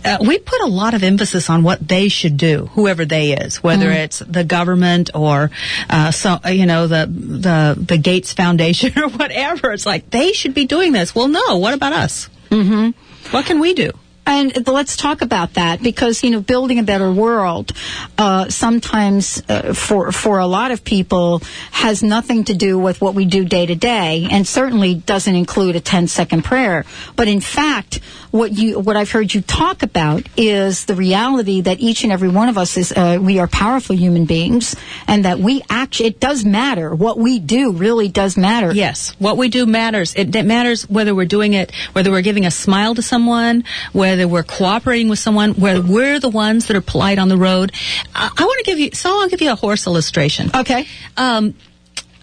uh, 0.05 0.19
we 0.21 0.39
put 0.39 0.61
a 0.63 0.67
lot 0.67 0.95
of 0.95 1.03
emphasis 1.03 1.51
on 1.51 1.63
what 1.63 1.87
they 1.87 2.09
should 2.09 2.37
do, 2.37 2.67
whoever 2.73 3.05
they 3.05 3.33
is, 3.33 3.63
whether. 3.63 3.91
Mhm. 3.91 4.05
it's 4.05 4.19
the 4.21 4.45
government 4.45 5.11
or 5.15 5.51
uh, 5.91 6.11
so 6.11 6.39
uh, 6.45 6.49
you 6.51 6.67
know 6.67 6.87
the 6.87 7.07
the 7.07 7.77
the 7.79 7.99
Gates 7.99 8.33
Foundation 8.33 8.99
or 9.03 9.09
whatever. 9.09 9.73
It's 9.73 9.87
like 9.87 10.11
they 10.11 10.33
should 10.33 10.55
be 10.55 10.65
doing 10.67 10.93
this. 10.93 11.15
Well, 11.15 11.29
no. 11.29 11.57
What 11.59 11.75
about 11.75 11.93
us? 11.93 12.29
Mm-hmm. 12.51 12.91
What 13.35 13.45
can 13.47 13.61
we 13.61 13.75
do? 13.75 13.91
And 14.29 14.69
let's 14.69 14.95
talk 14.95 15.23
about 15.23 15.55
that 15.55 15.83
because 15.83 16.23
you 16.23 16.29
know 16.29 16.43
building 16.43 16.79
a 16.79 16.83
better 16.83 17.11
world 17.11 17.73
uh, 18.19 18.51
sometimes 18.51 19.43
uh, 19.49 19.73
for 19.73 20.13
for 20.13 20.39
a 20.39 20.47
lot 20.47 20.71
of 20.71 20.85
people 20.85 21.41
has 21.71 22.03
nothing 22.03 22.45
to 22.45 22.55
do 22.55 22.79
with 22.79 23.01
what 23.01 23.15
we 23.15 23.25
do 23.25 23.47
day 23.47 23.65
to 23.65 23.75
day, 23.75 24.29
and 24.31 24.47
certainly 24.47 24.95
doesn't 24.95 25.35
include 25.35 25.77
a 25.77 25.81
10 25.81 26.09
second 26.09 26.45
prayer. 26.45 26.85
But 27.17 27.29
in 27.29 27.41
fact, 27.41 28.01
what 28.31 28.53
you 28.53 28.79
what 28.79 28.99
I've 28.99 29.11
heard 29.11 29.33
you 29.33 29.41
talk 29.41 29.83
about 29.83 30.29
is 30.37 30.85
the 30.85 30.95
reality 30.95 31.63
that 31.63 31.81
each 31.81 32.05
and 32.05 32.13
every 32.13 32.29
one 32.29 32.51
of 32.51 32.59
us 32.59 32.77
is 32.77 32.93
uh, 32.93 33.19
we 33.19 33.39
are 33.39 33.47
powerful 33.47 33.97
human 33.97 34.27
beings, 34.27 34.77
and 35.07 35.25
that 35.25 35.39
we 35.39 35.63
actually 35.71 36.09
it 36.09 36.21
does 36.21 36.45
matter 36.45 36.95
what 36.95 37.19
we 37.19 37.39
do 37.39 37.73
really 37.73 38.09
does 38.09 38.37
matter. 38.37 38.73
Yes, 38.73 39.15
what 39.19 39.39
we 39.39 39.49
do 39.49 39.65
matters. 39.65 40.15
It, 40.15 40.35
it 40.37 40.45
matters 40.45 40.83
whether 40.89 41.15
we're 41.15 41.25
doing 41.25 41.55
it, 41.55 41.73
whether 41.95 42.11
we're 42.11 42.23
giving 42.23 42.45
a 42.45 42.51
smile 42.51 42.95
to 42.95 43.03
someone, 43.03 43.65
whether 43.93 44.18
we're 44.27 44.43
cooperating 44.43 45.09
with 45.09 45.19
someone, 45.19 45.55
whether 45.55 45.83
we're 45.83 46.21
the 46.21 46.29
ones 46.29 46.67
that 46.67 46.77
are 46.77 46.81
polite 46.81 47.19
on 47.19 47.29
the 47.29 47.37
road. 47.37 47.73
I, 48.15 48.31
I 48.37 48.45
want 48.45 48.59
to 48.59 48.65
give 48.65 48.79
you, 48.79 48.91
so 48.93 49.21
I'll 49.21 49.29
give 49.29 49.41
you 49.41 49.53
a 49.53 49.57
horse 49.57 49.87
illustration. 49.87 50.51
Okay. 50.55 50.87
Um, 51.17 51.55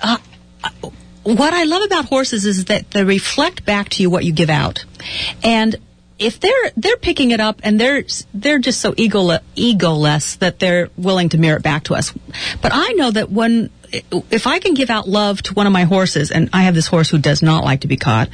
uh, 0.01 0.17
what 1.23 1.53
I 1.53 1.63
love 1.63 1.83
about 1.83 2.05
horses 2.05 2.45
is 2.45 2.65
that 2.65 2.91
they 2.91 3.03
reflect 3.03 3.65
back 3.65 3.89
to 3.89 4.03
you 4.03 4.09
what 4.09 4.23
you 4.23 4.31
give 4.31 4.49
out. 4.49 4.85
And 5.43 5.75
if 6.17 6.39
they're 6.39 6.71
they're 6.77 6.97
picking 6.97 7.31
it 7.31 7.39
up 7.39 7.59
and 7.63 7.79
they're 7.79 8.03
they're 8.33 8.59
just 8.59 8.79
so 8.79 8.93
ego 8.95 9.37
egoless 9.55 10.37
that 10.39 10.59
they're 10.59 10.89
willing 10.95 11.29
to 11.29 11.37
mirror 11.37 11.57
it 11.57 11.63
back 11.63 11.85
to 11.85 11.95
us. 11.95 12.13
But 12.61 12.71
I 12.73 12.93
know 12.93 13.11
that 13.11 13.31
when 13.31 13.69
if 14.31 14.47
I 14.47 14.59
can 14.59 14.73
give 14.73 14.89
out 14.89 15.07
love 15.07 15.41
to 15.43 15.53
one 15.53 15.67
of 15.67 15.73
my 15.73 15.83
horses, 15.83 16.31
and 16.31 16.49
I 16.53 16.63
have 16.63 16.75
this 16.75 16.87
horse 16.87 17.09
who 17.09 17.17
does 17.17 17.41
not 17.41 17.63
like 17.63 17.81
to 17.81 17.87
be 17.87 17.97
caught, 17.97 18.29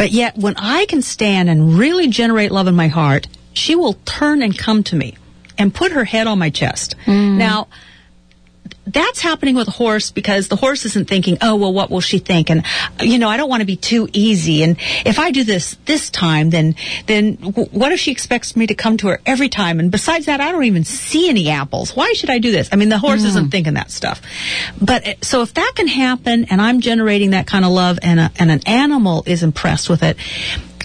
but 0.00 0.12
yet 0.12 0.38
when 0.38 0.54
I 0.56 0.86
can 0.86 1.02
stand 1.02 1.50
and 1.50 1.74
really 1.74 2.08
generate 2.08 2.50
love 2.50 2.66
in 2.66 2.74
my 2.74 2.88
heart, 2.88 3.28
she 3.52 3.76
will 3.76 3.98
turn 4.06 4.40
and 4.40 4.56
come 4.56 4.82
to 4.84 4.96
me 4.96 5.18
and 5.58 5.74
put 5.74 5.92
her 5.92 6.04
head 6.04 6.26
on 6.26 6.38
my 6.38 6.48
chest. 6.48 6.94
Mm. 7.04 7.36
Now 7.36 7.68
that's 8.92 9.20
happening 9.20 9.54
with 9.54 9.68
a 9.68 9.72
horse 9.72 10.10
because 10.10 10.48
the 10.48 10.56
horse 10.56 10.84
isn't 10.84 11.08
thinking, 11.08 11.38
oh, 11.40 11.56
well, 11.56 11.72
what 11.72 11.90
will 11.90 12.00
she 12.00 12.18
think? 12.18 12.50
And, 12.50 12.64
you 13.00 13.18
know, 13.18 13.28
I 13.28 13.36
don't 13.36 13.48
want 13.48 13.60
to 13.60 13.66
be 13.66 13.76
too 13.76 14.08
easy. 14.12 14.62
And 14.62 14.76
if 15.04 15.18
I 15.18 15.30
do 15.30 15.44
this 15.44 15.76
this 15.86 16.10
time, 16.10 16.50
then, 16.50 16.74
then 17.06 17.36
w- 17.36 17.68
what 17.70 17.92
if 17.92 18.00
she 18.00 18.10
expects 18.10 18.56
me 18.56 18.66
to 18.66 18.74
come 18.74 18.96
to 18.98 19.08
her 19.08 19.20
every 19.26 19.48
time? 19.48 19.80
And 19.80 19.90
besides 19.90 20.26
that, 20.26 20.40
I 20.40 20.52
don't 20.52 20.64
even 20.64 20.84
see 20.84 21.28
any 21.28 21.50
apples. 21.50 21.94
Why 21.94 22.12
should 22.12 22.30
I 22.30 22.38
do 22.38 22.50
this? 22.50 22.68
I 22.72 22.76
mean, 22.76 22.88
the 22.88 22.98
horse 22.98 23.24
isn't 23.24 23.50
thinking 23.50 23.74
that 23.74 23.90
stuff. 23.90 24.22
But 24.80 25.06
uh, 25.06 25.14
so 25.22 25.42
if 25.42 25.54
that 25.54 25.72
can 25.76 25.86
happen 25.86 26.46
and 26.50 26.60
I'm 26.60 26.80
generating 26.80 27.30
that 27.30 27.46
kind 27.46 27.64
of 27.64 27.70
love 27.70 27.98
and, 28.02 28.20
a, 28.20 28.30
and 28.38 28.50
an 28.50 28.60
animal 28.66 29.22
is 29.26 29.42
impressed 29.42 29.88
with 29.88 30.02
it, 30.02 30.16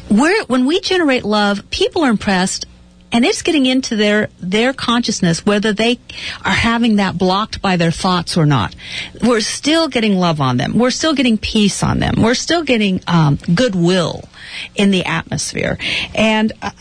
we're, 0.09 0.45
when 0.45 0.65
we 0.65 0.79
generate 0.81 1.23
love, 1.23 1.69
people 1.71 2.03
are 2.03 2.09
impressed 2.09 2.65
and 3.11 3.25
it's 3.25 3.41
getting 3.41 3.65
into 3.65 3.95
their 3.95 4.29
their 4.39 4.73
consciousness 4.73 5.45
whether 5.45 5.73
they 5.73 5.99
are 6.43 6.51
having 6.51 6.97
that 6.97 7.17
blocked 7.17 7.61
by 7.61 7.77
their 7.77 7.91
thoughts 7.91 8.37
or 8.37 8.45
not. 8.45 8.75
We're 9.21 9.41
still 9.41 9.87
getting 9.87 10.17
love 10.17 10.41
on 10.41 10.57
them. 10.57 10.77
We're 10.77 10.91
still 10.91 11.13
getting 11.13 11.37
peace 11.37 11.83
on 11.83 11.99
them. 11.99 12.21
We're 12.21 12.35
still 12.35 12.63
getting 12.63 13.01
um, 13.07 13.37
goodwill 13.53 14.23
in 14.75 14.91
the 14.91 15.05
atmosphere. 15.05 15.77
And 16.13 16.51
uh, 16.61 16.71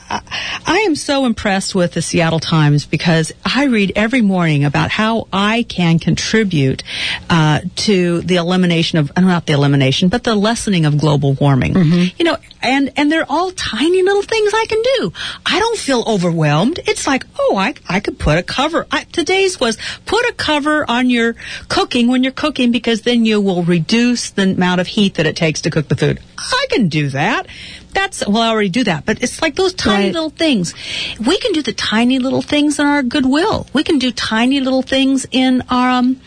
i 0.67 0.79
am 0.87 0.95
so 0.95 1.25
impressed 1.25 1.75
with 1.75 1.93
the 1.93 2.03
seattle 2.03 2.39
times 2.39 2.87
because 2.87 3.33
i 3.45 3.65
read 3.65 3.93
every 3.97 4.21
morning 4.21 4.65
about 4.65 4.91
how 4.91 5.27
i 5.33 5.65
can 5.65 5.99
contribute 5.99 6.83
uh, 7.31 7.61
to 7.75 8.21
the 8.21 8.37
elimination 8.37 8.99
of 8.99 9.13
not 9.17 9.47
the 9.47 9.53
elimination 9.53 10.09
but 10.09 10.25
the 10.25 10.35
lessening 10.35 10.85
of 10.85 10.99
global 10.99 11.35
warming. 11.35 11.75
You 12.19 12.25
know 12.25 12.37
and 12.63 12.93
and 12.97 13.11
they're 13.11 13.27
all 13.29 13.51
tiny 13.53 14.03
little 14.03 14.23
things 14.23 14.53
i 14.55 14.67
can 14.69 14.83
do. 14.97 15.13
I 15.47 15.59
don't 15.59 15.79
feel 15.79 16.03
overwhelmed. 16.15 16.79
It's 16.87 17.07
like 17.07 17.27
oh 17.39 17.57
i, 17.57 17.75
I 17.89 18.01
could 18.01 18.19
put 18.19 18.39
a 18.39 18.43
cover 18.43 18.87
I, 18.91 19.05
today's 19.05 19.59
was 19.59 19.77
put 20.07 20.25
a 20.27 20.33
cover 20.33 20.89
on 20.89 21.11
your 21.11 21.35
cooking 21.69 22.09
when 22.09 22.23
you're 22.23 22.33
cooking 22.33 22.71
because 22.71 23.03
then 23.03 23.25
you 23.25 23.41
will 23.41 23.65
reduce 23.65 24.31
the 24.31 24.43
amount 24.43 24.81
of 24.81 24.87
heat 24.87 25.15
that 25.15 25.27
it 25.27 25.37
takes 25.37 25.63
to 25.63 25.71
cook 25.71 25.89
the 25.89 25.97
food. 25.97 26.21
I 26.39 26.67
can 26.71 26.89
do 26.89 27.09
that. 27.11 27.47
That's 27.93 28.27
well 28.27 28.43
i 28.43 28.49
already 28.49 28.69
do 28.69 28.85
that 28.85 29.05
but 29.05 29.23
it's 29.23 29.43
like 29.43 29.57
those 29.57 29.75
tiny 29.75 30.13
little 30.13 30.31
things. 30.31 30.75
We 31.19 31.39
can 31.39 31.53
do 31.53 31.63
the 31.63 31.73
tiny 31.73 32.19
little 32.19 32.43
things 32.43 32.79
in 32.79 32.87
our 32.87 33.03
goodwill. 33.03 33.67
We 33.73 33.83
can 33.83 33.99
do 33.99 34.13
tiny 34.13 34.61
little 34.61 34.83
things 34.83 35.27
in 35.31 35.63
our 35.69 35.91
um 35.91 36.21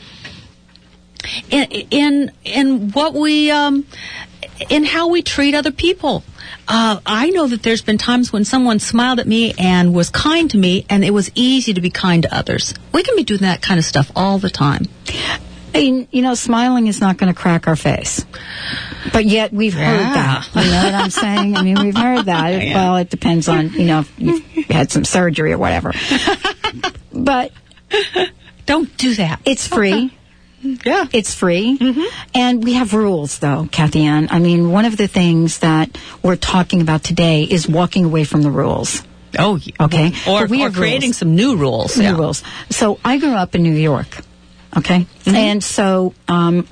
in 1.50 1.64
in 1.92 2.32
in 2.44 2.92
what 2.92 3.14
we 3.14 3.52
um 3.52 3.86
in 4.70 4.84
how 4.86 5.10
we 5.10 5.22
treat 5.22 5.56
other 5.56 5.72
people. 5.72 6.24
Uh, 6.68 7.00
I 7.06 7.30
know 7.30 7.48
that 7.48 7.64
there's 7.64 7.82
been 7.82 7.98
times 7.98 8.34
when 8.34 8.44
someone 8.46 8.80
smiled 8.80 9.20
at 9.20 9.28
me 9.28 9.54
and 9.58 9.94
was 9.94 10.10
kind 10.10 10.50
to 10.52 10.58
me, 10.58 10.86
and 10.90 11.04
it 11.04 11.12
was 11.12 11.32
easy 11.36 11.74
to 11.74 11.82
be 11.82 11.90
kind 11.90 12.24
to 12.24 12.36
others. 12.36 12.74
We 12.94 13.04
can 13.04 13.16
be 13.16 13.24
doing 13.24 13.42
that 13.42 13.62
kind 13.62 13.78
of 13.80 13.86
stuff 13.86 14.12
all 14.16 14.38
the 14.38 14.50
time. 14.50 14.86
And, 15.74 16.08
you 16.12 16.22
know, 16.22 16.34
smiling 16.34 16.88
is 16.88 17.00
not 17.00 17.18
going 17.18 17.34
to 17.34 17.40
crack 17.40 17.68
our 17.68 17.76
face. 17.76 18.26
But 19.14 19.26
yet 19.26 19.54
we've 19.54 19.74
heard 19.74 20.00
that. 20.00 20.50
You 20.56 20.62
know 20.62 20.84
what 20.84 20.94
I'm 20.94 21.10
saying? 21.10 21.56
I 21.56 21.62
mean, 21.62 21.78
we've 21.84 21.98
heard 21.98 22.26
that. 22.26 22.48
Yeah. 22.68 22.74
Well, 22.74 22.96
it 22.98 23.10
depends 23.10 23.48
on, 23.48 23.70
you 23.74 23.86
know, 23.86 24.00
if 24.00 24.20
you've 24.20 24.66
had 24.66 24.92
some 24.92 25.06
surgery 25.06 25.54
or 25.54 25.58
whatever. 25.58 25.94
but 27.14 27.52
don't 28.66 28.96
do 28.98 29.16
that. 29.16 29.42
It's 29.46 29.68
free. 29.68 30.17
Yeah. 30.86 31.06
It's 31.14 31.34
free. 31.34 31.78
And 32.34 32.64
we 32.64 32.74
have 32.74 32.94
rules, 32.94 33.40
though, 33.40 33.68
Kathy 33.72 34.04
Ann. 34.04 34.28
I 34.32 34.40
mean, 34.40 34.72
one 34.72 34.86
of 34.86 34.98
the 34.98 35.08
things 35.08 35.60
that 35.60 35.98
we're 36.22 36.36
talking 36.36 36.82
about 36.82 37.04
today 37.04 37.44
is 37.44 37.68
walking 37.68 38.06
away 38.06 38.24
from 38.24 38.42
the 38.42 38.52
rules. 38.52 39.04
Oh, 39.38 39.60
okay. 39.80 40.14
Or, 40.28 40.42
But 40.42 40.50
we 40.50 40.62
have 40.62 40.74
creating 40.74 41.10
rules. 41.10 41.18
some 41.18 41.36
new 41.36 41.58
rules. 41.58 41.98
New 41.98 42.04
yeah. 42.04 42.18
rules. 42.18 42.44
So 42.70 43.00
I 43.04 43.18
grew 43.20 43.34
up 43.34 43.56
in 43.56 43.64
New 43.64 43.74
York. 43.76 44.08
Okay. 44.76 45.06
And 45.26 45.64
so 45.64 46.14
um, 46.28 46.68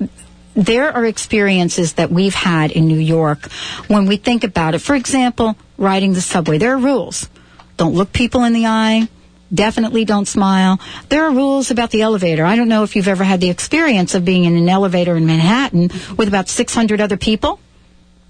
there 0.54 0.92
are 0.92 1.04
experiences 1.04 1.94
that 1.94 2.10
we've 2.10 2.34
had 2.34 2.70
in 2.72 2.86
New 2.86 2.98
York 2.98 3.50
when 3.88 4.06
we 4.06 4.16
think 4.16 4.44
about 4.44 4.74
it. 4.74 4.78
For 4.80 4.94
example, 4.94 5.56
riding 5.76 6.12
the 6.12 6.20
subway. 6.20 6.58
There 6.58 6.72
are 6.74 6.78
rules. 6.78 7.28
Don't 7.76 7.94
look 7.94 8.12
people 8.12 8.44
in 8.44 8.52
the 8.52 8.66
eye. 8.66 9.08
Definitely 9.56 10.04
don't 10.04 10.28
smile. 10.28 10.78
There 11.08 11.24
are 11.24 11.32
rules 11.32 11.70
about 11.70 11.90
the 11.90 12.02
elevator. 12.02 12.44
I 12.44 12.56
don't 12.56 12.68
know 12.68 12.82
if 12.82 12.94
you've 12.94 13.08
ever 13.08 13.24
had 13.24 13.40
the 13.40 13.48
experience 13.48 14.14
of 14.14 14.24
being 14.24 14.44
in 14.44 14.54
an 14.54 14.68
elevator 14.68 15.16
in 15.16 15.24
Manhattan 15.24 15.88
with 16.16 16.28
about 16.28 16.48
600 16.48 17.00
other 17.00 17.16
people. 17.16 17.58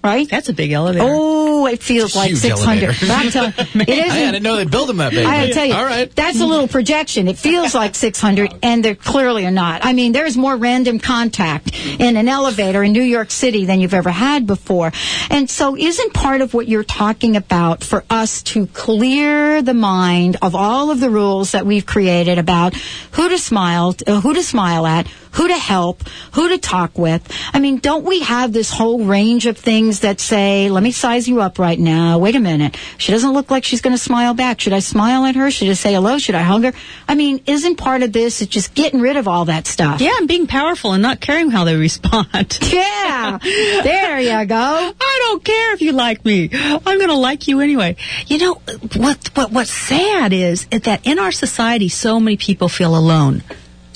Right? 0.07 0.28
That's 0.30 0.48
a 0.48 0.52
big 0.52 0.70
elevator. 0.70 1.04
Oh, 1.09 1.66
it 1.66 1.82
feels 1.82 2.14
like 2.14 2.28
Huge 2.30 2.38
600. 2.38 2.84
elevator. 2.84 3.07
But 3.07 3.11
I'm 3.11 3.30
telling- 3.30 3.52
I 3.59 4.30
didn't 4.30 4.42
know 4.44 4.54
they 4.57 4.64
built 4.64 4.86
them 4.86 4.98
that 4.98 5.11
big. 5.11 5.26
I 5.26 5.50
tell 5.50 5.64
you, 5.64 5.74
All 5.74 5.84
right. 5.84 6.14
that's 6.14 6.40
a 6.40 6.46
little 6.46 6.68
projection. 6.68 7.26
It 7.26 7.38
feels 7.38 7.74
like 7.74 7.96
600, 7.96 8.54
and 8.62 8.84
they're 8.84 8.94
clearly 8.94 9.46
are 9.46 9.50
not. 9.50 9.84
I 9.84 9.92
mean, 9.92 10.12
there's 10.12 10.36
more 10.36 10.57
random 10.57 11.00
contact 11.00 11.74
in 11.98 12.16
an 12.16 12.28
elevator 12.28 12.84
in 12.84 12.92
New 12.92 13.02
York 13.02 13.30
City 13.32 13.64
than 13.64 13.80
you've 13.80 13.94
ever 13.94 14.11
had 14.11 14.46
before. 14.46 14.92
And 15.28 15.50
so, 15.50 15.76
isn't 15.76 16.14
part 16.14 16.40
of 16.40 16.54
what 16.54 16.68
you're 16.68 16.84
talking 16.84 17.34
about 17.36 17.82
for 17.82 18.04
us 18.09 18.42
to 18.44 18.66
clear 18.68 19.61
the 19.62 19.74
mind 19.74 20.36
of 20.40 20.54
all 20.54 20.90
of 20.92 21.00
the 21.00 21.11
rules 21.11 21.50
that 21.52 21.66
we've 21.66 21.84
created 21.84 22.38
about 22.38 22.74
who 23.12 23.28
to 23.28 23.38
smile, 23.38 23.94
uh, 24.07 24.20
who 24.20 24.34
to 24.34 24.42
smile 24.42 24.86
at, 24.86 25.09
who 25.37 25.49
to 25.49 25.57
help, 25.57 26.03
who 26.32 26.49
to 26.49 26.59
talk 26.59 26.99
with. 26.99 27.30
I 27.53 27.59
mean, 27.61 27.78
don't 27.78 28.05
we 28.05 28.20
have 28.22 28.53
this 28.53 28.70
whole 28.70 29.05
range 29.05 29.47
of 29.47 29.59
things 29.59 30.01
that 30.01 30.18
say, 30.20 30.70
let 30.70 30.82
me 30.82 30.93
size 30.93 31.28
you 31.28 31.41
up 31.41 31.59
right 31.59 31.78
now. 31.78 32.18
Wait 32.18 32.34
a 32.37 32.41
minute. 32.41 32.76
She 32.99 33.12
doesn't 33.12 33.32
look 33.32 33.51
like 33.51 33.64
she's 33.64 33.80
going 33.82 33.95
to 33.95 34.03
smile 34.03 34.34
back. 34.34 34.61
Should 34.61 34.72
I 34.72 34.78
smile 34.78 35.24
at 35.24 35.34
her? 35.37 35.51
Should 35.51 35.68
I 35.68 35.74
say 35.74 35.93
hello? 35.95 36.18
Should 36.18 36.34
I 36.34 36.43
hug 36.43 36.64
her? 36.64 36.72
I 37.07 37.14
mean, 37.14 37.43
isn't 37.47 37.76
part 37.76 38.03
of 38.03 38.12
this 38.12 38.41
is 38.41 38.49
just 38.49 38.74
getting 38.74 39.01
rid 39.01 39.16
of 39.16 39.28
all 39.28 39.45
that 39.47 39.66
stuff? 39.66 40.01
Yeah, 40.01 40.16
and 40.18 40.26
being 40.28 40.47
powerful 40.47 40.93
and 40.93 41.03
not 41.03 41.20
caring 41.20 41.51
how 41.51 41.64
they 41.64 41.76
respond. 41.76 42.59
Yeah. 42.76 43.39
there 43.39 44.20
you 44.20 44.47
go. 44.47 44.55
I 45.01 45.18
don't 45.26 45.43
care 45.45 45.72
if 45.74 45.80
you 45.80 45.93
like 45.93 46.24
me. 46.24 46.51
I'm 46.53 46.80
going 46.82 47.09
to 47.09 47.14
like 47.14 47.49
you 47.49 47.61
anyway. 47.61 47.97
You 48.26 48.39
know 48.39 48.55
what? 48.97 49.30
What? 49.34 49.51
What's 49.51 49.70
sad 49.70 50.32
is 50.32 50.66
that 50.66 51.07
in 51.07 51.18
our 51.18 51.32
society, 51.32 51.89
so 51.89 52.20
many 52.20 52.37
people 52.37 52.68
feel 52.68 52.97
alone. 52.97 53.43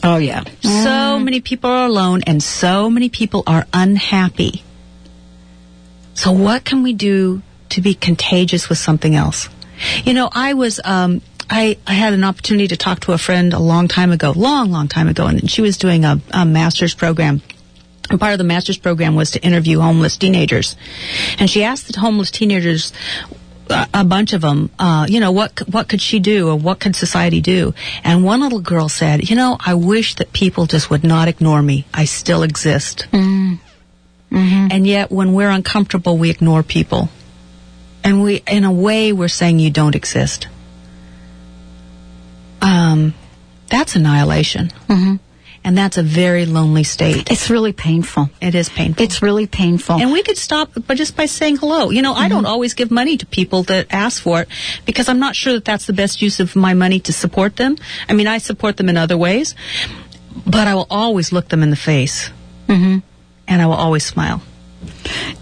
Oh 0.03 0.16
yeah. 0.16 0.44
So 0.62 1.18
many 1.18 1.40
people 1.40 1.70
are 1.70 1.86
alone, 1.86 2.22
and 2.26 2.42
so 2.42 2.88
many 2.88 3.09
people 3.09 3.42
are 3.46 3.66
unhappy. 3.72 4.64
So 6.14 6.32
what 6.32 6.64
can 6.64 6.82
we 6.82 6.92
do 6.92 7.42
to 7.70 7.80
be 7.80 7.94
contagious 7.94 8.68
with 8.68 8.78
something 8.78 9.14
else? 9.14 9.48
You 10.05 10.14
know, 10.14 10.28
I 10.32 10.55
was. 10.55 10.80
Um, 10.84 11.22
I, 11.53 11.78
I 11.84 11.94
had 11.94 12.12
an 12.12 12.22
opportunity 12.22 12.68
to 12.68 12.76
talk 12.76 13.01
to 13.01 13.12
a 13.12 13.18
friend 13.18 13.53
a 13.53 13.59
long 13.59 13.88
time 13.88 14.12
ago, 14.12 14.32
long, 14.36 14.70
long 14.70 14.86
time 14.86 15.09
ago, 15.09 15.26
and 15.26 15.51
she 15.51 15.62
was 15.62 15.76
doing 15.76 16.05
a, 16.05 16.20
a 16.30 16.46
master's 16.46 16.94
program. 16.94 17.42
And 18.09 18.20
part 18.20 18.32
of 18.32 18.38
the 18.38 18.44
master's 18.44 18.78
program 18.78 19.16
was 19.16 19.32
to 19.32 19.42
interview 19.42 19.80
homeless 19.80 20.16
teenagers. 20.16 20.76
And 21.38 21.51
she 21.51 21.64
asked 21.64 21.92
the 21.92 21.98
homeless 21.98 22.30
teenagers, 22.30 22.92
a 23.71 24.05
bunch 24.05 24.33
of 24.33 24.41
them, 24.41 24.71
uh, 24.79 25.07
you 25.09 25.21
know, 25.21 25.33
what 25.33 25.59
what 25.68 25.89
could 25.89 26.01
she 26.01 26.18
do 26.21 26.49
or 26.49 26.57
what 26.57 26.81
could 26.81 26.97
society 26.97 27.41
do? 27.41 27.75
And 28.05 28.25
one 28.25 28.41
little 28.41 28.61
girl 28.61 28.89
said, 28.89 29.29
you 29.31 29.37
know, 29.37 29.57
I 29.59 29.75
wish 29.75 30.16
that 30.16 30.33
people 30.33 30.66
just 30.66 30.91
would 30.91 31.05
not 31.05 31.29
ignore 31.29 31.62
me. 31.62 31.85
I 31.95 32.05
still 32.05 32.43
exist. 32.43 33.07
And 34.73 34.87
yet, 34.87 35.11
when 35.11 35.33
we're 35.33 35.51
uncomfortable, 35.51 36.16
we 36.16 36.31
ignore 36.31 36.62
people. 36.62 37.09
And 38.05 38.23
we, 38.23 38.43
in 38.47 38.64
a 38.64 38.73
way, 38.73 39.12
we're 39.12 39.29
saying 39.29 39.59
you 39.59 39.71
don't 39.71 39.95
exist. 39.95 40.49
Um, 42.62 43.14
that's 43.68 43.97
annihilation. 43.97 44.68
Mm-hmm. 44.89 45.16
And 45.62 45.76
that's 45.76 45.98
a 45.98 46.02
very 46.02 46.46
lonely 46.46 46.84
state. 46.84 47.30
It's 47.30 47.50
really 47.50 47.72
painful. 47.72 48.30
It 48.40 48.54
is 48.54 48.70
painful. 48.70 49.04
It's 49.04 49.20
really 49.20 49.46
painful. 49.46 50.00
And 50.00 50.11
we 50.11 50.22
could 50.22 50.38
stop 50.38 50.70
but 50.86 50.96
just 50.96 51.16
by 51.16 51.26
saying 51.26 51.58
hello. 51.58 51.90
You 51.90 52.00
know, 52.00 52.14
I 52.14 52.28
don't 52.28 52.46
always 52.46 52.72
give 52.74 52.90
money 52.90 53.18
to 53.18 53.26
people 53.26 53.64
that 53.64 53.88
ask 53.90 54.22
for 54.22 54.40
it 54.40 54.48
because 54.86 55.08
I'm 55.08 55.18
not 55.18 55.36
sure 55.36 55.52
that 55.52 55.66
that's 55.66 55.86
the 55.86 55.92
best 55.92 56.22
use 56.22 56.40
of 56.40 56.56
my 56.56 56.72
money 56.72 56.98
to 57.00 57.12
support 57.12 57.56
them. 57.56 57.76
I 58.08 58.14
mean, 58.14 58.26
I 58.26 58.38
support 58.38 58.78
them 58.78 58.88
in 58.88 58.96
other 58.96 59.18
ways, 59.18 59.54
but 60.46 60.66
I 60.66 60.74
will 60.74 60.86
always 60.88 61.30
look 61.30 61.48
them 61.48 61.62
in 61.62 61.68
the 61.68 61.76
face. 61.76 62.30
Mm-hmm. 62.66 62.98
And 63.46 63.62
I 63.62 63.66
will 63.66 63.74
always 63.74 64.04
smile. 64.04 64.40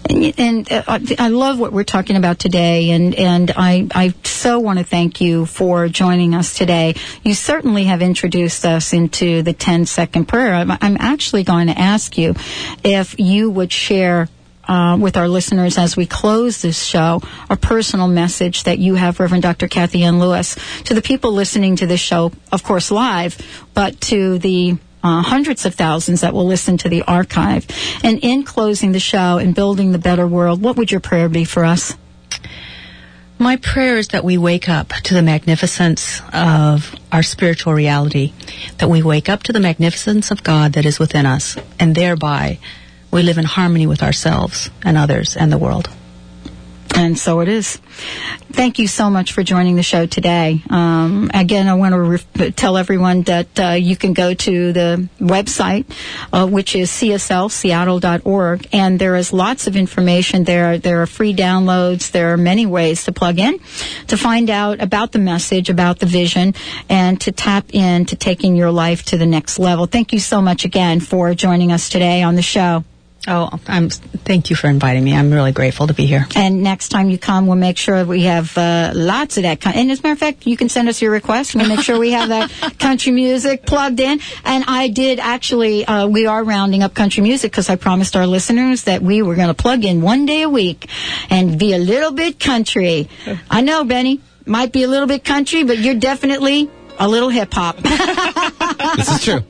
And, 0.09 0.33
and 0.37 0.71
uh, 0.71 0.83
I 0.87 1.15
I 1.19 1.27
love 1.29 1.59
what 1.59 1.73
we're 1.73 1.83
talking 1.83 2.15
about 2.15 2.39
today, 2.39 2.91
and 2.91 3.15
and 3.15 3.51
I 3.55 3.87
I 3.93 4.13
so 4.23 4.59
want 4.59 4.79
to 4.79 4.85
thank 4.85 5.21
you 5.21 5.45
for 5.45 5.87
joining 5.87 6.33
us 6.33 6.57
today. 6.57 6.95
You 7.23 7.33
certainly 7.33 7.85
have 7.85 8.01
introduced 8.01 8.65
us 8.65 8.93
into 8.93 9.43
the 9.43 9.53
10 9.53 9.85
second 9.85 10.25
prayer. 10.25 10.53
I'm, 10.53 10.71
I'm 10.71 10.97
actually 10.99 11.43
going 11.43 11.67
to 11.67 11.77
ask 11.77 12.17
you 12.17 12.35
if 12.83 13.19
you 13.19 13.49
would 13.49 13.71
share 13.71 14.29
uh, 14.69 14.97
with 14.97 15.17
our 15.17 15.27
listeners 15.27 15.77
as 15.77 15.97
we 15.97 16.05
close 16.05 16.61
this 16.61 16.81
show, 16.81 17.21
a 17.49 17.57
personal 17.57 18.07
message 18.07 18.63
that 18.63 18.77
you 18.77 18.95
have, 18.95 19.19
Reverend 19.19 19.41
Dr. 19.41 19.67
Kathy 19.67 20.03
Ann 20.03 20.19
Lewis, 20.19 20.55
to 20.85 20.93
the 20.93 21.01
people 21.01 21.31
listening 21.31 21.75
to 21.77 21.87
this 21.87 21.99
show, 21.99 22.31
of 22.51 22.63
course, 22.63 22.91
live, 22.91 23.35
but 23.73 23.99
to 24.01 24.37
the 24.37 24.77
uh, 25.03 25.21
hundreds 25.21 25.65
of 25.65 25.75
thousands 25.75 26.21
that 26.21 26.33
will 26.33 26.45
listen 26.45 26.77
to 26.77 26.89
the 26.89 27.03
archive. 27.03 27.65
And 28.03 28.19
in 28.21 28.43
closing 28.43 28.91
the 28.91 28.99
show 28.99 29.37
and 29.37 29.55
building 29.55 29.91
the 29.91 29.99
better 29.99 30.27
world, 30.27 30.61
what 30.61 30.77
would 30.77 30.91
your 30.91 30.99
prayer 30.99 31.29
be 31.29 31.45
for 31.45 31.65
us? 31.65 31.95
My 33.41 33.55
prayer 33.55 33.97
is 33.97 34.09
that 34.09 34.25
we 34.25 34.37
wake 34.37 34.67
up 34.67 34.89
to 34.89 35.13
the 35.13 35.21
magnificence 35.21 36.21
of 36.33 36.93
our 37.09 37.23
spiritual 37.23 37.73
reality, 37.73 38.33
that 38.79 38.89
we 38.89 39.01
wake 39.01 39.29
up 39.29 39.43
to 39.43 39.53
the 39.53 39.61
magnificence 39.61 40.29
of 40.29 40.43
God 40.43 40.73
that 40.73 40.85
is 40.85 40.99
within 40.99 41.25
us, 41.25 41.57
and 41.79 41.95
thereby 41.95 42.59
we 43.11 43.23
live 43.23 43.37
in 43.37 43.45
harmony 43.45 43.87
with 43.87 44.03
ourselves 44.03 44.69
and 44.83 44.97
others 44.97 45.37
and 45.37 45.53
the 45.53 45.57
world. 45.57 45.89
And 46.99 47.17
so 47.17 47.39
it 47.39 47.47
is. 47.47 47.77
Thank 48.51 48.77
you 48.77 48.85
so 48.85 49.09
much 49.09 49.31
for 49.31 49.41
joining 49.41 49.77
the 49.77 49.83
show 49.83 50.05
today. 50.05 50.61
Um, 50.69 51.31
again, 51.33 51.69
I 51.69 51.75
want 51.75 51.93
to 51.93 52.01
re- 52.01 52.51
tell 52.51 52.75
everyone 52.75 53.21
that 53.21 53.57
uh, 53.57 53.69
you 53.69 53.95
can 53.95 54.11
go 54.11 54.33
to 54.33 54.73
the 54.73 55.07
website, 55.17 55.85
uh, 56.33 56.45
which 56.45 56.75
is 56.75 56.91
cslseattle.org, 56.91 58.67
and 58.73 58.99
there 58.99 59.15
is 59.15 59.31
lots 59.31 59.65
of 59.65 59.77
information 59.77 60.43
there. 60.43 60.77
There 60.77 61.01
are 61.01 61.07
free 61.07 61.33
downloads. 61.33 62.11
There 62.11 62.33
are 62.33 62.37
many 62.37 62.65
ways 62.65 63.05
to 63.05 63.13
plug 63.13 63.39
in 63.39 63.59
to 64.07 64.17
find 64.17 64.49
out 64.49 64.81
about 64.81 65.13
the 65.13 65.19
message, 65.19 65.69
about 65.69 65.99
the 65.99 66.05
vision, 66.05 66.53
and 66.89 67.21
to 67.21 67.31
tap 67.31 67.73
in 67.73 68.07
to 68.07 68.17
taking 68.17 68.57
your 68.57 68.71
life 68.71 69.03
to 69.05 69.17
the 69.17 69.25
next 69.25 69.57
level. 69.57 69.85
Thank 69.85 70.11
you 70.11 70.19
so 70.19 70.41
much 70.41 70.65
again 70.65 70.99
for 70.99 71.33
joining 71.33 71.71
us 71.71 71.87
today 71.87 72.23
on 72.23 72.35
the 72.35 72.41
show. 72.41 72.83
Oh, 73.27 73.49
I'm. 73.67 73.89
Thank 73.89 74.49
you 74.49 74.55
for 74.55 74.67
inviting 74.67 75.03
me. 75.03 75.13
I'm 75.13 75.31
really 75.31 75.51
grateful 75.51 75.87
to 75.87 75.93
be 75.93 76.05
here. 76.05 76.25
And 76.35 76.63
next 76.63 76.89
time 76.89 77.09
you 77.09 77.17
come, 77.17 77.47
we'll 77.47 77.57
make 77.57 77.77
sure 77.77 78.05
we 78.05 78.23
have 78.23 78.57
uh, 78.57 78.91
lots 78.95 79.37
of 79.37 79.43
that. 79.43 79.59
Con- 79.59 79.73
and 79.75 79.91
as 79.91 79.99
a 79.99 80.03
matter 80.03 80.13
of 80.13 80.19
fact, 80.19 80.47
you 80.47 80.55
can 80.55 80.69
send 80.69 80.87
us 80.87 81.01
your 81.01 81.11
request. 81.11 81.53
We'll 81.53 81.67
make 81.67 81.81
sure 81.81 81.99
we 81.99 82.11
have 82.11 82.29
that 82.29 82.49
country 82.79 83.11
music 83.11 83.65
plugged 83.65 83.99
in. 83.99 84.19
And 84.45 84.63
I 84.67 84.87
did 84.87 85.19
actually. 85.19 85.85
Uh, 85.85 86.07
we 86.07 86.27
are 86.27 86.43
rounding 86.43 86.81
up 86.81 86.93
country 86.93 87.21
music 87.21 87.51
because 87.51 87.69
I 87.69 87.75
promised 87.75 88.15
our 88.15 88.25
listeners 88.25 88.83
that 88.83 89.01
we 89.01 89.21
were 89.21 89.35
going 89.35 89.49
to 89.49 89.53
plug 89.53 89.83
in 89.83 90.01
one 90.01 90.25
day 90.25 90.43
a 90.43 90.49
week 90.49 90.89
and 91.29 91.59
be 91.59 91.73
a 91.73 91.79
little 91.79 92.11
bit 92.11 92.39
country. 92.39 93.09
I 93.49 93.61
know, 93.61 93.83
Benny, 93.83 94.21
might 94.45 94.71
be 94.71 94.83
a 94.83 94.87
little 94.87 95.07
bit 95.07 95.25
country, 95.25 95.63
but 95.63 95.77
you're 95.77 95.95
definitely 95.95 96.69
a 96.99 97.07
little 97.07 97.29
hip 97.29 97.53
hop. 97.53 97.77
this 98.97 99.09
is 99.09 99.23
true. 99.23 99.41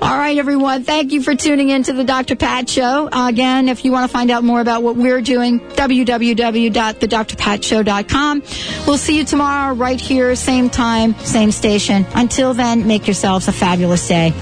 All 0.00 0.18
right, 0.18 0.38
everyone. 0.38 0.84
Thank 0.84 1.12
you 1.12 1.22
for 1.22 1.34
tuning 1.34 1.68
in 1.70 1.82
to 1.84 1.92
the 1.92 2.04
Dr. 2.04 2.36
Pat 2.36 2.68
Show. 2.68 3.08
Uh, 3.12 3.28
again, 3.28 3.68
if 3.68 3.84
you 3.84 3.92
want 3.92 4.10
to 4.10 4.12
find 4.12 4.30
out 4.30 4.42
more 4.44 4.60
about 4.60 4.82
what 4.82 4.96
we're 4.96 5.20
doing, 5.20 5.60
www.thedrpatshow.com. 5.60 8.42
We'll 8.86 8.98
see 8.98 9.18
you 9.18 9.24
tomorrow 9.24 9.74
right 9.74 10.00
here, 10.00 10.34
same 10.36 10.70
time, 10.70 11.14
same 11.20 11.50
station. 11.50 12.06
Until 12.14 12.54
then, 12.54 12.86
make 12.86 13.06
yourselves 13.06 13.48
a 13.48 13.52
fabulous 13.52 14.06
day. 14.06 14.32